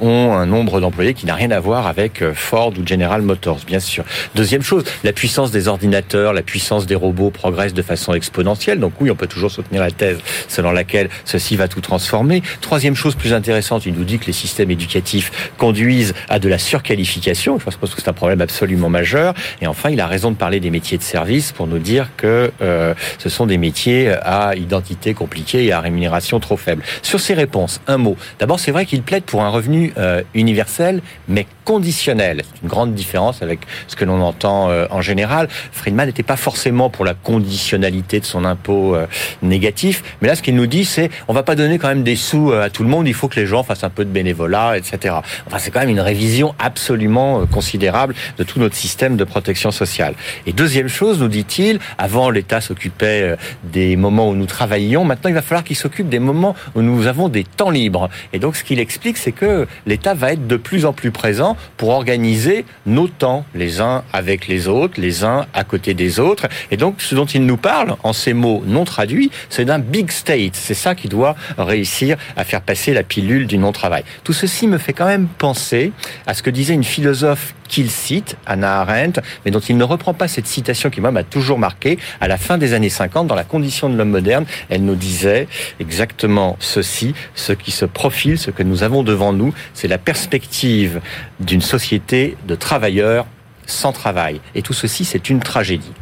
ont 0.00 0.32
un 0.32 0.46
nombre 0.46 0.80
d'employés 0.80 1.14
qui 1.14 1.26
n'a 1.26 1.34
rien 1.34 1.50
à 1.50 1.60
voir 1.60 1.86
avec 1.86 2.22
Ford 2.34 2.72
ou 2.78 2.86
General 2.86 3.20
Motors, 3.22 3.60
bien 3.66 3.80
sûr. 3.80 4.04
Deuxième 4.34 4.55
chose, 4.62 4.84
la 5.04 5.12
puissance 5.12 5.50
des 5.50 5.68
ordinateurs, 5.68 6.32
la 6.32 6.42
puissance 6.42 6.86
des 6.86 6.94
robots 6.94 7.30
progresse 7.30 7.74
de 7.74 7.82
façon 7.82 8.14
exponentielle. 8.14 8.80
Donc 8.80 8.94
oui, 9.00 9.10
on 9.10 9.16
peut 9.16 9.26
toujours 9.26 9.50
soutenir 9.50 9.82
la 9.82 9.90
thèse 9.90 10.18
selon 10.48 10.72
laquelle 10.72 11.08
ceci 11.24 11.56
va 11.56 11.68
tout 11.68 11.80
transformer. 11.80 12.42
Troisième 12.60 12.94
chose 12.94 13.14
plus 13.14 13.32
intéressante, 13.32 13.86
il 13.86 13.94
nous 13.94 14.04
dit 14.04 14.18
que 14.18 14.26
les 14.26 14.32
systèmes 14.32 14.70
éducatifs 14.70 15.50
conduisent 15.58 16.14
à 16.28 16.38
de 16.38 16.48
la 16.48 16.58
surqualification. 16.58 17.58
Je 17.58 17.64
pense 17.64 17.94
que 17.94 18.00
c'est 18.00 18.08
un 18.08 18.12
problème 18.12 18.40
absolument 18.40 18.88
majeur. 18.88 19.34
Et 19.60 19.66
enfin, 19.66 19.90
il 19.90 20.00
a 20.00 20.06
raison 20.06 20.30
de 20.30 20.36
parler 20.36 20.60
des 20.60 20.70
métiers 20.70 20.98
de 20.98 21.02
service 21.02 21.52
pour 21.52 21.66
nous 21.66 21.78
dire 21.78 22.10
que 22.16 22.50
euh, 22.60 22.94
ce 23.18 23.28
sont 23.28 23.46
des 23.46 23.58
métiers 23.58 24.10
à 24.22 24.54
identité 24.56 25.14
compliquée 25.14 25.64
et 25.64 25.72
à 25.72 25.80
rémunération 25.80 26.40
trop 26.40 26.56
faible. 26.56 26.82
Sur 27.02 27.20
ces 27.20 27.34
réponses, 27.34 27.80
un 27.86 27.98
mot. 27.98 28.16
D'abord, 28.38 28.60
c'est 28.60 28.72
vrai 28.72 28.86
qu'il 28.86 29.02
plaide 29.02 29.24
pour 29.24 29.42
un 29.42 29.50
revenu 29.50 29.92
euh, 29.98 30.22
universel, 30.34 31.02
mais 31.28 31.46
conditionnel. 31.66 32.42
C'est 32.44 32.62
une 32.62 32.68
grande 32.68 32.94
différence 32.94 33.42
avec 33.42 33.58
ce 33.88 33.96
que 33.96 34.04
l'on 34.04 34.22
entend 34.22 34.70
euh, 34.70 34.86
en 34.90 35.02
général. 35.02 35.48
Friedman 35.72 36.06
n'était 36.06 36.22
pas 36.22 36.36
forcément 36.36 36.90
pour 36.90 37.04
la 37.04 37.12
conditionnalité 37.12 38.20
de 38.20 38.24
son 38.24 38.44
impôt 38.44 38.94
euh, 38.94 39.06
négatif, 39.42 40.04
mais 40.22 40.28
là, 40.28 40.36
ce 40.36 40.42
qu'il 40.42 40.54
nous 40.54 40.68
dit, 40.68 40.84
c'est 40.84 41.10
on 41.26 41.34
va 41.34 41.42
pas 41.42 41.56
donner 41.56 41.78
quand 41.78 41.88
même 41.88 42.04
des 42.04 42.14
sous 42.14 42.52
euh, 42.52 42.62
à 42.62 42.70
tout 42.70 42.84
le 42.84 42.88
monde. 42.88 43.08
Il 43.08 43.14
faut 43.14 43.26
que 43.26 43.38
les 43.38 43.46
gens 43.46 43.64
fassent 43.64 43.82
un 43.82 43.90
peu 43.90 44.04
de 44.04 44.10
bénévolat, 44.10 44.78
etc. 44.78 45.16
Enfin, 45.46 45.58
c'est 45.58 45.72
quand 45.72 45.80
même 45.80 45.88
une 45.88 46.00
révision 46.00 46.54
absolument 46.60 47.44
considérable 47.46 48.14
de 48.38 48.44
tout 48.44 48.60
notre 48.60 48.76
système 48.76 49.16
de 49.16 49.24
protection 49.24 49.72
sociale. 49.72 50.14
Et 50.46 50.52
deuxième 50.52 50.88
chose, 50.88 51.18
nous 51.18 51.28
dit-il, 51.28 51.80
avant 51.98 52.30
l'État 52.30 52.60
s'occupait 52.60 53.36
des 53.64 53.96
moments 53.96 54.28
où 54.28 54.36
nous 54.36 54.46
travaillions, 54.46 55.04
maintenant 55.04 55.30
il 55.30 55.34
va 55.34 55.42
falloir 55.42 55.64
qu'il 55.64 55.76
s'occupe 55.76 56.08
des 56.08 56.20
moments 56.20 56.54
où 56.76 56.82
nous 56.82 57.08
avons 57.08 57.28
des 57.28 57.42
temps 57.42 57.70
libres. 57.70 58.08
Et 58.32 58.38
donc, 58.38 58.54
ce 58.54 58.62
qu'il 58.62 58.78
explique, 58.78 59.16
c'est 59.16 59.32
que 59.32 59.66
l'État 59.84 60.14
va 60.14 60.32
être 60.32 60.46
de 60.46 60.56
plus 60.56 60.86
en 60.86 60.92
plus 60.92 61.10
présent 61.10 61.55
pour 61.76 61.90
organiser 61.90 62.64
nos 62.86 63.08
temps 63.08 63.44
les 63.54 63.80
uns 63.80 64.04
avec 64.12 64.48
les 64.48 64.68
autres, 64.68 65.00
les 65.00 65.24
uns 65.24 65.46
à 65.54 65.64
côté 65.64 65.94
des 65.94 66.20
autres. 66.20 66.46
Et 66.70 66.76
donc, 66.76 67.00
ce 67.00 67.14
dont 67.14 67.26
il 67.26 67.44
nous 67.46 67.56
parle, 67.56 67.96
en 68.02 68.12
ces 68.12 68.32
mots 68.32 68.62
non 68.66 68.84
traduits, 68.84 69.30
c'est 69.48 69.64
d'un 69.64 69.78
big 69.78 70.10
state. 70.10 70.54
C'est 70.54 70.74
ça 70.74 70.94
qui 70.94 71.08
doit 71.08 71.36
réussir 71.58 72.16
à 72.36 72.44
faire 72.44 72.60
passer 72.60 72.92
la 72.94 73.02
pilule 73.02 73.46
du 73.46 73.58
non-travail. 73.58 74.04
Tout 74.24 74.32
ceci 74.32 74.66
me 74.66 74.78
fait 74.78 74.92
quand 74.92 75.06
même 75.06 75.26
penser 75.26 75.92
à 76.26 76.34
ce 76.34 76.42
que 76.42 76.50
disait 76.50 76.74
une 76.74 76.84
philosophe 76.84 77.54
qu'il 77.68 77.90
cite, 77.90 78.36
Anna 78.46 78.80
Arendt, 78.80 79.20
mais 79.44 79.50
dont 79.50 79.60
il 79.60 79.76
ne 79.76 79.84
reprend 79.84 80.14
pas 80.14 80.28
cette 80.28 80.46
citation 80.46 80.90
qui, 80.90 81.00
moi, 81.00 81.10
m'a 81.10 81.24
toujours 81.24 81.58
marqué. 81.58 81.98
À 82.20 82.28
la 82.28 82.36
fin 82.36 82.58
des 82.58 82.74
années 82.74 82.88
50, 82.88 83.26
dans 83.26 83.34
la 83.34 83.44
condition 83.44 83.88
de 83.88 83.96
l'homme 83.96 84.10
moderne, 84.10 84.46
elle 84.68 84.84
nous 84.84 84.94
disait 84.94 85.48
exactement 85.80 86.56
ceci, 86.60 87.14
ce 87.34 87.52
qui 87.52 87.70
se 87.70 87.84
profile, 87.84 88.38
ce 88.38 88.50
que 88.50 88.62
nous 88.62 88.82
avons 88.82 89.02
devant 89.02 89.32
nous, 89.32 89.52
c'est 89.74 89.88
la 89.88 89.98
perspective 89.98 91.00
d'une 91.46 91.62
société 91.62 92.36
de 92.46 92.54
travailleurs 92.54 93.26
sans 93.66 93.92
travail. 93.92 94.40
Et 94.54 94.62
tout 94.62 94.72
ceci, 94.72 95.04
c'est 95.04 95.30
une 95.30 95.40
tragédie. 95.40 95.92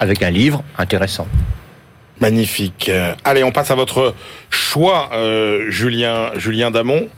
Avec 0.00 0.22
un 0.22 0.30
livre 0.30 0.64
intéressant. 0.76 1.28
Magnifique. 2.20 2.90
Allez, 3.24 3.44
on 3.44 3.52
passe 3.52 3.70
à 3.70 3.74
votre 3.74 4.14
choix, 4.50 5.10
euh, 5.12 5.70
Julien, 5.70 6.30
Julien 6.36 6.70
Damon. 6.70 7.08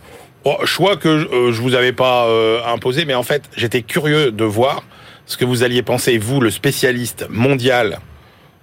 Oh, 0.45 0.57
choix 0.65 0.97
que 0.97 1.09
euh, 1.09 1.53
je 1.53 1.61
vous 1.61 1.75
avais 1.75 1.93
pas 1.93 2.27
euh, 2.27 2.61
imposé, 2.67 3.05
mais 3.05 3.15
en 3.15 3.23
fait, 3.23 3.45
j'étais 3.57 3.83
curieux 3.83 4.33
de 4.33 4.45
voir 4.45 4.83
ce 5.27 5.37
que 5.37 5.45
vous 5.45 5.63
alliez 5.63 5.83
penser, 5.83 6.17
vous, 6.19 6.41
le 6.41 6.51
spécialiste 6.51 7.27
mondial 7.29 8.01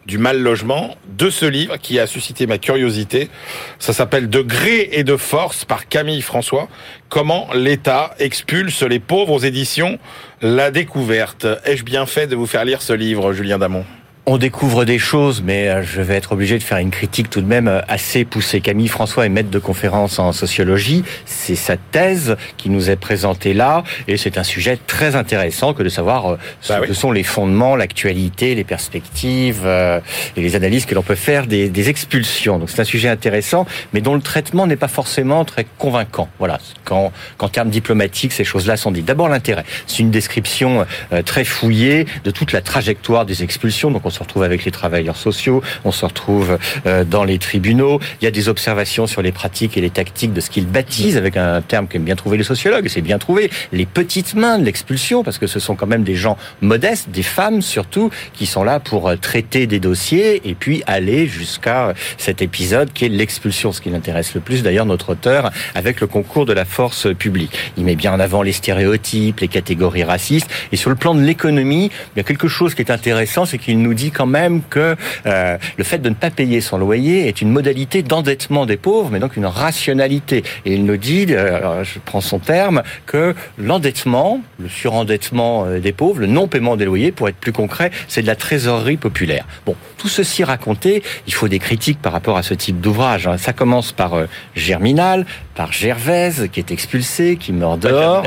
du 0.07 0.17
mal 0.17 0.41
logement, 0.41 0.95
de 1.17 1.29
ce 1.29 1.45
livre 1.45 1.77
qui 1.77 1.99
a 1.99 2.07
suscité 2.07 2.47
ma 2.47 2.57
curiosité. 2.57 3.29
Ça 3.77 3.91
s'appelle 3.91 4.29
De 4.29 4.41
gré 4.41 4.89
et 4.93 5.03
de 5.03 5.17
force 5.17 5.65
par 5.65 5.89
Camille 5.89 6.21
François. 6.21 6.69
Comment 7.09 7.49
l'État 7.53 8.15
expulse 8.17 8.83
les 8.83 8.99
pauvres 8.99 9.33
aux 9.33 9.39
éditions 9.39 9.99
La 10.41 10.71
Découverte. 10.71 11.45
Ai-je 11.65 11.83
bien 11.83 12.05
fait 12.05 12.27
de 12.27 12.37
vous 12.37 12.47
faire 12.47 12.63
lire 12.63 12.81
ce 12.81 12.93
livre, 12.93 13.33
Julien 13.33 13.59
Damon? 13.59 13.83
On 14.29 14.37
découvre 14.37 14.83
des 14.83 14.99
choses, 14.99 15.41
mais 15.41 15.69
euh, 15.69 15.83
je 15.83 16.01
vais 16.01 16.15
être 16.15 16.33
obligé 16.33 16.57
de 16.57 16.63
faire 16.63 16.79
une 16.79 16.91
critique 16.91 17.29
tout 17.29 17.39
de 17.39 17.47
même 17.47 17.69
euh, 17.69 17.79
assez 17.87 18.25
poussée. 18.25 18.59
Camille 18.59 18.89
François 18.89 19.25
est 19.25 19.29
maître 19.29 19.49
de 19.49 19.57
conférence 19.57 20.19
en 20.19 20.33
sociologie. 20.33 21.05
C'est 21.25 21.55
sa 21.55 21.77
thèse 21.77 22.35
qui 22.57 22.69
nous 22.69 22.89
est 22.89 22.97
présentée 22.97 23.53
là, 23.53 23.85
et 24.09 24.17
c'est 24.17 24.37
un 24.37 24.43
sujet 24.43 24.77
très 24.85 25.15
intéressant 25.15 25.73
que 25.73 25.81
de 25.81 25.87
savoir 25.87 26.33
euh, 26.33 26.37
ce 26.59 26.73
bah 26.73 26.85
que 26.85 26.93
sont 26.93 27.13
les 27.13 27.23
fondements, 27.23 27.77
l'actualité, 27.77 28.53
les 28.53 28.65
perspectives 28.65 29.65
et 29.65 30.41
les 30.41 30.55
analyses 30.57 30.85
que 30.85 30.93
l'on 30.93 31.03
peut 31.03 31.15
faire 31.15 31.47
des, 31.47 31.69
des 31.69 31.87
expulsions. 31.87 32.59
Donc 32.59 32.69
c'est 32.69 32.81
un 32.81 32.85
sujet 32.85 33.07
intéressant, 33.07 33.65
mais 33.93 34.01
dont 34.01 34.13
le 34.13 34.21
traitement 34.21 34.67
n'est 34.67 34.75
pas 34.75 34.89
forcément 34.89 35.45
très 35.45 35.65
convaincant. 35.77 36.27
Voilà, 36.37 36.59
quand, 36.83 37.13
qu'en 37.37 37.47
termes 37.47 37.69
diplomatiques, 37.69 38.33
ces 38.33 38.43
choses-là 38.43 38.75
sont 38.75 38.91
dites. 38.91 39.05
D'abord 39.05 39.29
l'intérêt. 39.29 39.63
C'est 39.85 39.99
une 39.99 40.11
description 40.11 40.85
très 41.25 41.45
fouillée 41.45 42.05
de 42.25 42.31
toute 42.31 42.51
la 42.51 42.61
trajectoire 42.61 43.25
des 43.25 43.43
expulsions. 43.43 43.89
Donc 43.89 44.05
on 44.05 44.16
se 44.17 44.23
retrouve 44.23 44.43
avec 44.43 44.65
les 44.65 44.71
travailleurs 44.71 45.15
sociaux, 45.15 45.61
on 45.85 45.91
se 45.91 46.05
retrouve 46.05 46.57
euh, 46.85 47.03
dans 47.03 47.23
les 47.23 47.37
tribunaux. 47.37 47.99
Il 48.21 48.25
y 48.25 48.27
a 48.27 48.31
des 48.31 48.49
observations 48.49 49.07
sur 49.07 49.21
les 49.21 49.31
pratiques 49.31 49.77
et 49.77 49.81
les 49.81 49.89
tactiques 49.89 50.33
de 50.33 50.41
ce 50.41 50.49
qu'ils 50.49 50.67
baptisent, 50.67 51.17
avec 51.17 51.37
un 51.37 51.61
terme 51.61 51.87
qu'aiment 51.87 52.03
bien 52.03 52.15
trouver 52.15 52.37
les 52.37 52.43
sociologues, 52.43 52.85
et 52.85 52.89
c'est 52.89 53.01
bien 53.01 53.19
trouvé, 53.19 53.51
les 53.71 53.85
petites 53.85 54.33
mains 54.33 54.57
de 54.57 54.65
l'expulsion, 54.65 55.23
parce 55.23 55.37
que 55.37 55.47
ce 55.47 55.59
sont 55.59 55.75
quand 55.75 55.87
même 55.87 56.03
des 56.03 56.15
gens 56.15 56.37
modestes, 56.61 57.09
des 57.09 57.23
femmes 57.23 57.61
surtout, 57.61 58.09
qui 58.33 58.45
sont 58.45 58.63
là 58.63 58.79
pour 58.79 59.07
euh, 59.07 59.15
traiter 59.15 59.67
des 59.67 59.79
dossiers 59.79 60.41
et 60.49 60.55
puis 60.55 60.83
aller 60.87 61.27
jusqu'à 61.27 61.93
cet 62.17 62.41
épisode 62.41 62.91
qui 62.93 63.05
est 63.05 63.09
l'expulsion, 63.09 63.71
ce 63.71 63.81
qui 63.81 63.89
l'intéresse 63.89 64.33
le 64.33 64.41
plus 64.41 64.63
d'ailleurs 64.63 64.85
notre 64.85 65.11
auteur 65.11 65.51
avec 65.75 66.01
le 66.01 66.07
concours 66.07 66.45
de 66.45 66.53
la 66.53 66.65
force 66.65 67.13
publique. 67.13 67.57
Il 67.77 67.85
met 67.85 67.95
bien 67.95 68.13
en 68.13 68.19
avant 68.19 68.41
les 68.41 68.51
stéréotypes, 68.51 69.39
les 69.39 69.47
catégories 69.47 70.03
racistes, 70.03 70.49
et 70.71 70.75
sur 70.75 70.89
le 70.89 70.95
plan 70.95 71.13
de 71.13 71.21
l'économie, 71.21 71.91
il 72.15 72.17
y 72.17 72.19
a 72.19 72.23
quelque 72.23 72.47
chose 72.47 72.73
qui 72.73 72.81
est 72.81 72.91
intéressant, 72.91 73.45
c'est 73.45 73.57
qu'il 73.57 73.79
nous 73.79 73.93
dit 73.93 74.06
quand 74.11 74.25
même 74.25 74.61
que 74.69 74.95
euh, 75.25 75.57
le 75.77 75.83
fait 75.83 75.99
de 75.99 76.09
ne 76.09 76.15
pas 76.15 76.29
payer 76.29 76.61
son 76.61 76.77
loyer 76.77 77.27
est 77.27 77.41
une 77.41 77.51
modalité 77.51 78.03
d'endettement 78.03 78.65
des 78.65 78.77
pauvres, 78.77 79.09
mais 79.11 79.19
donc 79.19 79.37
une 79.37 79.45
rationalité. 79.45 80.43
Et 80.65 80.73
il 80.73 80.85
nous 80.85 80.97
dit, 80.97 81.27
euh, 81.29 81.83
je 81.83 81.99
prends 82.03 82.21
son 82.21 82.39
terme, 82.39 82.83
que 83.05 83.35
l'endettement, 83.57 84.41
le 84.59 84.69
surendettement 84.69 85.65
euh, 85.65 85.79
des 85.79 85.93
pauvres, 85.93 86.19
le 86.19 86.27
non-paiement 86.27 86.75
des 86.75 86.85
loyers, 86.85 87.11
pour 87.11 87.29
être 87.29 87.37
plus 87.37 87.53
concret, 87.53 87.91
c'est 88.07 88.21
de 88.21 88.27
la 88.27 88.35
trésorerie 88.35 88.97
populaire. 88.97 89.45
Bon, 89.65 89.75
tout 89.97 90.09
ceci 90.09 90.43
raconté, 90.43 91.03
il 91.27 91.33
faut 91.33 91.47
des 91.47 91.59
critiques 91.59 92.01
par 92.01 92.13
rapport 92.13 92.37
à 92.37 92.43
ce 92.43 92.53
type 92.53 92.79
d'ouvrage. 92.79 93.27
Hein. 93.27 93.37
Ça 93.37 93.53
commence 93.53 93.91
par 93.91 94.13
Germinal, 94.55 95.25
par 95.57 95.73
Gervaise, 95.73 96.49
qui 96.51 96.59
est 96.59 96.69
expulsé, 96.71 97.35
qui 97.35 97.51
meurt 97.51 97.79
dehors. 97.79 98.23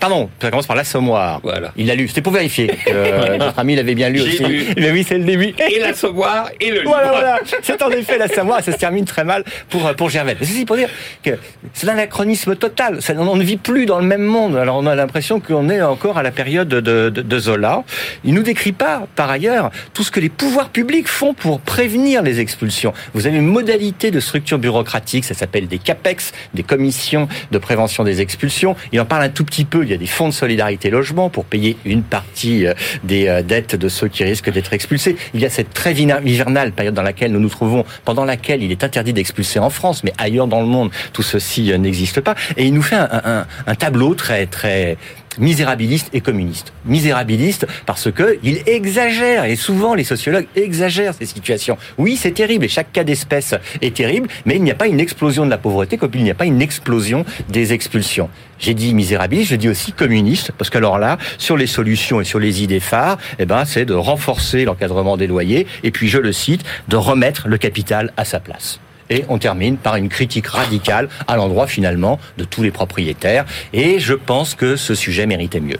Pardon, 0.00 0.28
ça 0.40 0.50
commence 0.50 0.66
par 0.66 0.74
l'Assommoir. 0.74 1.38
Voilà. 1.44 1.70
Il 1.76 1.86
l'a 1.86 1.94
lu. 1.94 2.08
C'était 2.08 2.22
pour 2.22 2.32
vérifier 2.32 2.66
que 2.66 3.36
notre 3.38 3.56
ami 3.60 3.76
l'avait 3.76 3.94
bien 3.94 4.08
lu 4.08 4.20
aussi. 4.20 4.42
Mais 4.76 4.90
oui, 4.90 5.04
c'est 5.08 5.16
le 5.16 5.22
début. 5.22 5.54
Et 5.70 5.78
l'Assommoir 5.78 6.50
et 6.60 6.70
le 6.70 6.80
livre. 6.80 6.90
Voilà, 6.90 7.10
voilà. 7.10 7.40
C'est 7.62 7.80
en 7.80 7.90
effet 7.90 8.18
l'Assommoir 8.18 8.64
ça 8.64 8.72
se 8.72 8.76
termine 8.76 9.04
très 9.04 9.22
mal 9.22 9.44
pour, 9.70 9.94
pour 9.94 10.10
Gervaise. 10.10 10.38
Mais 10.40 10.46
ceci 10.46 10.64
pour 10.64 10.74
dire 10.74 10.88
que 11.22 11.30
c'est 11.72 11.88
un 11.88 11.92
anachronisme 11.92 12.56
total. 12.56 12.98
On 13.16 13.36
ne 13.36 13.44
vit 13.44 13.58
plus 13.58 13.86
dans 13.86 14.00
le 14.00 14.06
même 14.06 14.24
monde. 14.24 14.56
Alors 14.56 14.76
on 14.76 14.86
a 14.86 14.96
l'impression 14.96 15.38
qu'on 15.38 15.68
est 15.68 15.82
encore 15.82 16.18
à 16.18 16.24
la 16.24 16.32
période 16.32 16.66
de, 16.66 16.80
de, 16.80 17.10
de 17.10 17.38
Zola. 17.38 17.84
Il 18.24 18.34
nous 18.34 18.42
décrit 18.42 18.72
pas, 18.72 19.06
par 19.14 19.30
ailleurs, 19.30 19.70
tout 19.94 20.02
ce 20.02 20.10
que 20.10 20.18
les 20.18 20.30
pouvoirs 20.30 20.70
publics 20.70 21.06
font 21.06 21.32
pour 21.32 21.60
prévenir 21.60 22.22
les 22.22 22.40
expulsions. 22.40 22.92
Vous 23.14 23.28
avez 23.28 23.36
une 23.36 23.46
modalité 23.46 24.10
de 24.10 24.18
structure 24.18 24.58
bureaucratique, 24.58 25.24
ça 25.24 25.34
s'appelle 25.34 25.68
des 25.68 25.78
CAPEX, 25.78 26.32
des 26.54 26.64
commissions 26.72 27.28
de 27.50 27.58
prévention 27.58 28.02
des 28.02 28.22
expulsions. 28.22 28.76
Il 28.92 29.00
en 29.00 29.04
parle 29.04 29.24
un 29.24 29.28
tout 29.28 29.44
petit 29.44 29.66
peu. 29.66 29.82
Il 29.84 29.90
y 29.90 29.92
a 29.92 29.98
des 29.98 30.06
fonds 30.06 30.28
de 30.28 30.32
solidarité 30.32 30.88
logement 30.88 31.28
pour 31.28 31.44
payer 31.44 31.76
une 31.84 32.02
partie 32.02 32.66
euh, 32.66 32.72
des 33.04 33.28
euh, 33.28 33.42
dettes 33.42 33.76
de 33.76 33.88
ceux 33.90 34.08
qui 34.08 34.24
risquent 34.24 34.50
d'être 34.50 34.72
expulsés. 34.72 35.16
Il 35.34 35.40
y 35.40 35.44
a 35.44 35.50
cette 35.50 35.74
très 35.74 35.92
hivernale 35.92 36.72
période 36.72 36.94
dans 36.94 37.02
laquelle 37.02 37.30
nous 37.32 37.40
nous 37.40 37.50
trouvons, 37.50 37.84
pendant 38.06 38.24
laquelle 38.24 38.62
il 38.62 38.70
est 38.70 38.84
interdit 38.84 39.12
d'expulser 39.12 39.58
en 39.58 39.68
France, 39.68 40.02
mais 40.02 40.14
ailleurs 40.16 40.46
dans 40.46 40.60
le 40.60 40.66
monde, 40.66 40.90
tout 41.12 41.22
ceci 41.22 41.72
euh, 41.72 41.76
n'existe 41.76 42.22
pas. 42.22 42.36
Et 42.56 42.64
il 42.64 42.72
nous 42.72 42.82
fait 42.82 42.96
un 42.96 43.74
tableau 43.74 44.14
très 44.14 44.46
très 44.46 44.96
misérabiliste 45.38 46.08
et 46.12 46.20
communiste. 46.20 46.72
Misérabiliste 46.84 47.66
parce 47.86 48.10
que 48.10 48.38
il 48.42 48.62
exagère 48.66 49.44
et 49.44 49.56
souvent 49.56 49.94
les 49.94 50.04
sociologues 50.04 50.46
exagèrent 50.56 51.14
ces 51.14 51.26
situations. 51.26 51.78
Oui, 51.98 52.16
c'est 52.16 52.32
terrible 52.32 52.64
et 52.64 52.68
chaque 52.68 52.92
cas 52.92 53.04
d'espèce 53.04 53.54
est 53.80 53.94
terrible, 53.94 54.28
mais 54.46 54.56
il 54.56 54.62
n'y 54.62 54.70
a 54.70 54.74
pas 54.74 54.86
une 54.86 55.00
explosion 55.00 55.44
de 55.44 55.50
la 55.50 55.58
pauvreté 55.58 55.96
comme 55.96 56.10
il 56.14 56.24
n'y 56.24 56.30
a 56.30 56.34
pas 56.34 56.44
une 56.44 56.62
explosion 56.62 57.24
des 57.48 57.72
expulsions. 57.72 58.28
J'ai 58.58 58.74
dit 58.74 58.94
misérabiliste, 58.94 59.50
je 59.50 59.56
dis 59.56 59.68
aussi 59.68 59.92
communiste 59.92 60.52
parce 60.56 60.70
qu'alors 60.70 60.98
là, 60.98 61.18
sur 61.38 61.56
les 61.56 61.66
solutions 61.66 62.20
et 62.20 62.24
sur 62.24 62.38
les 62.38 62.62
idées 62.62 62.80
phares, 62.80 63.18
eh 63.38 63.46
ben 63.46 63.64
c'est 63.64 63.84
de 63.84 63.94
renforcer 63.94 64.64
l'encadrement 64.64 65.16
des 65.16 65.26
loyers 65.26 65.66
et 65.82 65.90
puis 65.90 66.08
je 66.08 66.18
le 66.18 66.32
cite, 66.32 66.62
de 66.88 66.96
remettre 66.96 67.48
le 67.48 67.58
capital 67.58 68.12
à 68.16 68.24
sa 68.24 68.38
place. 68.38 68.78
Et 69.12 69.26
on 69.28 69.36
termine 69.36 69.76
par 69.76 69.96
une 69.96 70.08
critique 70.08 70.46
radicale 70.46 71.10
à 71.28 71.36
l'endroit 71.36 71.66
finalement 71.66 72.18
de 72.38 72.44
tous 72.44 72.62
les 72.62 72.70
propriétaires. 72.70 73.44
Et 73.74 73.98
je 73.98 74.14
pense 74.14 74.54
que 74.54 74.74
ce 74.74 74.94
sujet 74.94 75.26
méritait 75.26 75.60
mieux. 75.60 75.76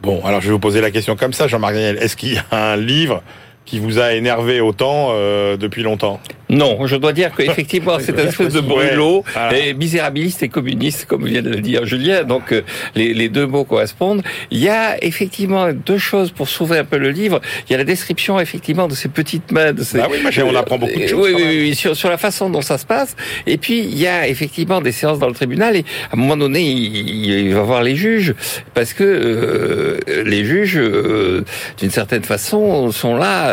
Bon, 0.00 0.24
alors 0.24 0.40
je 0.40 0.46
vais 0.46 0.52
vous 0.52 0.58
poser 0.58 0.80
la 0.80 0.90
question 0.90 1.14
comme 1.14 1.34
ça, 1.34 1.46
Jean-Marc 1.46 1.74
Daniel. 1.74 1.98
Est-ce 1.98 2.16
qu'il 2.16 2.32
y 2.32 2.38
a 2.38 2.72
un 2.72 2.76
livre 2.76 3.22
qui 3.68 3.80
vous 3.80 3.98
a 3.98 4.14
énervé 4.14 4.60
autant 4.60 5.08
euh, 5.10 5.58
depuis 5.58 5.82
longtemps 5.82 6.20
non, 6.50 6.86
je 6.86 6.96
dois 6.96 7.12
dire 7.12 7.32
qu'effectivement, 7.36 7.98
c'est 8.00 8.18
un 8.18 8.26
espèce 8.26 8.54
de 8.54 8.60
brûlot, 8.60 9.24
et 9.54 9.74
misérabiliste 9.74 10.42
et 10.42 10.48
communiste, 10.48 11.06
comme 11.06 11.26
vient 11.26 11.42
de 11.42 11.50
le 11.50 11.60
dire 11.60 11.84
Julien, 11.84 12.24
donc 12.24 12.52
euh, 12.52 12.62
les, 12.94 13.12
les, 13.12 13.28
deux 13.28 13.46
mots 13.46 13.64
correspondent. 13.64 14.22
Il 14.50 14.58
y 14.58 14.68
a 14.68 15.02
effectivement 15.04 15.72
deux 15.72 15.98
choses 15.98 16.30
pour 16.30 16.48
sauver 16.48 16.78
un 16.78 16.84
peu 16.84 16.96
le 16.96 17.10
livre. 17.10 17.40
Il 17.68 17.72
y 17.72 17.74
a 17.74 17.78
la 17.78 17.84
description, 17.84 18.40
effectivement, 18.40 18.88
de 18.88 18.94
ces 18.94 19.08
petites 19.08 19.52
mains. 19.52 19.72
De 19.72 19.82
ces... 19.82 20.00
Ah 20.00 20.08
oui, 20.10 20.20
on 20.42 20.54
apprend 20.54 20.78
beaucoup 20.78 20.98
de 20.98 21.06
choses. 21.06 21.20
Oui, 21.20 21.32
oui, 21.36 21.58
oui, 21.60 21.74
sur, 21.74 21.94
sur, 21.94 22.08
la 22.08 22.18
façon 22.18 22.48
dont 22.48 22.62
ça 22.62 22.78
se 22.78 22.86
passe. 22.86 23.14
Et 23.46 23.58
puis, 23.58 23.80
il 23.80 23.98
y 23.98 24.06
a 24.06 24.26
effectivement 24.26 24.80
des 24.80 24.92
séances 24.92 25.18
dans 25.18 25.28
le 25.28 25.34
tribunal, 25.34 25.76
et 25.76 25.84
à 26.10 26.14
un 26.14 26.16
moment 26.16 26.36
donné, 26.36 26.62
il, 26.62 27.30
il 27.30 27.54
va 27.54 27.62
voir 27.62 27.82
les 27.82 27.96
juges, 27.96 28.34
parce 28.72 28.94
que 28.94 29.04
euh, 29.04 30.22
les 30.24 30.44
juges, 30.44 30.78
euh, 30.78 31.44
d'une 31.78 31.90
certaine 31.90 32.24
façon, 32.24 32.90
sont 32.90 33.16
là 33.16 33.48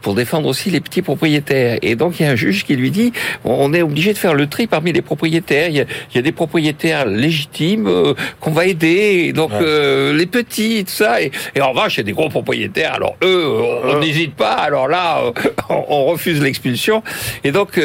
pour 0.00 0.14
défendre 0.14 0.48
aussi 0.48 0.70
les 0.70 0.80
petits 0.80 1.02
propriétaires. 1.02 1.78
Et 1.82 1.94
donc, 1.96 2.20
il 2.20 2.24
y 2.24 2.26
a 2.26 2.30
un 2.30 2.36
juge 2.36 2.64
qui 2.64 2.76
lui 2.76 2.90
dit 2.90 3.12
on 3.44 3.72
est 3.72 3.82
obligé 3.82 4.12
de 4.12 4.18
faire 4.18 4.34
le 4.34 4.46
tri 4.46 4.66
parmi 4.66 4.92
les 4.92 5.02
propriétaires. 5.02 5.68
Il 5.68 5.86
y 6.14 6.18
a, 6.18 6.22
des 6.22 6.32
propriétaires 6.32 7.06
légitimes 7.06 7.86
euh, 7.86 8.14
qu'on 8.40 8.52
va 8.52 8.66
aider, 8.66 9.32
donc 9.32 9.52
euh, 9.52 10.12
les 10.12 10.26
petits, 10.26 10.84
tout 10.84 10.92
ça. 10.92 11.20
Et, 11.22 11.30
en 11.60 11.70
revanche, 11.70 11.96
il 11.96 11.98
y 11.98 12.00
a 12.00 12.04
des 12.04 12.12
gros 12.12 12.28
propriétaires. 12.28 12.94
Alors 12.94 13.16
eux, 13.22 13.46
on 13.84 13.98
n'hésite 13.98 14.34
pas. 14.34 14.54
Alors 14.54 14.88
là, 14.88 15.22
euh, 15.24 15.32
on, 15.68 16.04
refuse 16.12 16.40
l'expulsion. 16.42 17.02
Et 17.44 17.52
donc 17.52 17.80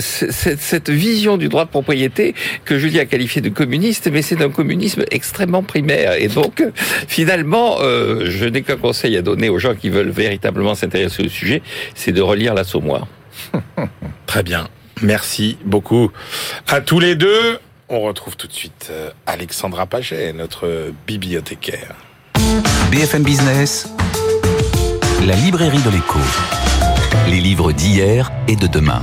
cette 0.00 0.90
vision 0.90 1.36
du 1.36 1.48
droit 1.48 1.64
de 1.64 1.70
propriété 1.70 2.34
que 2.64 2.78
Julie 2.78 3.00
a 3.00 3.04
qualifié 3.04 3.42
de 3.42 3.48
communiste, 3.48 4.08
mais 4.10 4.22
c'est 4.22 4.40
un 4.40 4.50
communisme 4.50 5.04
extrêmement 5.10 5.62
primaire. 5.62 6.14
Et 6.20 6.28
donc 6.28 6.62
finalement, 7.08 7.78
je 7.80 8.46
n'ai 8.46 8.62
qu'un 8.62 8.76
conseil 8.76 9.16
à 9.16 9.22
donner 9.22 9.48
aux 9.48 9.58
gens 9.58 9.74
qui 9.74 9.90
veulent 9.90 10.10
véritablement 10.10 10.74
s'intéresser 10.74 11.05
au 11.06 11.28
sujet, 11.28 11.62
c'est 11.94 12.12
de 12.12 12.22
relire 12.22 12.54
l'Assommoir. 12.54 13.06
Très 14.26 14.42
bien. 14.42 14.68
Merci 15.02 15.58
beaucoup 15.64 16.10
à 16.68 16.80
tous 16.80 17.00
les 17.00 17.14
deux. 17.14 17.58
On 17.88 18.00
retrouve 18.00 18.36
tout 18.36 18.46
de 18.46 18.52
suite 18.52 18.88
euh, 18.90 19.10
Alexandra 19.26 19.86
Paget, 19.86 20.32
notre 20.32 20.92
bibliothécaire. 21.06 21.94
BFM 22.90 23.22
Business, 23.22 23.88
la 25.26 25.36
librairie 25.36 25.82
de 25.82 25.90
l'écho. 25.90 26.18
Les 27.28 27.40
livres 27.40 27.72
d'hier 27.72 28.30
et 28.46 28.54
de 28.54 28.68
demain. 28.68 29.02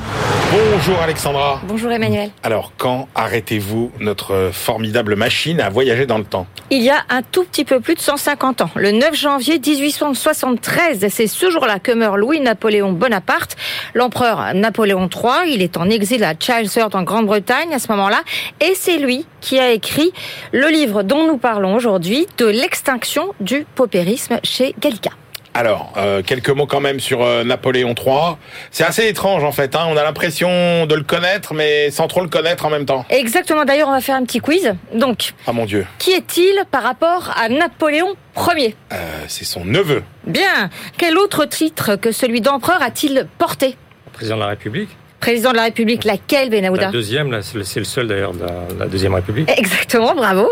Bonjour 0.72 0.98
Alexandra. 1.02 1.60
Bonjour 1.68 1.92
Emmanuel. 1.92 2.30
Alors 2.42 2.72
quand 2.78 3.10
arrêtez-vous 3.16 3.92
notre 4.00 4.50
formidable 4.54 5.18
machine 5.18 5.60
à 5.60 5.70
voyager 5.70 6.06
dans 6.06 6.18
le 6.18 6.24
temps? 6.24 6.48
Il 6.70 6.82
y 6.82 6.90
a 6.90 7.04
un 7.10 7.22
tout 7.22 7.44
petit 7.44 7.66
peu 7.66 7.82
plus 7.82 7.96
de 7.96 8.00
150 8.00 8.62
ans, 8.62 8.70
le 8.76 8.92
9 8.92 9.14
janvier 9.14 9.60
1873, 9.60 11.06
c'est 11.10 11.28
ce 11.28 11.50
jour-là 11.50 11.80
que 11.80 11.92
meurt 11.92 12.18
Louis-Napoléon 12.18 12.94
Bonaparte, 12.94 13.58
l'empereur 13.94 14.54
Napoléon 14.54 15.10
III. 15.14 15.54
Il 15.54 15.62
est 15.62 15.76
en 15.76 15.90
exil 15.90 16.24
à 16.24 16.34
Charlesworth 16.40 16.96
en 16.96 17.04
Grande-Bretagne 17.04 17.74
à 17.74 17.80
ce 17.80 17.92
moment-là, 17.92 18.22
et 18.62 18.74
c'est 18.76 18.98
lui 18.98 19.26
qui 19.42 19.60
a 19.60 19.72
écrit 19.72 20.14
le 20.54 20.70
livre 20.70 21.04
dont 21.04 21.28
nous 21.28 21.38
parlons 21.38 21.76
aujourd'hui, 21.76 22.26
de 22.38 22.46
l'extinction 22.46 23.34
du 23.42 23.66
paupérisme 23.76 24.40
chez 24.44 24.74
Gallica. 24.80 25.12
Alors, 25.56 25.94
euh, 25.98 26.24
quelques 26.24 26.50
mots 26.50 26.66
quand 26.66 26.80
même 26.80 27.00
sur 27.00 27.22
euh, 27.22 27.44
Napoléon 27.44 27.94
III. 27.94 28.38
C'est 28.72 28.84
assez 28.84 29.08
étrange 29.08 29.44
en 29.44 29.52
fait. 29.52 29.76
Hein. 29.76 29.86
On 29.88 29.98
a 29.98 30.04
l'impression 30.04 30.86
de 30.88 30.96
le 30.96 31.04
connaître, 31.04 31.54
mais 31.54 31.92
sans 31.92 32.08
trop 32.08 32.22
le 32.22 32.28
connaître 32.28 32.66
en 32.66 32.72
même 32.72 32.86
temps. 32.86 33.06
Exactement. 33.10 33.64
D'ailleurs, 33.64 33.90
on 33.90 33.92
va 33.92 34.02
faire 34.02 34.16
un 34.16 34.24
petit 34.24 34.40
quiz. 34.40 34.74
Donc, 34.96 35.34
ah 35.46 35.54
mon 35.54 35.66
Dieu. 35.66 35.86
Qui 36.00 36.12
est-il 36.12 36.64
par 36.72 36.82
rapport 36.82 37.32
à 37.38 37.50
Napoléon 37.50 38.16
Ier 38.36 38.76
euh, 38.92 38.96
C'est 39.28 39.46
son 39.46 39.64
neveu. 39.64 40.02
Bien. 40.26 40.72
Quel 40.98 41.18
autre 41.20 41.46
titre 41.46 41.98
que 41.98 42.12
celui 42.12 42.42
d'empereur 42.42 42.82
a-t-il 42.82 43.28
porté? 43.38 43.78
Président 44.12 44.36
de 44.38 44.42
la 44.42 44.48
République. 44.48 44.90
Président 45.20 45.52
de 45.52 45.58
la 45.58 45.64
République, 45.64 46.04
laquelle, 46.04 46.50
Benahouda? 46.50 46.88
La 46.88 46.92
deuxième, 46.92 47.42
c'est 47.44 47.80
le 47.80 47.86
seul 47.86 48.08
d'ailleurs 48.08 48.34
de 48.34 48.44
la, 48.78 48.88
deuxième 48.88 49.14
République. 49.14 49.50
Exactement, 49.56 50.16
bravo. 50.16 50.52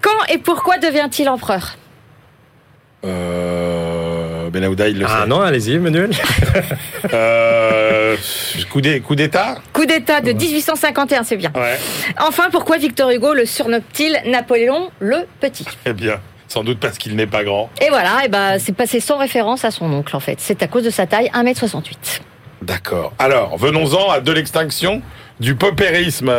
Quand 0.00 0.10
et 0.32 0.38
pourquoi 0.38 0.78
devient-il 0.78 1.28
empereur? 1.28 1.76
Euh... 3.04 4.21
Benahouda, 4.50 4.88
il 4.88 4.98
le 4.98 5.06
ah 5.08 5.26
non, 5.26 5.40
allez-y, 5.40 5.74
Emmanuel. 5.74 6.10
euh, 7.12 8.16
coup 8.70 8.80
d'État 8.80 9.56
Coup 9.72 9.86
d'État 9.86 10.20
de 10.20 10.32
1851, 10.32 11.24
c'est 11.24 11.36
bien. 11.36 11.52
Enfin, 12.18 12.44
pourquoi 12.50 12.78
Victor 12.78 13.10
Hugo 13.10 13.34
le 13.34 13.46
surnomme-t-il 13.46 14.30
Napoléon 14.30 14.90
le 15.00 15.26
Petit? 15.40 15.66
Eh 15.86 15.92
bien, 15.92 16.20
sans 16.48 16.64
doute 16.64 16.78
parce 16.78 16.98
qu'il 16.98 17.16
n'est 17.16 17.26
pas 17.26 17.44
grand. 17.44 17.70
Et 17.80 17.88
voilà, 17.88 18.24
et 18.24 18.28
ben, 18.28 18.58
c'est 18.58 18.74
passé 18.74 19.00
sans 19.00 19.18
référence 19.18 19.64
à 19.64 19.70
son 19.70 19.92
oncle, 19.92 20.14
en 20.14 20.20
fait. 20.20 20.36
C'est 20.38 20.62
à 20.62 20.66
cause 20.66 20.84
de 20.84 20.90
sa 20.90 21.06
taille, 21.06 21.30
1m68. 21.34 22.20
D'accord. 22.62 23.12
Alors, 23.18 23.56
venons-en 23.56 24.10
à 24.10 24.20
de 24.20 24.32
l'extinction 24.32 25.02
du 25.42 25.56
paupérisme. 25.56 26.32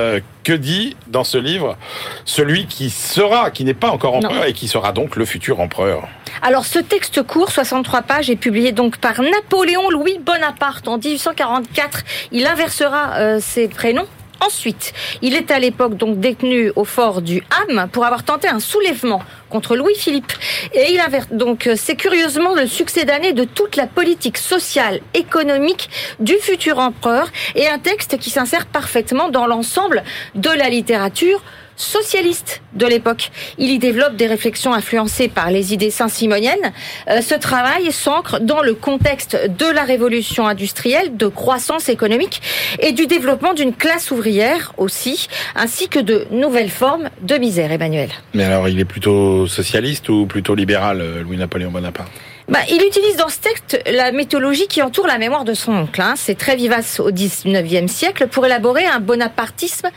Que 0.43 0.51
dit 0.51 0.97
dans 1.07 1.23
ce 1.23 1.37
livre 1.37 1.77
celui 2.25 2.65
qui 2.65 2.89
sera, 2.89 3.49
qui 3.49 3.63
n'est 3.63 3.73
pas 3.73 3.89
encore 3.91 4.15
empereur 4.15 4.45
et 4.45 4.51
qui 4.51 4.67
sera 4.67 4.91
donc 4.91 5.15
le 5.15 5.23
futur 5.23 5.61
empereur 5.61 6.09
Alors 6.41 6.65
ce 6.65 6.79
texte 6.79 7.23
court, 7.23 7.49
63 7.49 8.01
pages, 8.01 8.29
est 8.29 8.35
publié 8.35 8.73
donc 8.73 8.97
par 8.97 9.21
Napoléon 9.21 9.89
Louis 9.89 10.19
Bonaparte 10.19 10.87
en 10.89 10.97
1844. 10.97 12.03
Il 12.33 12.45
inversera 12.45 13.13
euh, 13.15 13.39
ses 13.39 13.69
prénoms 13.69 14.07
Ensuite, 14.45 14.93
il 15.21 15.35
est 15.35 15.51
à 15.51 15.59
l'époque 15.59 15.95
donc 15.95 16.19
détenu 16.19 16.71
au 16.75 16.83
fort 16.83 17.21
du 17.21 17.43
Ham 17.49 17.87
pour 17.89 18.03
avoir 18.03 18.23
tenté 18.23 18.49
un 18.49 18.59
soulèvement 18.59 19.21
contre 19.53 19.75
Louis-Philippe. 19.77 20.33
Et 20.73 20.87
il 20.91 21.03
donc, 21.31 21.69
c'est 21.75 21.95
curieusement 21.95 22.55
le 22.55 22.65
succès 22.65 23.05
d'année 23.05 23.33
de 23.33 23.43
toute 23.43 23.75
la 23.75 23.85
politique 23.85 24.39
sociale, 24.39 24.99
économique 25.13 25.89
du 26.19 26.33
futur 26.41 26.79
empereur 26.79 27.27
et 27.55 27.67
un 27.67 27.77
texte 27.77 28.17
qui 28.17 28.31
s'insère 28.31 28.65
parfaitement 28.65 29.29
dans 29.29 29.45
l'ensemble 29.45 30.03
de 30.33 30.49
la 30.49 30.69
littérature 30.69 31.43
socialiste 31.75 32.61
de 32.73 32.85
l'époque. 32.85 33.31
Il 33.57 33.69
y 33.69 33.79
développe 33.79 34.15
des 34.15 34.27
réflexions 34.27 34.73
influencées 34.73 35.27
par 35.27 35.51
les 35.51 35.73
idées 35.73 35.89
saint-simoniennes. 35.89 36.73
Euh, 37.09 37.21
ce 37.21 37.35
travail 37.35 37.91
s'ancre 37.91 38.39
dans 38.39 38.61
le 38.61 38.73
contexte 38.73 39.35
de 39.35 39.65
la 39.65 39.83
révolution 39.83 40.47
industrielle, 40.47 41.17
de 41.17 41.27
croissance 41.27 41.89
économique 41.89 42.41
et 42.79 42.91
du 42.91 43.07
développement 43.07 43.53
d'une 43.53 43.73
classe 43.73 44.11
ouvrière 44.11 44.73
aussi, 44.77 45.27
ainsi 45.55 45.87
que 45.89 45.99
de 45.99 46.27
nouvelles 46.31 46.69
formes 46.69 47.09
de 47.21 47.35
misère, 47.35 47.71
Emmanuel. 47.71 48.09
Mais 48.33 48.43
alors, 48.43 48.67
il 48.69 48.79
est 48.79 48.85
plutôt 48.85 49.47
socialiste 49.47 50.09
ou 50.09 50.25
plutôt 50.25 50.55
libéral, 50.55 51.01
euh, 51.01 51.23
Louis-Napoléon 51.23 51.71
Bonaparte? 51.71 52.11
Bah, 52.49 52.59
il 52.69 52.83
utilise 52.85 53.15
dans 53.15 53.29
ce 53.29 53.39
texte 53.39 53.81
la 53.89 54.11
mythologie 54.11 54.67
qui 54.67 54.81
entoure 54.81 55.07
la 55.07 55.17
mémoire 55.17 55.45
de 55.45 55.53
son 55.53 55.73
oncle. 55.73 56.01
Hein. 56.01 56.15
C'est 56.17 56.37
très 56.37 56.57
vivace 56.57 56.99
au 56.99 57.09
XIXe 57.09 57.91
siècle 57.91 58.27
pour 58.27 58.45
élaborer 58.45 58.85
un 58.85 58.99
bonapartisme 58.99 59.87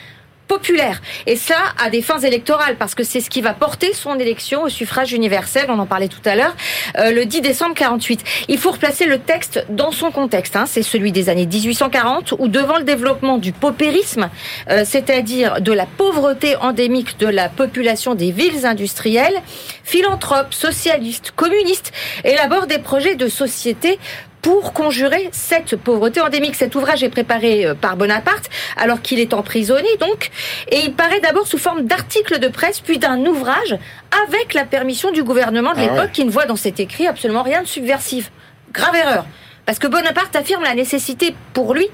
populaire. 0.47 1.01
Et 1.27 1.37
ça 1.37 1.57
à 1.79 1.91
des 1.91 2.03
fins 2.03 2.19
électorales, 2.19 2.77
parce 2.77 2.95
que 2.95 3.05
c'est 3.05 3.21
ce 3.21 3.31
qui 3.31 3.41
va 3.41 3.53
porter 3.53 3.93
son 3.93 4.19
élection 4.19 4.63
au 4.63 4.69
suffrage 4.69 5.13
universel, 5.13 5.67
on 5.69 5.79
en 5.79 5.87
parlait 5.87 6.09
tout 6.09 6.21
à 6.25 6.35
l'heure, 6.35 6.55
euh, 6.99 7.11
le 7.11 7.25
10 7.25 7.41
décembre 7.41 7.75
48. 7.75 8.23
Il 8.49 8.59
faut 8.59 8.71
replacer 8.71 9.07
le 9.07 9.19
texte 9.19 9.65
dans 9.69 9.93
son 9.93 10.11
contexte. 10.11 10.57
Hein. 10.57 10.65
C'est 10.67 10.83
celui 10.83 11.13
des 11.13 11.29
années 11.29 11.47
1840, 11.47 12.35
où 12.39 12.49
devant 12.49 12.79
le 12.79 12.85
développement 12.85 13.39
du 13.39 13.53
paupérisme, 13.53 14.31
euh, 14.71 14.85
c'est-à-dire 14.85 15.61
de 15.61 15.73
la 15.73 15.87
pauvreté 15.87 16.57
endémique 16.57 17.19
de 17.19 17.27
la 17.27 17.49
population 17.49 18.15
des 18.15 18.31
villes 18.31 18.67
industrielles, 18.67 19.41
philanthropes, 19.85 20.55
socialistes, 20.55 21.33
communistes 21.35 21.93
élaborent 22.25 22.67
des 22.67 22.79
projets 22.79 23.15
de 23.15 23.29
société 23.29 23.99
pour 24.47 24.73
conjurer 24.73 25.29
cette 25.33 25.75
pauvreté 25.75 26.21
endémique. 26.21 26.55
Cet 26.55 26.77
ouvrage 26.77 27.03
est 27.03 27.09
préparé 27.09 27.67
euh, 27.67 27.75
par 27.75 27.97
Bonaparte 27.97 28.49
alors 28.77 29.03
qu'il 29.03 29.19
est 29.19 29.35
emprisonné 29.35 29.89
donc 29.99 30.31
et 30.71 30.79
il 30.85 30.93
paraît 30.93 31.19
d'abord 31.19 31.49
sous 31.49 31.59
forme 31.59 31.83
d'article 31.83 32.39
de 32.39 32.47
presse 32.47 32.79
puis 32.79 32.99
d'un 32.99 33.27
ouvrage 33.27 33.77
avec 34.25 34.55
la 34.55 34.65
permission 34.65 35.11
du 35.11 35.25
gouvernement 35.25 35.73
de 35.73 35.79
ah 35.79 35.83
l'époque 35.83 36.13
qui 36.13 36.25
ne 36.25 36.31
voit 36.31 36.47
dans 36.47 36.55
cet 36.55 36.79
écrit 36.79 37.09
absolument 37.09 37.43
rien 37.43 37.61
de 37.63 37.67
subversif. 37.67 38.31
Grave 38.71 38.95
erreur. 38.95 39.27
Parce 39.65 39.81
que 39.81 39.89
Bonaparte 39.89 40.37
affirme 40.37 40.63
la 40.63 40.77
nécessité 40.77 41.35
pour 41.53 41.75
lui 41.75 41.89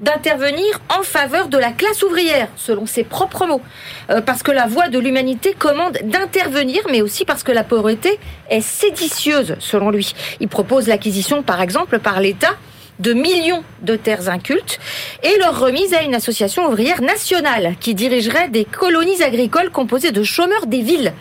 d'intervenir 0.00 0.80
en 0.96 1.02
faveur 1.02 1.48
de 1.48 1.58
la 1.58 1.72
classe 1.72 2.02
ouvrière, 2.02 2.48
selon 2.56 2.86
ses 2.86 3.04
propres 3.04 3.46
mots. 3.46 3.62
Euh, 4.10 4.20
parce 4.20 4.42
que 4.42 4.50
la 4.50 4.66
voix 4.66 4.88
de 4.88 4.98
l'humanité 4.98 5.54
commande 5.54 5.98
d'intervenir, 6.04 6.82
mais 6.90 7.02
aussi 7.02 7.24
parce 7.24 7.42
que 7.42 7.52
la 7.52 7.64
pauvreté 7.64 8.18
est 8.48 8.60
séditieuse, 8.60 9.56
selon 9.58 9.90
lui. 9.90 10.14
Il 10.40 10.48
propose 10.48 10.86
l'acquisition, 10.86 11.42
par 11.42 11.60
exemple, 11.60 11.98
par 11.98 12.20
l'État 12.20 12.56
de 12.98 13.12
millions 13.12 13.62
de 13.82 13.96
terres 13.96 14.28
incultes 14.28 14.78
et 15.22 15.38
leur 15.38 15.58
remise 15.58 15.94
à 15.94 16.02
une 16.02 16.14
association 16.14 16.66
ouvrière 16.66 17.00
nationale 17.00 17.76
qui 17.80 17.94
dirigerait 17.94 18.48
des 18.48 18.64
colonies 18.64 19.22
agricoles 19.22 19.70
composées 19.70 20.12
de 20.12 20.22
chômeurs 20.22 20.66
des 20.66 20.82
villes. 20.82 21.12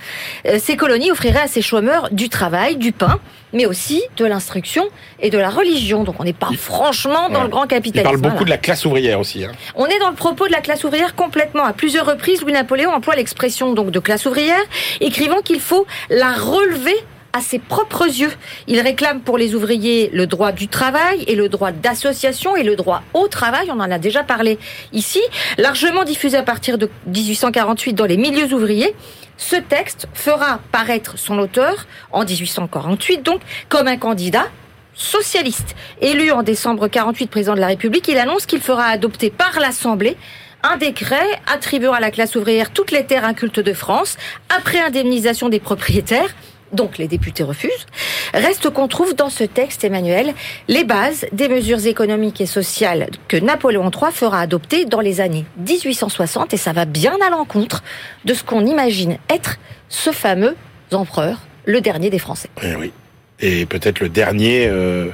Euh, 0.47 0.57
ces 0.59 0.75
colonies 0.75 1.11
offriraient 1.11 1.41
à 1.41 1.47
ces 1.47 1.61
chômeurs 1.61 2.09
du 2.11 2.29
travail, 2.29 2.77
du 2.77 2.91
pain, 2.91 3.19
mais 3.53 3.65
aussi 3.65 4.01
de 4.17 4.25
l'instruction 4.25 4.87
et 5.19 5.29
de 5.29 5.37
la 5.37 5.49
religion. 5.49 6.03
Donc 6.03 6.19
on 6.19 6.23
n'est 6.23 6.33
pas 6.33 6.49
franchement 6.57 7.29
dans 7.29 7.43
le 7.43 7.49
grand 7.49 7.67
capitalisme. 7.67 8.09
Il 8.15 8.21
parle 8.21 8.33
beaucoup 8.33 8.45
de 8.45 8.49
la 8.49 8.57
classe 8.57 8.85
ouvrière 8.85 9.19
aussi. 9.19 9.45
Hein. 9.45 9.51
On 9.75 9.85
est 9.85 9.99
dans 9.99 10.09
le 10.09 10.15
propos 10.15 10.47
de 10.47 10.51
la 10.51 10.61
classe 10.61 10.83
ouvrière 10.83 11.15
complètement. 11.15 11.63
À 11.63 11.73
plusieurs 11.73 12.05
reprises, 12.05 12.41
Louis-Napoléon 12.41 12.91
emploie 12.91 13.15
l'expression 13.15 13.73
donc 13.73 13.91
de 13.91 13.99
classe 13.99 14.25
ouvrière, 14.25 14.61
écrivant 14.99 15.41
qu'il 15.41 15.59
faut 15.59 15.85
la 16.09 16.33
relever 16.33 16.95
à 17.33 17.41
ses 17.41 17.59
propres 17.59 18.05
yeux. 18.05 18.31
Il 18.67 18.79
réclame 18.79 19.21
pour 19.21 19.37
les 19.37 19.55
ouvriers 19.55 20.09
le 20.13 20.27
droit 20.27 20.51
du 20.51 20.67
travail 20.67 21.23
et 21.27 21.35
le 21.35 21.49
droit 21.49 21.71
d'association 21.71 22.55
et 22.55 22.63
le 22.63 22.75
droit 22.75 23.03
au 23.13 23.27
travail. 23.27 23.69
On 23.71 23.79
en 23.79 23.91
a 23.91 23.99
déjà 23.99 24.23
parlé 24.23 24.57
ici, 24.93 25.21
largement 25.57 26.03
diffusé 26.03 26.37
à 26.37 26.43
partir 26.43 26.77
de 26.77 26.89
1848 27.07 27.93
dans 27.93 28.05
les 28.05 28.17
milieux 28.17 28.53
ouvriers. 28.53 28.95
Ce 29.37 29.55
texte 29.55 30.07
fera 30.13 30.59
paraître 30.71 31.17
son 31.17 31.37
auteur 31.37 31.85
en 32.11 32.25
1848 32.25 33.23
donc 33.23 33.41
comme 33.69 33.87
un 33.87 33.97
candidat 33.97 34.47
socialiste. 34.95 35.75
Élu 36.01 36.31
en 36.31 36.43
décembre 36.43 36.87
48 36.87 37.27
président 37.27 37.53
de 37.53 37.59
la 37.59 37.67
République, 37.67 38.07
il 38.07 38.17
annonce 38.17 38.45
qu'il 38.45 38.61
fera 38.61 38.85
adopter 38.85 39.29
par 39.29 39.59
l'Assemblée 39.59 40.17
un 40.63 40.77
décret 40.77 41.39
attribuant 41.45 41.93
à 41.93 41.99
la 41.99 42.11
classe 42.11 42.35
ouvrière 42.35 42.71
toutes 42.71 42.91
les 42.91 43.05
terres 43.05 43.25
incultes 43.25 43.59
de 43.59 43.73
France, 43.73 44.17
après 44.49 44.79
indemnisation 44.79 45.49
des 45.49 45.59
propriétaires, 45.59 46.33
donc 46.71 46.97
les 46.97 47.07
députés 47.07 47.43
refusent, 47.43 47.85
reste 48.33 48.69
qu'on 48.69 48.87
trouve 48.87 49.15
dans 49.15 49.29
ce 49.29 49.43
texte, 49.43 49.83
Emmanuel, 49.83 50.33
les 50.67 50.83
bases 50.83 51.25
des 51.31 51.47
mesures 51.47 51.85
économiques 51.85 52.41
et 52.41 52.45
sociales 52.45 53.09
que 53.27 53.37
Napoléon 53.37 53.89
III 53.89 54.11
fera 54.11 54.41
adopter 54.41 54.85
dans 54.85 55.01
les 55.01 55.21
années 55.21 55.45
1860, 55.57 56.53
et 56.53 56.57
ça 56.57 56.73
va 56.73 56.85
bien 56.85 57.17
à 57.25 57.29
l'encontre 57.29 57.83
de 58.25 58.33
ce 58.33 58.43
qu'on 58.43 58.65
imagine 58.65 59.17
être 59.29 59.57
ce 59.89 60.11
fameux 60.11 60.55
empereur, 60.91 61.41
le 61.65 61.81
dernier 61.81 62.09
des 62.09 62.19
Français. 62.19 62.49
Et 62.61 62.67
eh 62.71 62.75
oui, 62.75 62.91
et 63.39 63.65
peut-être 63.65 63.99
le 63.99 64.09
dernier... 64.09 64.67
Euh, 64.67 65.09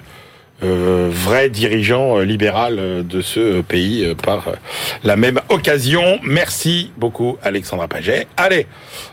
vrai 0.64 1.50
dirigeant 1.50 2.18
euh, 2.18 2.24
libéral 2.24 2.78
euh, 2.80 3.04
de 3.04 3.22
ce 3.22 3.62
pays 3.62 4.14
par 4.24 4.52
la 5.04 5.16
même 5.16 5.40
occasion. 5.50 6.20
Merci 6.24 6.92
beaucoup 6.98 7.38
Alexandra 7.44 7.88
Paget. 7.88 8.28
Allez, 8.38 8.68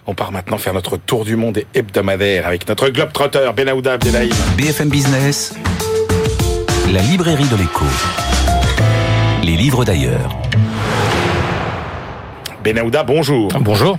on 0.07 0.15
part 0.15 0.33
maintenant 0.33 0.59
faire 0.59 0.75
notre 0.75 0.97
tour 0.97 1.25
du 1.25 1.37
monde 1.37 1.63
hebdomadaire 1.75 2.47
avec 2.47 2.69
notre 2.69 2.89
globe-trotteur 2.89 3.55
Benahouda 3.55 3.95
Abdelhaïm. 3.95 4.33
BFM 4.57 4.89
Business, 4.89 5.55
la 6.93 7.03
librairie 7.03 7.49
de 7.49 7.57
l'écho. 7.57 7.85
Les 9.43 9.57
livres 9.57 9.85
d'ailleurs. 9.85 10.37
Benahouda, 12.63 13.03
bonjour. 13.03 13.49
Bonjour. 13.61 13.99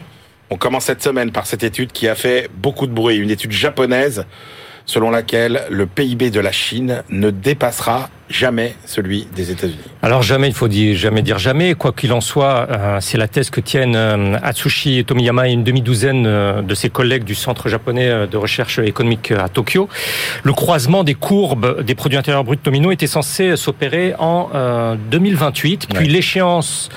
On 0.49 0.57
commence 0.57 0.85
cette 0.85 1.01
semaine 1.01 1.31
par 1.31 1.47
cette 1.47 1.63
étude 1.63 1.91
qui 1.91 2.07
a 2.07 2.15
fait 2.15 2.49
beaucoup 2.53 2.85
de 2.85 2.91
bruit, 2.91 3.15
une 3.15 3.31
étude 3.31 3.51
japonaise 3.51 4.25
selon 4.91 5.09
laquelle 5.09 5.61
le 5.69 5.85
PIB 5.85 6.31
de 6.31 6.41
la 6.41 6.51
Chine 6.51 7.03
ne 7.09 7.29
dépassera 7.29 8.09
jamais 8.29 8.75
celui 8.85 9.25
des 9.33 9.49
États-Unis. 9.49 9.79
Alors 10.01 10.21
jamais, 10.21 10.49
il 10.49 10.53
faut 10.53 10.67
dire, 10.67 10.97
jamais 10.97 11.21
dire 11.21 11.39
jamais. 11.39 11.75
Quoi 11.75 11.93
qu'il 11.93 12.11
en 12.11 12.19
soit, 12.19 12.67
euh, 12.69 12.97
c'est 12.99 13.17
la 13.17 13.29
thèse 13.29 13.49
que 13.49 13.61
tiennent 13.61 13.95
euh, 13.95 14.37
Atsushi 14.43 15.05
Tomiyama 15.05 15.47
et 15.47 15.53
une 15.53 15.63
demi-douzaine 15.63 16.25
euh, 16.27 16.61
de 16.61 16.75
ses 16.75 16.89
collègues 16.89 17.23
du 17.23 17.35
Centre 17.35 17.69
japonais 17.69 18.27
de 18.27 18.35
recherche 18.37 18.79
économique 18.79 19.31
à 19.31 19.47
Tokyo. 19.47 19.87
Le 20.43 20.51
croisement 20.51 21.05
des 21.05 21.15
courbes 21.15 21.81
des 21.83 21.95
produits 21.95 22.17
intérieurs 22.17 22.43
bruts 22.43 22.57
Tomino 22.57 22.91
était 22.91 23.07
censé 23.07 23.55
s'opérer 23.55 24.13
en 24.19 24.97
2028, 25.09 25.87
puis 25.93 26.09
l'échéance 26.09 26.89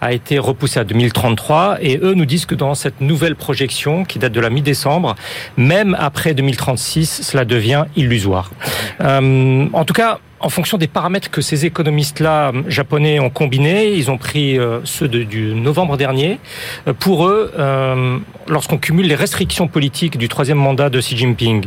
a 0.00 0.12
été 0.12 0.38
repoussé 0.38 0.80
à 0.80 0.84
2033 0.84 1.78
et 1.80 1.98
eux 1.98 2.14
nous 2.14 2.26
disent 2.26 2.46
que 2.46 2.54
dans 2.54 2.74
cette 2.74 3.00
nouvelle 3.00 3.36
projection 3.36 4.04
qui 4.04 4.18
date 4.18 4.32
de 4.32 4.40
la 4.40 4.50
mi-décembre, 4.50 5.16
même 5.56 5.96
après 5.98 6.34
2036, 6.34 7.22
cela 7.22 7.44
devient 7.44 7.84
illusoire. 7.96 8.50
Euh, 9.00 9.66
en 9.72 9.84
tout 9.84 9.94
cas, 9.94 10.20
en 10.40 10.48
fonction 10.48 10.78
des 10.78 10.86
paramètres 10.86 11.30
que 11.30 11.40
ces 11.40 11.66
économistes-là 11.66 12.52
euh, 12.52 12.62
japonais 12.68 13.18
ont 13.20 13.30
combinés, 13.30 13.92
ils 13.92 14.10
ont 14.10 14.18
pris 14.18 14.58
euh, 14.58 14.80
ceux 14.84 15.08
de, 15.08 15.22
du 15.22 15.54
novembre 15.54 15.96
dernier. 15.96 16.38
Euh, 16.86 16.92
pour 16.92 17.26
eux, 17.26 17.52
lorsqu'on 18.48 18.78
cumule 18.78 19.06
les 19.06 19.14
restrictions 19.14 19.68
politiques 19.68 20.18
du 20.18 20.28
troisième 20.28 20.58
mandat 20.58 20.90
de 20.90 21.00
Xi 21.00 21.16
Jinping, 21.16 21.64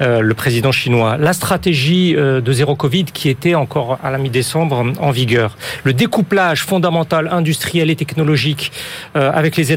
le 0.00 0.32
président 0.32 0.72
chinois, 0.72 1.16
la 1.16 1.32
stratégie 1.32 2.14
de 2.14 2.52
zéro 2.52 2.76
Covid 2.76 3.04
qui 3.04 3.28
était 3.28 3.54
encore 3.54 3.98
à 4.02 4.10
la 4.10 4.18
mi-décembre 4.18 4.92
en 5.00 5.10
vigueur, 5.10 5.56
le 5.84 5.92
découplage 5.92 6.62
fondamental 6.62 7.28
industriel 7.32 7.90
et 7.90 7.96
technologique 7.96 8.72
avec 9.14 9.56
les 9.56 9.72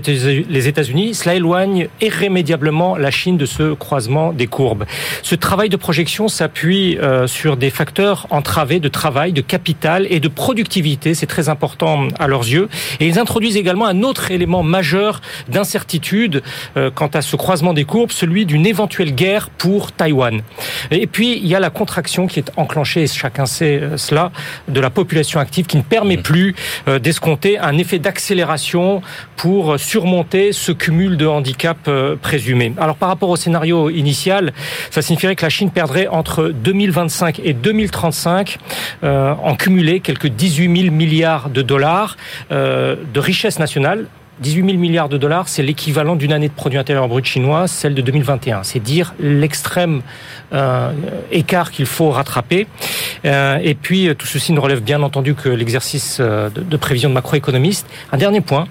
États-Unis, 0.67 1.13
cela 1.13 1.35
éloigne 1.35 1.87
irrémédiablement 2.01 2.95
la 2.95 3.11
Chine 3.11 3.37
de 3.37 3.45
ce 3.45 3.73
croisement 3.73 4.33
des 4.33 4.47
courbes. 4.47 4.85
Ce 5.23 5.35
travail 5.35 5.69
de 5.69 5.77
projection 5.77 6.27
s'appuie 6.27 6.97
sur 7.27 7.57
des 7.57 7.69
facteurs 7.69 8.27
entravés 8.31 8.79
de 8.79 8.87
travail, 8.87 9.33
de 9.33 9.41
capital 9.41 10.07
et 10.09 10.19
de 10.19 10.27
productivité. 10.27 11.13
C'est 11.13 11.27
très 11.27 11.49
important 11.49 12.07
à 12.19 12.27
leurs 12.27 12.47
yeux. 12.47 12.69
Et 12.99 13.07
ils 13.07 13.19
introduisent 13.19 13.57
également 13.57 13.85
un 13.85 14.03
autre 14.03 14.31
élément 14.31 14.63
majeur 14.63 15.21
d'incertitude 15.49 16.41
euh, 16.77 16.89
quant 16.93 17.07
à 17.07 17.21
ce 17.21 17.35
croisement 17.35 17.73
des 17.73 17.83
courbes, 17.83 18.11
celui 18.11 18.45
d'une 18.45 18.65
éventuelle 18.65 19.13
guerre 19.13 19.49
pour 19.49 19.91
Taïwan. 19.91 20.41
Et 20.89 21.07
puis, 21.07 21.37
il 21.37 21.47
y 21.47 21.55
a 21.55 21.59
la 21.59 21.69
contraction 21.69 22.27
qui 22.27 22.39
est 22.39 22.51
enclenchée, 22.57 23.03
et 23.03 23.07
chacun 23.07 23.45
sait 23.45 23.79
euh, 23.81 23.97
cela, 23.97 24.31
de 24.67 24.79
la 24.79 24.89
population 24.89 25.39
active 25.39 25.65
qui 25.65 25.77
ne 25.77 25.83
permet 25.83 26.17
mmh. 26.17 26.23
plus 26.23 26.55
euh, 26.87 26.99
d'escompter 26.99 27.59
un 27.59 27.77
effet 27.77 27.99
d'accélération 27.99 29.01
pour 29.35 29.79
surmonter 29.79 30.53
ce 30.53 30.71
cumul 30.71 31.17
de 31.17 31.25
handicaps 31.25 31.89
présumés. 32.21 32.73
Alors, 32.79 32.95
par 32.95 33.09
rapport 33.09 33.29
au 33.29 33.35
scénario 33.35 33.89
initial, 33.89 34.53
ça 34.91 35.01
signifierait 35.01 35.35
que 35.35 35.43
la 35.43 35.49
Chine 35.49 35.71
perdrait 35.71 36.07
entre 36.07 36.49
2025 36.49 37.41
et 37.43 37.53
2035 37.53 38.20
euh, 39.03 39.33
en 39.43 39.55
cumulé 39.55 39.99
quelques 39.99 40.27
18 40.27 40.83
000 40.83 40.93
milliards 40.93 41.49
de 41.49 41.61
dollars 41.61 42.17
euh, 42.51 42.95
de 43.13 43.19
richesse 43.19 43.59
nationale 43.59 44.05
18 44.39 44.65
000 44.65 44.77
milliards 44.79 45.09
de 45.09 45.19
dollars, 45.19 45.47
c'est 45.47 45.61
l'équivalent 45.61 46.15
d'une 46.15 46.33
année 46.33 46.47
de 46.47 46.53
produit 46.53 46.79
intérieur 46.79 47.07
brut 47.07 47.23
chinois, 47.23 47.67
celle 47.67 47.93
de 47.93 48.01
2021. 48.01 48.63
C'est 48.63 48.79
dire 48.79 49.13
l'extrême 49.19 50.01
euh, 50.51 50.91
écart 51.31 51.69
qu'il 51.69 51.85
faut 51.85 52.09
rattraper. 52.09 52.65
Et 53.23 53.77
puis, 53.79 54.09
tout 54.17 54.25
ceci 54.25 54.51
ne 54.51 54.59
relève 54.59 54.81
bien 54.81 55.03
entendu 55.03 55.35
que 55.35 55.47
l'exercice 55.47 56.19
de, 56.19 56.77
prévision 56.77 57.09
de 57.09 57.13
macroéconomiste. 57.13 57.85
Un 58.11 58.17
dernier 58.17 58.41
point, 58.41 58.67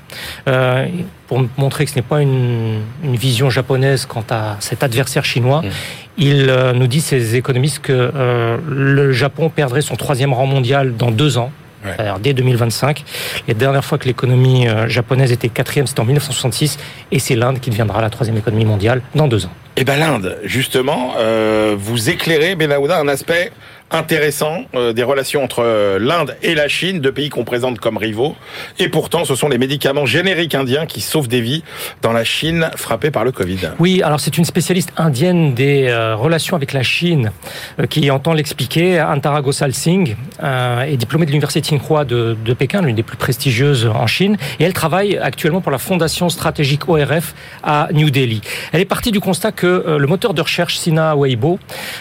pour 1.28 1.44
montrer 1.56 1.84
que 1.84 1.92
ce 1.92 1.94
n'est 1.94 2.02
pas 2.02 2.20
une, 2.20 2.80
une, 3.04 3.14
vision 3.14 3.48
japonaise 3.48 4.06
quant 4.06 4.24
à 4.28 4.56
cet 4.58 4.82
adversaire 4.82 5.24
chinois. 5.24 5.62
Mmh. 5.62 5.68
Il 6.18 6.50
euh, 6.50 6.72
nous 6.72 6.86
dit, 6.86 7.00
ces 7.00 7.36
économistes, 7.36 7.80
que 7.80 7.92
euh, 7.92 8.58
le 8.68 9.12
Japon 9.12 9.48
perdrait 9.48 9.82
son 9.82 9.96
troisième 9.96 10.32
rang 10.32 10.46
mondial 10.46 10.96
dans 10.96 11.10
deux 11.10 11.38
ans. 11.38 11.50
dès 12.22 12.34
2025. 12.34 13.04
La 13.48 13.54
dernière 13.54 13.84
fois 13.84 13.96
que 13.96 14.06
l'économie 14.06 14.68
euh, 14.68 14.88
japonaise 14.88 15.32
était 15.32 15.48
quatrième, 15.48 15.86
c'était 15.86 16.00
en 16.00 16.04
1966, 16.04 16.78
et 17.10 17.18
c'est 17.18 17.36
l'Inde 17.36 17.60
qui 17.60 17.70
deviendra 17.70 18.02
la 18.02 18.10
troisième 18.10 18.36
économie 18.36 18.66
mondiale 18.66 19.02
dans 19.14 19.28
deux 19.28 19.46
ans. 19.46 19.52
Eh 19.76 19.84
ben 19.84 19.98
l'Inde, 19.98 20.36
justement, 20.44 21.14
vous 21.78 22.10
éclairez, 22.10 22.54
Benaouda, 22.54 22.98
un 22.98 23.08
aspect 23.08 23.50
intéressant 23.90 24.64
euh, 24.74 24.92
des 24.92 25.02
relations 25.02 25.42
entre 25.42 25.62
euh, 25.64 25.98
l'Inde 25.98 26.36
et 26.42 26.54
la 26.54 26.68
Chine, 26.68 27.00
deux 27.00 27.12
pays 27.12 27.28
qu'on 27.28 27.44
présente 27.44 27.80
comme 27.80 27.96
rivaux. 27.96 28.36
Et 28.78 28.88
pourtant, 28.88 29.24
ce 29.24 29.34
sont 29.34 29.48
les 29.48 29.58
médicaments 29.58 30.06
génériques 30.06 30.54
indiens 30.54 30.86
qui 30.86 31.00
sauvent 31.00 31.28
des 31.28 31.40
vies 31.40 31.64
dans 32.02 32.12
la 32.12 32.24
Chine 32.24 32.70
frappée 32.76 33.10
par 33.10 33.24
le 33.24 33.32
Covid. 33.32 33.70
Oui, 33.78 34.02
alors 34.02 34.20
c'est 34.20 34.38
une 34.38 34.44
spécialiste 34.44 34.92
indienne 34.96 35.54
des 35.54 35.88
euh, 35.88 36.14
relations 36.14 36.56
avec 36.56 36.72
la 36.72 36.82
Chine 36.82 37.32
qui 37.88 38.10
entend 38.10 38.32
l'expliquer. 38.32 39.00
Antara 39.00 39.42
Gosal 39.42 39.74
Singh 39.74 40.16
est 40.42 40.96
diplômée 40.96 41.26
de 41.26 41.30
l'université 41.30 41.60
Tsinghua 41.60 42.04
de, 42.04 42.36
de 42.44 42.54
Pékin, 42.54 42.82
l'une 42.82 42.96
des 42.96 43.02
plus 43.02 43.16
prestigieuses 43.16 43.86
en 43.86 44.06
Chine, 44.06 44.36
et 44.58 44.64
elle 44.64 44.72
travaille 44.72 45.16
actuellement 45.18 45.60
pour 45.60 45.72
la 45.72 45.78
fondation 45.78 46.28
stratégique 46.28 46.88
ORF 46.88 47.34
à 47.62 47.88
New 47.92 48.10
Delhi. 48.10 48.40
Elle 48.72 48.80
est 48.80 48.84
partie 48.86 49.10
du 49.10 49.20
constat 49.20 49.52
que 49.52 49.96
le 49.98 50.06
moteur 50.06 50.34
de 50.34 50.42
recherche 50.42 50.78
Sina 50.78 51.14
Weibo 51.16 51.58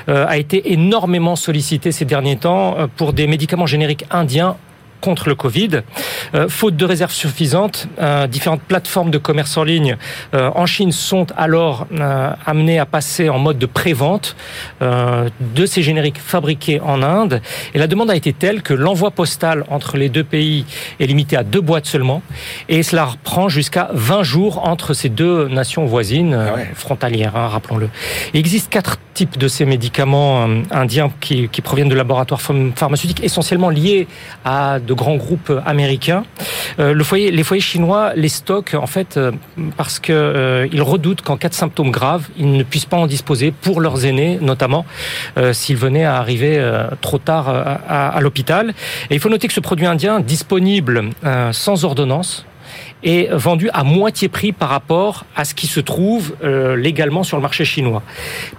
a 0.08 0.38
été 0.38 0.72
énormément 0.74 1.36
sollicité 1.36 1.79
ces 1.92 2.06
derniers 2.06 2.38
temps 2.38 2.78
euh, 2.78 2.88
pour 2.88 3.14
des 3.14 3.28
médicaments 3.28 3.66
génériques 3.66 4.06
indiens 4.12 4.58
contre 5.02 5.30
le 5.30 5.36
Covid. 5.36 5.82
Euh, 6.36 6.48
faute 6.50 6.76
de 6.76 6.86
réserves 6.86 7.12
suffisantes, 7.12 7.88
euh, 8.00 8.28
différentes 8.28 8.62
plateformes 8.62 9.12
de 9.12 9.18
commerce 9.18 9.58
en 9.58 9.64
ligne 9.64 9.98
euh, 10.34 10.50
en 10.56 10.66
Chine 10.66 10.92
sont 10.92 11.28
alors 11.38 11.88
amenées 12.46 12.80
à 12.80 12.86
passer 12.86 13.30
en 13.30 13.40
mode 13.40 13.58
de 13.58 13.66
pré-vente 13.66 14.36
de 14.82 15.66
ces 15.66 15.82
génériques 15.82 16.20
fabriqués 16.20 16.80
en 16.82 17.02
Inde. 17.02 17.42
Et 17.74 17.80
la 17.80 17.88
demande 17.88 18.10
a 18.12 18.16
été 18.16 18.34
telle 18.34 18.62
que 18.62 18.74
l'envoi 18.74 19.12
postal 19.12 19.64
entre 19.70 19.98
les 19.98 20.10
deux 20.10 20.24
pays 20.24 20.66
est 21.00 21.06
limité 21.06 21.36
à 21.36 21.44
deux 21.44 21.62
boîtes 21.62 21.86
seulement. 21.86 22.22
Et 22.68 22.84
cela 22.84 23.06
reprend 23.06 23.50
jusqu'à 23.50 23.90
20 23.94 24.24
jours 24.24 24.68
entre 24.68 24.94
ces 24.94 25.10
deux 25.10 25.48
nations 25.48 25.86
voisines, 25.86 26.34
ah 26.34 26.60
frontalières, 26.74 27.36
hein, 27.36 27.48
rappelons-le. 27.48 27.90
Il 28.34 28.40
existe 28.40 28.70
quatre 28.70 28.98
types 29.14 29.38
de 29.38 29.48
ces 29.48 29.66
médicaments 29.66 30.48
indiens 30.72 31.12
qui, 31.20 31.50
qui 31.50 31.62
proviennent 31.62 31.90
de 31.90 31.96
laboratoires 31.96 32.42
pharmaceutiques 32.76 33.24
essentiellement 33.24 33.70
liés 33.70 34.08
à 34.46 34.80
de 34.90 34.94
grands 34.96 35.16
groupes 35.16 35.54
américains. 35.66 36.24
Euh, 36.80 36.96
les 36.96 37.44
foyers 37.44 37.62
chinois 37.62 38.14
les 38.16 38.28
stockent 38.28 38.74
en 38.74 38.88
fait 38.88 39.18
euh, 39.18 39.32
parce 39.78 40.00
que 40.00 40.12
euh, 40.12 40.68
redoutent 40.82 41.22
qu'en 41.22 41.38
cas 41.38 41.50
de 41.50 41.54
symptômes 41.54 41.92
graves, 41.92 42.28
ils 42.38 42.52
ne 42.52 42.64
puissent 42.64 42.88
pas 42.88 42.98
en 42.98 43.06
disposer 43.06 43.52
pour 43.52 43.80
leurs 43.80 44.06
aînés, 44.06 44.40
notamment 44.42 44.86
s'ils 45.52 45.78
venaient 45.78 46.06
à 46.06 46.16
arriver 46.16 46.60
trop 47.02 47.20
tard 47.20 47.50
à, 47.50 48.08
à 48.10 48.22
l'hôpital. 48.22 48.74
Et 49.10 49.16
il 49.16 49.20
faut 49.20 49.30
noter 49.30 49.48
que 49.48 49.54
ce 49.54 49.60
produit 49.60 49.86
indien 49.86 50.20
disponible 50.20 51.10
sans 51.52 51.86
ordonnance 51.86 52.46
est 53.04 53.30
vendu 53.32 53.70
à 53.74 53.84
moitié 53.84 54.28
prix 54.28 54.52
par 54.52 54.70
rapport 54.70 55.26
à 55.36 55.46
ce 55.46 55.54
qui 55.54 55.68
se 55.68 55.80
trouve 55.80 56.36
euh, 56.44 56.76
légalement 56.76 57.24
sur 57.24 57.38
le 57.38 57.42
marché 57.42 57.66
chinois. 57.66 58.02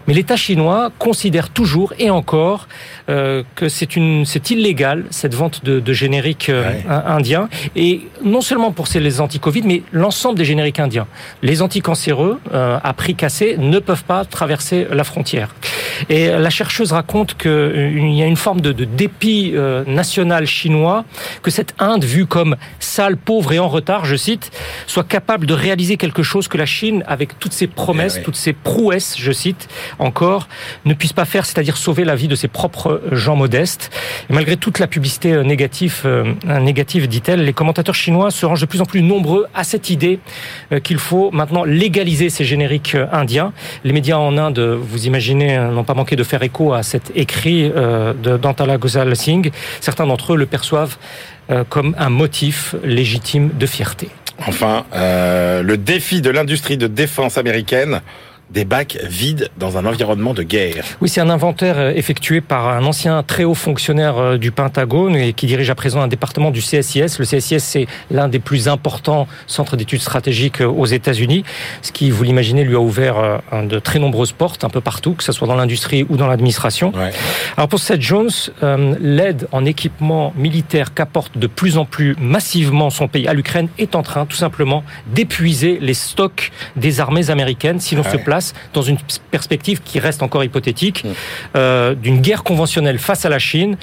Mais 0.07 0.14
l'État 0.14 0.36
chinois 0.36 0.91
considère 0.99 1.51
toujours 1.51 1.93
et 1.99 2.11
encore 2.11 2.68
euh, 3.09 3.43
que 3.55 3.68
c'est 3.68 3.97
une 3.97 4.24
c'est 4.24 4.51
illégal 4.51 5.05
cette 5.11 5.34
vente 5.34 5.64
de, 5.64 5.80
de 5.80 5.93
génériques 5.93 6.49
euh, 6.49 6.72
indiens 6.88 7.49
et 7.76 8.03
non 8.24 8.41
seulement 8.41 8.72
pour 8.72 8.86
ces 8.86 9.01
les 9.01 9.20
anti-Covid 9.20 9.62
mais 9.64 9.82
l'ensemble 9.93 10.38
des 10.38 10.45
génériques 10.45 10.80
indiens. 10.80 11.07
Les 11.43 11.62
anticancéreux 11.62 12.38
à 12.53 12.93
prix 12.93 13.14
cassé 13.14 13.57
ne 13.59 13.78
peuvent 13.78 14.05
pas 14.05 14.24
traverser 14.24 14.86
la 14.91 15.05
frontière. 15.05 15.55
Et 16.09 16.28
la 16.28 16.51
chercheuse 16.51 16.93
raconte 16.93 17.36
qu'il 17.36 18.14
y 18.14 18.22
a 18.22 18.26
une 18.26 18.36
forme 18.36 18.61
de, 18.61 18.72
de 18.72 18.84
dépit 18.84 19.55
national 19.86 20.47
chinois 20.47 21.05
que 21.43 21.51
cette 21.51 21.74
Inde 21.78 22.05
vue 22.05 22.26
comme 22.26 22.57
sale, 22.78 23.16
pauvre 23.16 23.53
et 23.53 23.59
en 23.59 23.68
retard, 23.68 24.05
je 24.05 24.16
cite 24.16 24.30
soit 24.87 25.05
capable 25.05 25.47
de 25.47 25.55
réaliser 25.55 25.97
quelque 25.97 26.22
chose 26.22 26.49
que 26.49 26.59
la 26.59 26.66
Chine, 26.66 27.03
avec 27.07 27.39
toutes 27.39 27.53
ses 27.53 27.66
promesses, 27.66 28.18
eh 28.20 28.22
toutes 28.22 28.37
ses 28.37 28.53
prouesses, 28.53 29.16
je 29.18 29.33
cite 29.33 29.68
encore, 29.99 30.49
ne 30.85 30.95
puisse 30.95 31.12
pas 31.12 31.24
faire, 31.24 31.47
c'est-à-dire 31.47 31.76
sauver 31.76 32.05
la 32.05 32.14
vie 32.14 32.28
de 32.28 32.35
ses 32.35 32.49
propres 32.49 33.03
gens 33.12 33.37
modestes. 33.37 33.91
Et 34.28 34.33
malgré 34.33 34.57
toute 34.57 34.78
la 34.78 34.87
publicité 34.87 35.33
euh, 35.33 35.43
négative, 35.43 36.03
euh, 36.05 36.35
négative 36.61 37.09
dit-elle, 37.09 37.45
les 37.45 37.53
commentateurs 37.53 37.95
chinois 37.95 38.31
se 38.31 38.47
rangent 38.47 38.61
de 38.61 38.66
plus 38.66 38.81
en 38.81 38.85
plus 38.85 39.03
nombreux 39.03 39.47
à 39.55 39.64
cette 39.64 39.91
idée 39.91 40.20
euh, 40.72 40.81
qu'il 40.81 40.99
faut 40.99 41.31
maintenant 41.31 41.64
légaliser 41.64 42.31
ces 42.31 42.45
génériques 42.45 42.97
indiens. 43.12 43.53
Les 43.85 43.93
médias 43.93 44.16
en 44.16 44.37
Inde, 44.37 44.59
vous 44.59 45.07
imaginez, 45.07 45.59
n'ont 45.59 45.85
pas 45.85 45.95
manqué 45.95 46.16
de 46.16 46.24
faire 46.24 46.43
écho 46.43 46.72
à 46.72 46.83
cet 46.83 47.12
écrit 47.14 47.70
de 47.70 48.37
Dantala 48.37 48.78
Gosal 48.78 49.14
Singh. 49.16 49.51
Certains 49.81 50.07
d'entre 50.07 50.35
eux 50.35 50.37
le 50.37 50.47
perçoivent 50.47 50.97
comme 51.68 51.95
un 51.99 52.11
motif 52.11 52.74
légitime 52.85 53.51
de 53.59 53.66
fierté. 53.66 54.09
Enfin, 54.47 54.86
euh, 54.95 55.62
le 55.62 55.76
défi 55.76 56.22
de 56.22 56.30
l'industrie 56.30 56.76
de 56.78 56.86
défense 56.86 57.36
américaine 57.36 58.01
des 58.51 58.64
bacs 58.64 58.98
vides 59.03 59.48
dans 59.59 59.78
un 59.78 59.86
environnement 59.86 60.34
de 60.34 60.42
guerre. 60.42 60.84
Oui, 61.01 61.09
c'est 61.09 61.20
un 61.20 61.30
inventaire 61.30 61.78
euh, 61.78 61.92
effectué 61.94 62.40
par 62.40 62.68
un 62.68 62.84
ancien 62.84 63.22
très 63.22 63.44
haut 63.44 63.55
fonctionnaire 63.55 64.18
euh, 64.18 64.38
du 64.38 64.51
Pentagone 64.51 65.14
et 65.14 65.32
qui 65.32 65.46
dirige 65.46 65.70
à 65.70 65.74
présent 65.74 66.01
un 66.01 66.09
département 66.09 66.51
du 66.51 66.61
CSIS. 66.61 67.18
Le 67.18 67.24
CSIS, 67.24 67.61
c'est 67.61 67.86
l'un 68.11 68.28
des 68.28 68.40
plus 68.40 68.68
importants 68.68 69.28
centres 69.46 69.76
d'études 69.76 70.01
stratégiques 70.01 70.61
euh, 70.61 70.66
aux 70.66 70.86
États-Unis, 70.86 71.44
ce 71.82 71.92
qui, 71.92 72.11
vous 72.11 72.24
l'imaginez, 72.24 72.64
lui 72.64 72.74
a 72.74 72.80
ouvert 72.80 73.40
de 73.53 73.78
très 73.78 73.98
nombreuses 73.98 74.32
portes 74.32 74.64
un 74.64 74.68
peu 74.68 74.80
partout, 74.80 75.14
que 75.14 75.24
ce 75.24 75.32
soit 75.32 75.46
dans 75.46 75.55
l'industrie 75.55 76.05
ou 76.09 76.16
dans 76.16 76.26
l'administration. 76.26 76.92
Ouais. 76.94 77.12
Alors 77.57 77.68
pour 77.68 77.78
Seth 77.78 78.01
Jones, 78.01 78.30
l'aide 79.01 79.48
en 79.53 79.64
équipement 79.64 80.32
militaire 80.36 80.94
qu'apporte 80.94 81.38
de 81.38 81.46
plus 81.46 81.78
en 81.78 81.84
plus 81.84 82.16
massivement 82.20 82.90
son 82.90 83.09
pays 83.09 83.28
à 83.28 83.34
l'Ukraine 83.34 83.68
est 83.78 83.94
en 83.94 84.03
train 84.03 84.26
tout 84.26 84.36
simplement 84.36 84.84
d'épuiser 85.14 85.78
les 85.80 85.94
stocks 85.94 86.51
des 86.76 87.01
armées 87.01 87.30
américaines 87.30 87.80
si 87.80 87.94
l'on 87.94 88.05
se 88.05 88.16
place 88.16 88.39
dans 88.72 88.82
une 88.82 88.99
perspective 89.30 89.80
qui 89.84 89.99
reste 89.99 90.22
encore 90.22 90.45
hypothétique, 90.45 91.05
euh, 91.57 91.95
d'une 91.95 92.20
guerre 92.20 92.43
conventionnelle 92.43 92.99
face 92.99 93.24
à 93.24 93.28
la 93.28 93.38
Chine 93.38 93.76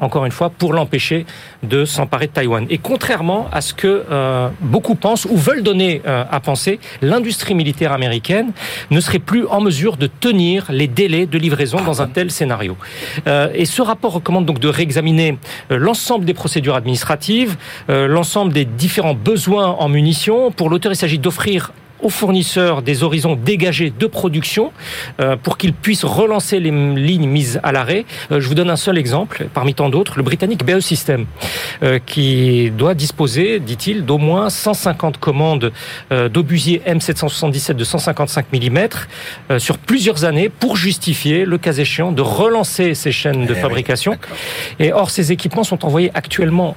encore 0.00 0.26
une 0.26 0.32
fois, 0.32 0.50
pour 0.50 0.72
l'empêcher 0.72 1.24
de 1.62 1.84
s'emparer 1.84 2.26
de 2.26 2.32
Taïwan. 2.32 2.66
Et 2.68 2.78
contrairement 2.78 3.46
à 3.52 3.60
ce 3.60 3.72
que 3.72 4.04
euh, 4.10 4.48
beaucoup 4.60 4.96
pensent 4.96 5.24
ou 5.24 5.36
veulent 5.36 5.62
donner 5.62 6.02
euh, 6.04 6.24
à 6.28 6.40
penser, 6.40 6.80
l'industrie 7.00 7.54
militaire 7.54 7.92
américaine 7.92 8.50
ne 8.90 9.00
serait 9.00 9.20
plus 9.20 9.46
en 9.46 9.60
mesure 9.60 9.96
de 9.96 10.08
tenir 10.08 10.66
les 10.68 10.88
délais 10.88 11.26
de 11.26 11.38
livraison 11.38 11.80
dans 11.80 12.02
un 12.02 12.08
tel 12.08 12.32
scénario. 12.32 12.76
et 13.54 13.64
ce 13.64 13.82
rapport 13.82 14.14
recommande 14.14 14.46
donc 14.46 14.58
de 14.58 14.68
réexaminer 14.68 15.38
l'ensemble 15.70 16.24
des 16.24 16.34
procédures 16.34 16.74
administratives, 16.74 17.56
l'ensemble 17.88 18.52
des 18.52 18.64
différents 18.64 19.14
besoins 19.14 19.68
en 19.68 19.88
munitions. 19.88 20.50
Pour 20.50 20.70
l'auteur, 20.70 20.92
il 20.92 20.96
s'agit 20.96 21.18
d'offrir 21.18 21.72
aux 22.02 22.10
fournisseurs 22.10 22.82
des 22.82 23.02
horizons 23.02 23.36
dégagés 23.36 23.90
de 23.90 24.06
production 24.06 24.72
euh, 25.20 25.36
pour 25.36 25.58
qu'ils 25.58 25.72
puissent 25.72 26.04
relancer 26.04 26.60
les 26.60 26.70
lignes 26.70 27.28
mises 27.28 27.60
à 27.62 27.72
l'arrêt. 27.72 28.04
Euh, 28.30 28.40
je 28.40 28.48
vous 28.48 28.54
donne 28.54 28.70
un 28.70 28.76
seul 28.76 28.98
exemple, 28.98 29.46
parmi 29.54 29.74
tant 29.74 29.88
d'autres, 29.88 30.14
le 30.16 30.22
britannique 30.22 30.64
BE 30.64 30.80
System, 30.80 31.26
euh, 31.82 31.98
qui 32.04 32.70
doit 32.70 32.94
disposer, 32.94 33.60
dit-il, 33.60 34.04
d'au 34.04 34.18
moins 34.18 34.50
150 34.50 35.18
commandes 35.18 35.72
d'obusiers 36.10 36.82
M777 36.86 37.74
de 37.74 37.84
155 37.84 38.46
mm 38.52 39.58
sur 39.58 39.78
plusieurs 39.78 40.24
années 40.24 40.48
pour 40.48 40.76
justifier, 40.76 41.44
le 41.44 41.58
cas 41.58 41.72
échéant, 41.72 42.12
de 42.12 42.22
relancer 42.22 42.94
ces 42.94 43.12
chaînes 43.12 43.46
de 43.46 43.54
eh 43.56 43.60
fabrication. 43.60 44.16
et 44.78 44.92
or, 44.92 45.10
ces 45.10 45.32
équipements 45.32 45.64
sont 45.64 45.84
envoyés 45.84 46.10
actuellement 46.14 46.76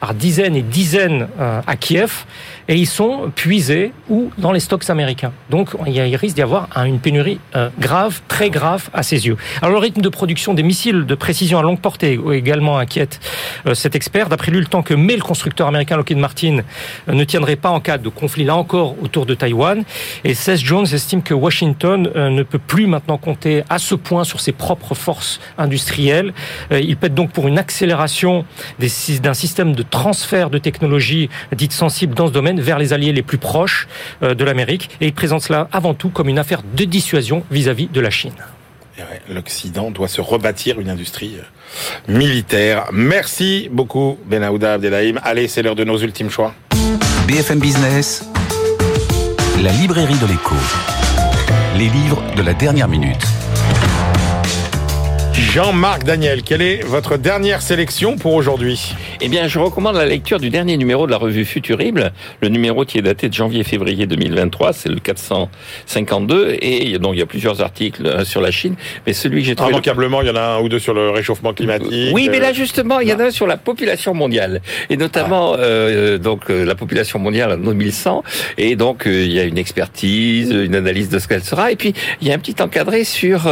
par 0.00 0.14
dizaines 0.14 0.56
et 0.56 0.62
dizaines 0.62 1.28
à 1.38 1.76
Kiev 1.76 2.24
et 2.68 2.76
ils 2.76 2.86
sont 2.86 3.32
puisés 3.34 3.92
ou 4.08 4.30
dans 4.36 4.52
les 4.52 4.60
stocks 4.60 4.88
américains. 4.90 5.32
Donc 5.50 5.70
il, 5.86 6.16
risque 6.16 6.36
d'y 6.36 6.42
avoir 6.42 6.68
une 6.84 7.00
pénurie 7.00 7.40
euh, 7.56 7.70
grave, 7.78 8.20
très 8.28 8.50
grave 8.50 8.90
à 8.92 9.02
ses 9.02 9.26
yeux. 9.26 9.36
Alors 9.62 9.72
le 9.72 9.78
rythme 9.78 10.02
de 10.02 10.08
production 10.08 10.52
des 10.52 10.62
missiles 10.62 11.06
de 11.06 11.14
précision 11.14 11.58
à 11.58 11.62
longue 11.62 11.80
portée 11.80 12.20
également 12.32 12.78
inquiète 12.78 13.20
euh, 13.66 13.74
cet 13.74 13.94
expert. 13.94 14.28
D'après 14.28 14.52
lui, 14.52 14.60
le 14.60 14.66
temps 14.66 14.82
que 14.82 14.94
met 14.94 15.16
le 15.16 15.22
constructeur 15.22 15.66
américain 15.66 15.96
Lockheed 15.96 16.18
Martin 16.18 16.58
euh, 17.08 17.12
ne 17.14 17.24
tiendrait 17.24 17.56
pas 17.56 17.70
en 17.70 17.80
cas 17.80 17.96
de 17.96 18.08
conflit 18.10 18.44
là 18.44 18.54
encore 18.54 18.96
autour 19.02 19.24
de 19.24 19.34
Taïwan. 19.34 19.82
Et 20.24 20.34
Seth 20.34 20.60
Jones 20.60 20.86
estime 20.92 21.22
que 21.22 21.34
Washington 21.34 22.10
ne 22.14 22.42
peut 22.42 22.58
plus 22.58 22.86
maintenant 22.86 23.16
compter 23.16 23.62
à 23.70 23.78
ce 23.78 23.94
point 23.94 24.24
sur 24.24 24.40
ses 24.40 24.52
propres 24.52 24.94
forces 24.94 25.40
industrielles. 25.56 26.32
il 26.70 26.96
être 27.00 27.14
donc 27.14 27.30
pour 27.30 27.48
une 27.48 27.58
accélération 27.58 28.44
d'un 28.78 29.34
système 29.34 29.74
de 29.74 29.82
transfert 29.88 30.50
de 30.50 30.58
technologies 30.58 31.28
dites 31.54 31.72
sensibles 31.72 32.14
dans 32.14 32.26
ce 32.26 32.32
domaine 32.32 32.60
vers 32.60 32.78
les 32.78 32.92
alliés 32.92 33.12
les 33.12 33.22
plus 33.22 33.38
proches 33.38 33.88
euh, 34.22 34.34
de 34.34 34.44
l'Amérique 34.44 34.90
et 35.00 35.06
il 35.06 35.12
présente 35.12 35.42
cela 35.42 35.68
avant 35.72 35.94
tout 35.94 36.10
comme 36.10 36.28
une 36.28 36.38
affaire 36.38 36.62
de 36.74 36.84
dissuasion 36.84 37.42
vis-à-vis 37.50 37.88
de 37.88 38.00
la 38.00 38.10
Chine. 38.10 38.32
L'Occident 39.30 39.90
doit 39.90 40.08
se 40.08 40.20
rebâtir 40.20 40.80
une 40.80 40.90
industrie 40.90 41.36
euh, 41.38 42.12
militaire. 42.12 42.86
Merci 42.92 43.68
beaucoup, 43.70 44.18
Benahouda 44.26 44.74
Abdelhaim. 44.74 45.20
Allez, 45.22 45.48
c'est 45.48 45.62
l'heure 45.62 45.76
de 45.76 45.84
nos 45.84 45.98
ultimes 45.98 46.30
choix. 46.30 46.54
BFM 47.26 47.60
Business, 47.60 48.28
la 49.62 49.70
librairie 49.72 50.18
de 50.18 50.26
l'écho. 50.26 50.56
Les 51.76 51.88
livres 51.88 52.22
de 52.36 52.42
la 52.42 52.54
dernière 52.54 52.88
minute. 52.88 53.37
Jean-Marc 55.48 56.04
Daniel, 56.04 56.42
quelle 56.42 56.60
est 56.60 56.84
votre 56.84 57.16
dernière 57.16 57.62
sélection 57.62 58.16
pour 58.16 58.34
aujourd'hui 58.34 58.92
Eh 59.22 59.28
bien, 59.28 59.48
je 59.48 59.58
recommande 59.58 59.96
la 59.96 60.04
lecture 60.04 60.38
du 60.38 60.50
dernier 60.50 60.76
numéro 60.76 61.06
de 61.06 61.10
la 61.10 61.16
revue 61.16 61.46
Futurible, 61.46 62.12
le 62.42 62.48
numéro 62.50 62.84
qui 62.84 62.98
est 62.98 63.02
daté 63.02 63.30
de 63.30 63.34
janvier-février 63.34 64.06
2023, 64.06 64.74
c'est 64.74 64.90
le 64.90 65.00
452, 65.00 66.58
et 66.60 66.98
donc 66.98 67.14
il 67.14 67.20
y 67.20 67.22
a 67.22 67.26
plusieurs 67.26 67.62
articles 67.62 68.06
euh, 68.06 68.26
sur 68.26 68.42
la 68.42 68.50
Chine, 68.50 68.74
mais 69.06 69.14
celui 69.14 69.40
que 69.40 69.46
j'ai 69.46 69.54
trouvé... 69.54 69.72
Immanquablement, 69.72 70.20
il 70.20 70.28
y 70.28 70.30
en 70.30 70.36
a 70.36 70.58
un 70.58 70.60
ou 70.60 70.68
deux 70.68 70.78
sur 70.78 70.92
le 70.92 71.08
réchauffement 71.08 71.54
climatique. 71.54 72.10
Oui, 72.12 72.28
mais 72.30 72.40
là 72.40 72.52
justement, 72.52 73.00
il 73.00 73.08
y 73.08 73.12
en 73.14 73.18
a 73.18 73.24
un 73.24 73.30
sur 73.30 73.46
la 73.46 73.56
population 73.56 74.12
mondiale, 74.12 74.60
et 74.90 74.98
notamment 74.98 75.54
ah. 75.54 75.60
euh, 75.60 76.18
donc 76.18 76.50
euh, 76.50 76.66
la 76.66 76.74
population 76.74 77.18
mondiale 77.18 77.52
en 77.52 77.56
2100, 77.56 78.22
et 78.58 78.76
donc 78.76 79.04
il 79.06 79.32
y 79.32 79.40
a 79.40 79.44
une 79.44 79.58
expertise, 79.58 80.50
une 80.50 80.74
analyse 80.74 81.08
de 81.08 81.18
ce 81.18 81.26
qu'elle 81.26 81.42
sera, 81.42 81.72
et 81.72 81.76
puis 81.76 81.94
il 82.20 82.28
y 82.28 82.32
a 82.32 82.34
un 82.34 82.38
petit 82.38 82.60
encadré 82.60 83.04
sur 83.04 83.48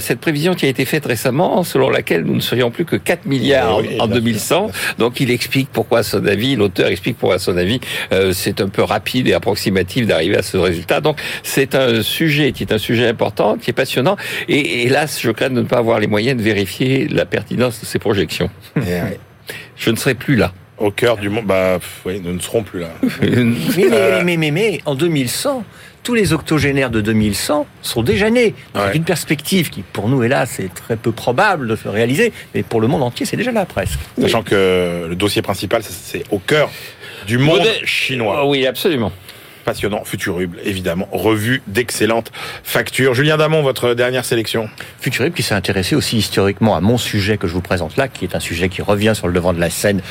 cette 0.00 0.20
prévision 0.20 0.54
qui 0.54 0.64
a 0.64 0.68
été 0.70 0.86
faite 0.86 1.04
récemment 1.04 1.33
selon 1.64 1.90
laquelle 1.90 2.22
nous 2.22 2.34
ne 2.34 2.40
serions 2.40 2.70
plus 2.70 2.84
que 2.84 2.96
4 2.96 3.26
milliards 3.26 3.80
en 3.98 4.06
2100. 4.06 4.70
Donc 4.98 5.20
il 5.20 5.30
explique 5.30 5.68
pourquoi, 5.72 6.00
à 6.00 6.02
son 6.02 6.24
avis, 6.26 6.56
l'auteur 6.56 6.88
explique 6.88 7.16
pourquoi, 7.18 7.36
à 7.36 7.38
son 7.38 7.56
avis, 7.56 7.80
euh, 8.12 8.32
c'est 8.32 8.60
un 8.60 8.68
peu 8.68 8.82
rapide 8.82 9.28
et 9.28 9.34
approximatif 9.34 10.06
d'arriver 10.06 10.36
à 10.36 10.42
ce 10.42 10.56
résultat. 10.56 11.00
Donc 11.00 11.20
c'est 11.42 11.74
un 11.74 12.02
sujet 12.02 12.52
qui 12.52 12.62
est 12.62 12.72
un 12.72 12.78
sujet 12.78 13.08
important, 13.08 13.56
qui 13.56 13.70
est 13.70 13.74
passionnant. 13.74 14.16
Et 14.48 14.82
hélas, 14.82 15.20
je 15.20 15.30
crains 15.30 15.50
de 15.50 15.60
ne 15.60 15.66
pas 15.66 15.78
avoir 15.78 15.98
les 15.98 16.06
moyens 16.06 16.36
de 16.36 16.42
vérifier 16.42 17.08
la 17.08 17.26
pertinence 17.26 17.80
de 17.80 17.86
ces 17.86 17.98
projections. 17.98 18.50
Eh 18.76 18.80
je 19.76 19.90
ne 19.90 19.96
serai 19.96 20.14
plus 20.14 20.36
là. 20.36 20.52
Au 20.78 20.90
cœur 20.90 21.16
du 21.16 21.28
monde. 21.28 21.44
Bah, 21.46 21.78
oui, 22.04 22.20
nous 22.22 22.32
ne 22.32 22.40
serons 22.40 22.62
plus 22.62 22.80
là. 22.80 22.88
mais, 23.20 24.24
mais, 24.24 24.36
mais, 24.36 24.50
mais, 24.50 24.80
en 24.86 24.94
2100, 24.94 25.64
tous 26.04 26.14
les 26.14 26.32
octogénaires 26.32 26.90
de 26.90 27.00
2100 27.00 27.66
sont 27.82 28.02
déjà 28.02 28.30
nés. 28.30 28.54
C'est 28.74 28.96
une 28.96 29.04
perspective 29.04 29.70
qui, 29.70 29.82
pour 29.82 30.08
nous, 30.08 30.22
hélas, 30.22 30.60
est 30.60 30.72
très 30.72 30.96
peu 30.96 31.10
probable 31.10 31.66
de 31.66 31.74
se 31.74 31.88
réaliser, 31.88 32.32
mais 32.54 32.62
pour 32.62 32.80
le 32.80 32.86
monde 32.86 33.02
entier, 33.02 33.26
c'est 33.26 33.36
déjà 33.36 33.50
là 33.50 33.64
presque. 33.64 33.98
Sachant 34.20 34.42
que 34.42 35.06
le 35.08 35.16
dossier 35.16 35.42
principal, 35.42 35.82
c'est 35.82 36.24
au 36.30 36.38
cœur 36.38 36.70
du 37.26 37.38
monde 37.38 37.66
chinois. 37.84 38.46
Oui, 38.46 38.66
absolument 38.66 39.10
passionnant, 39.64 40.04
Futurub, 40.04 40.56
évidemment, 40.62 41.08
revue 41.10 41.62
d'excellentes 41.66 42.30
factures. 42.62 43.14
Julien 43.14 43.38
Damon, 43.38 43.62
votre 43.62 43.94
dernière 43.94 44.24
sélection 44.24 44.68
Futurub 45.00 45.32
qui 45.32 45.42
s'est 45.42 45.54
intéressé 45.54 45.96
aussi 45.96 46.18
historiquement 46.18 46.76
à 46.76 46.80
mon 46.80 46.98
sujet 46.98 47.38
que 47.38 47.48
je 47.48 47.54
vous 47.54 47.62
présente 47.62 47.96
là, 47.96 48.08
qui 48.08 48.24
est 48.24 48.36
un 48.36 48.40
sujet 48.40 48.68
qui 48.68 48.82
revient 48.82 49.12
sur 49.14 49.26
le 49.26 49.32
devant 49.32 49.52
de 49.52 49.60
la 49.60 49.70
scène 49.70 50.02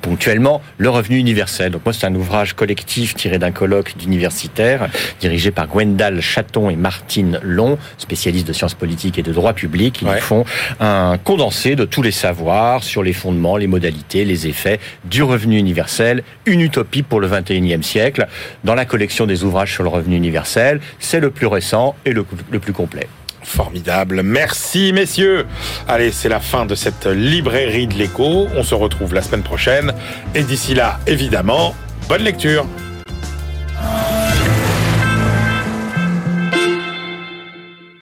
ponctuellement 0.00 0.62
le 0.78 0.90
revenu 0.90 1.16
universel. 1.16 1.72
Donc 1.72 1.84
moi, 1.84 1.92
c'est 1.92 2.06
un 2.06 2.14
ouvrage 2.14 2.54
collectif 2.54 3.14
tiré 3.14 3.38
d'un 3.38 3.52
colloque 3.52 3.96
d'universitaires 3.96 4.88
dirigé 5.20 5.50
par 5.50 5.66
Gwendal 5.66 6.20
Chaton 6.20 6.70
et 6.70 6.76
Martine 6.76 7.38
Long, 7.42 7.78
spécialistes 7.98 8.46
de 8.46 8.52
sciences 8.52 8.74
politiques 8.74 9.18
et 9.18 9.22
de 9.22 9.32
droit 9.32 9.52
public. 9.52 10.02
Ils 10.02 10.20
font 10.20 10.44
un 10.80 11.18
condensé 11.18 11.76
de 11.76 11.84
tous 11.84 12.02
les 12.02 12.10
savoirs 12.10 12.82
sur 12.82 13.02
les 13.02 13.12
fondements, 13.12 13.56
les 13.56 13.66
modalités, 13.66 14.24
les 14.24 14.46
effets 14.46 14.80
du 15.04 15.22
revenu 15.22 15.58
universel, 15.58 16.22
une 16.46 16.60
utopie 16.60 17.02
pour 17.02 17.20
le 17.20 17.28
21e 17.28 17.82
siècle. 17.82 18.26
Dans 18.64 18.74
la 18.74 18.84
collection 18.84 19.26
des 19.26 19.44
ouvrages 19.44 19.72
sur 19.72 19.82
le 19.82 19.88
revenu 19.88 20.16
universel, 20.16 20.80
c'est 20.98 21.20
le 21.20 21.30
plus 21.30 21.46
récent 21.46 21.94
et 22.04 22.12
le, 22.12 22.24
le 22.50 22.58
plus 22.58 22.72
complet 22.72 23.06
formidable. 23.50 24.22
Merci 24.22 24.92
messieurs. 24.92 25.46
Allez, 25.88 26.12
c'est 26.12 26.28
la 26.28 26.40
fin 26.40 26.66
de 26.66 26.74
cette 26.74 27.06
librairie 27.06 27.86
de 27.86 27.94
l'écho. 27.94 28.46
On 28.56 28.62
se 28.62 28.74
retrouve 28.74 29.14
la 29.14 29.22
semaine 29.22 29.42
prochaine. 29.42 29.92
Et 30.34 30.42
d'ici 30.42 30.74
là, 30.74 31.00
évidemment, 31.06 31.74
bonne 32.08 32.22
lecture. 32.22 32.66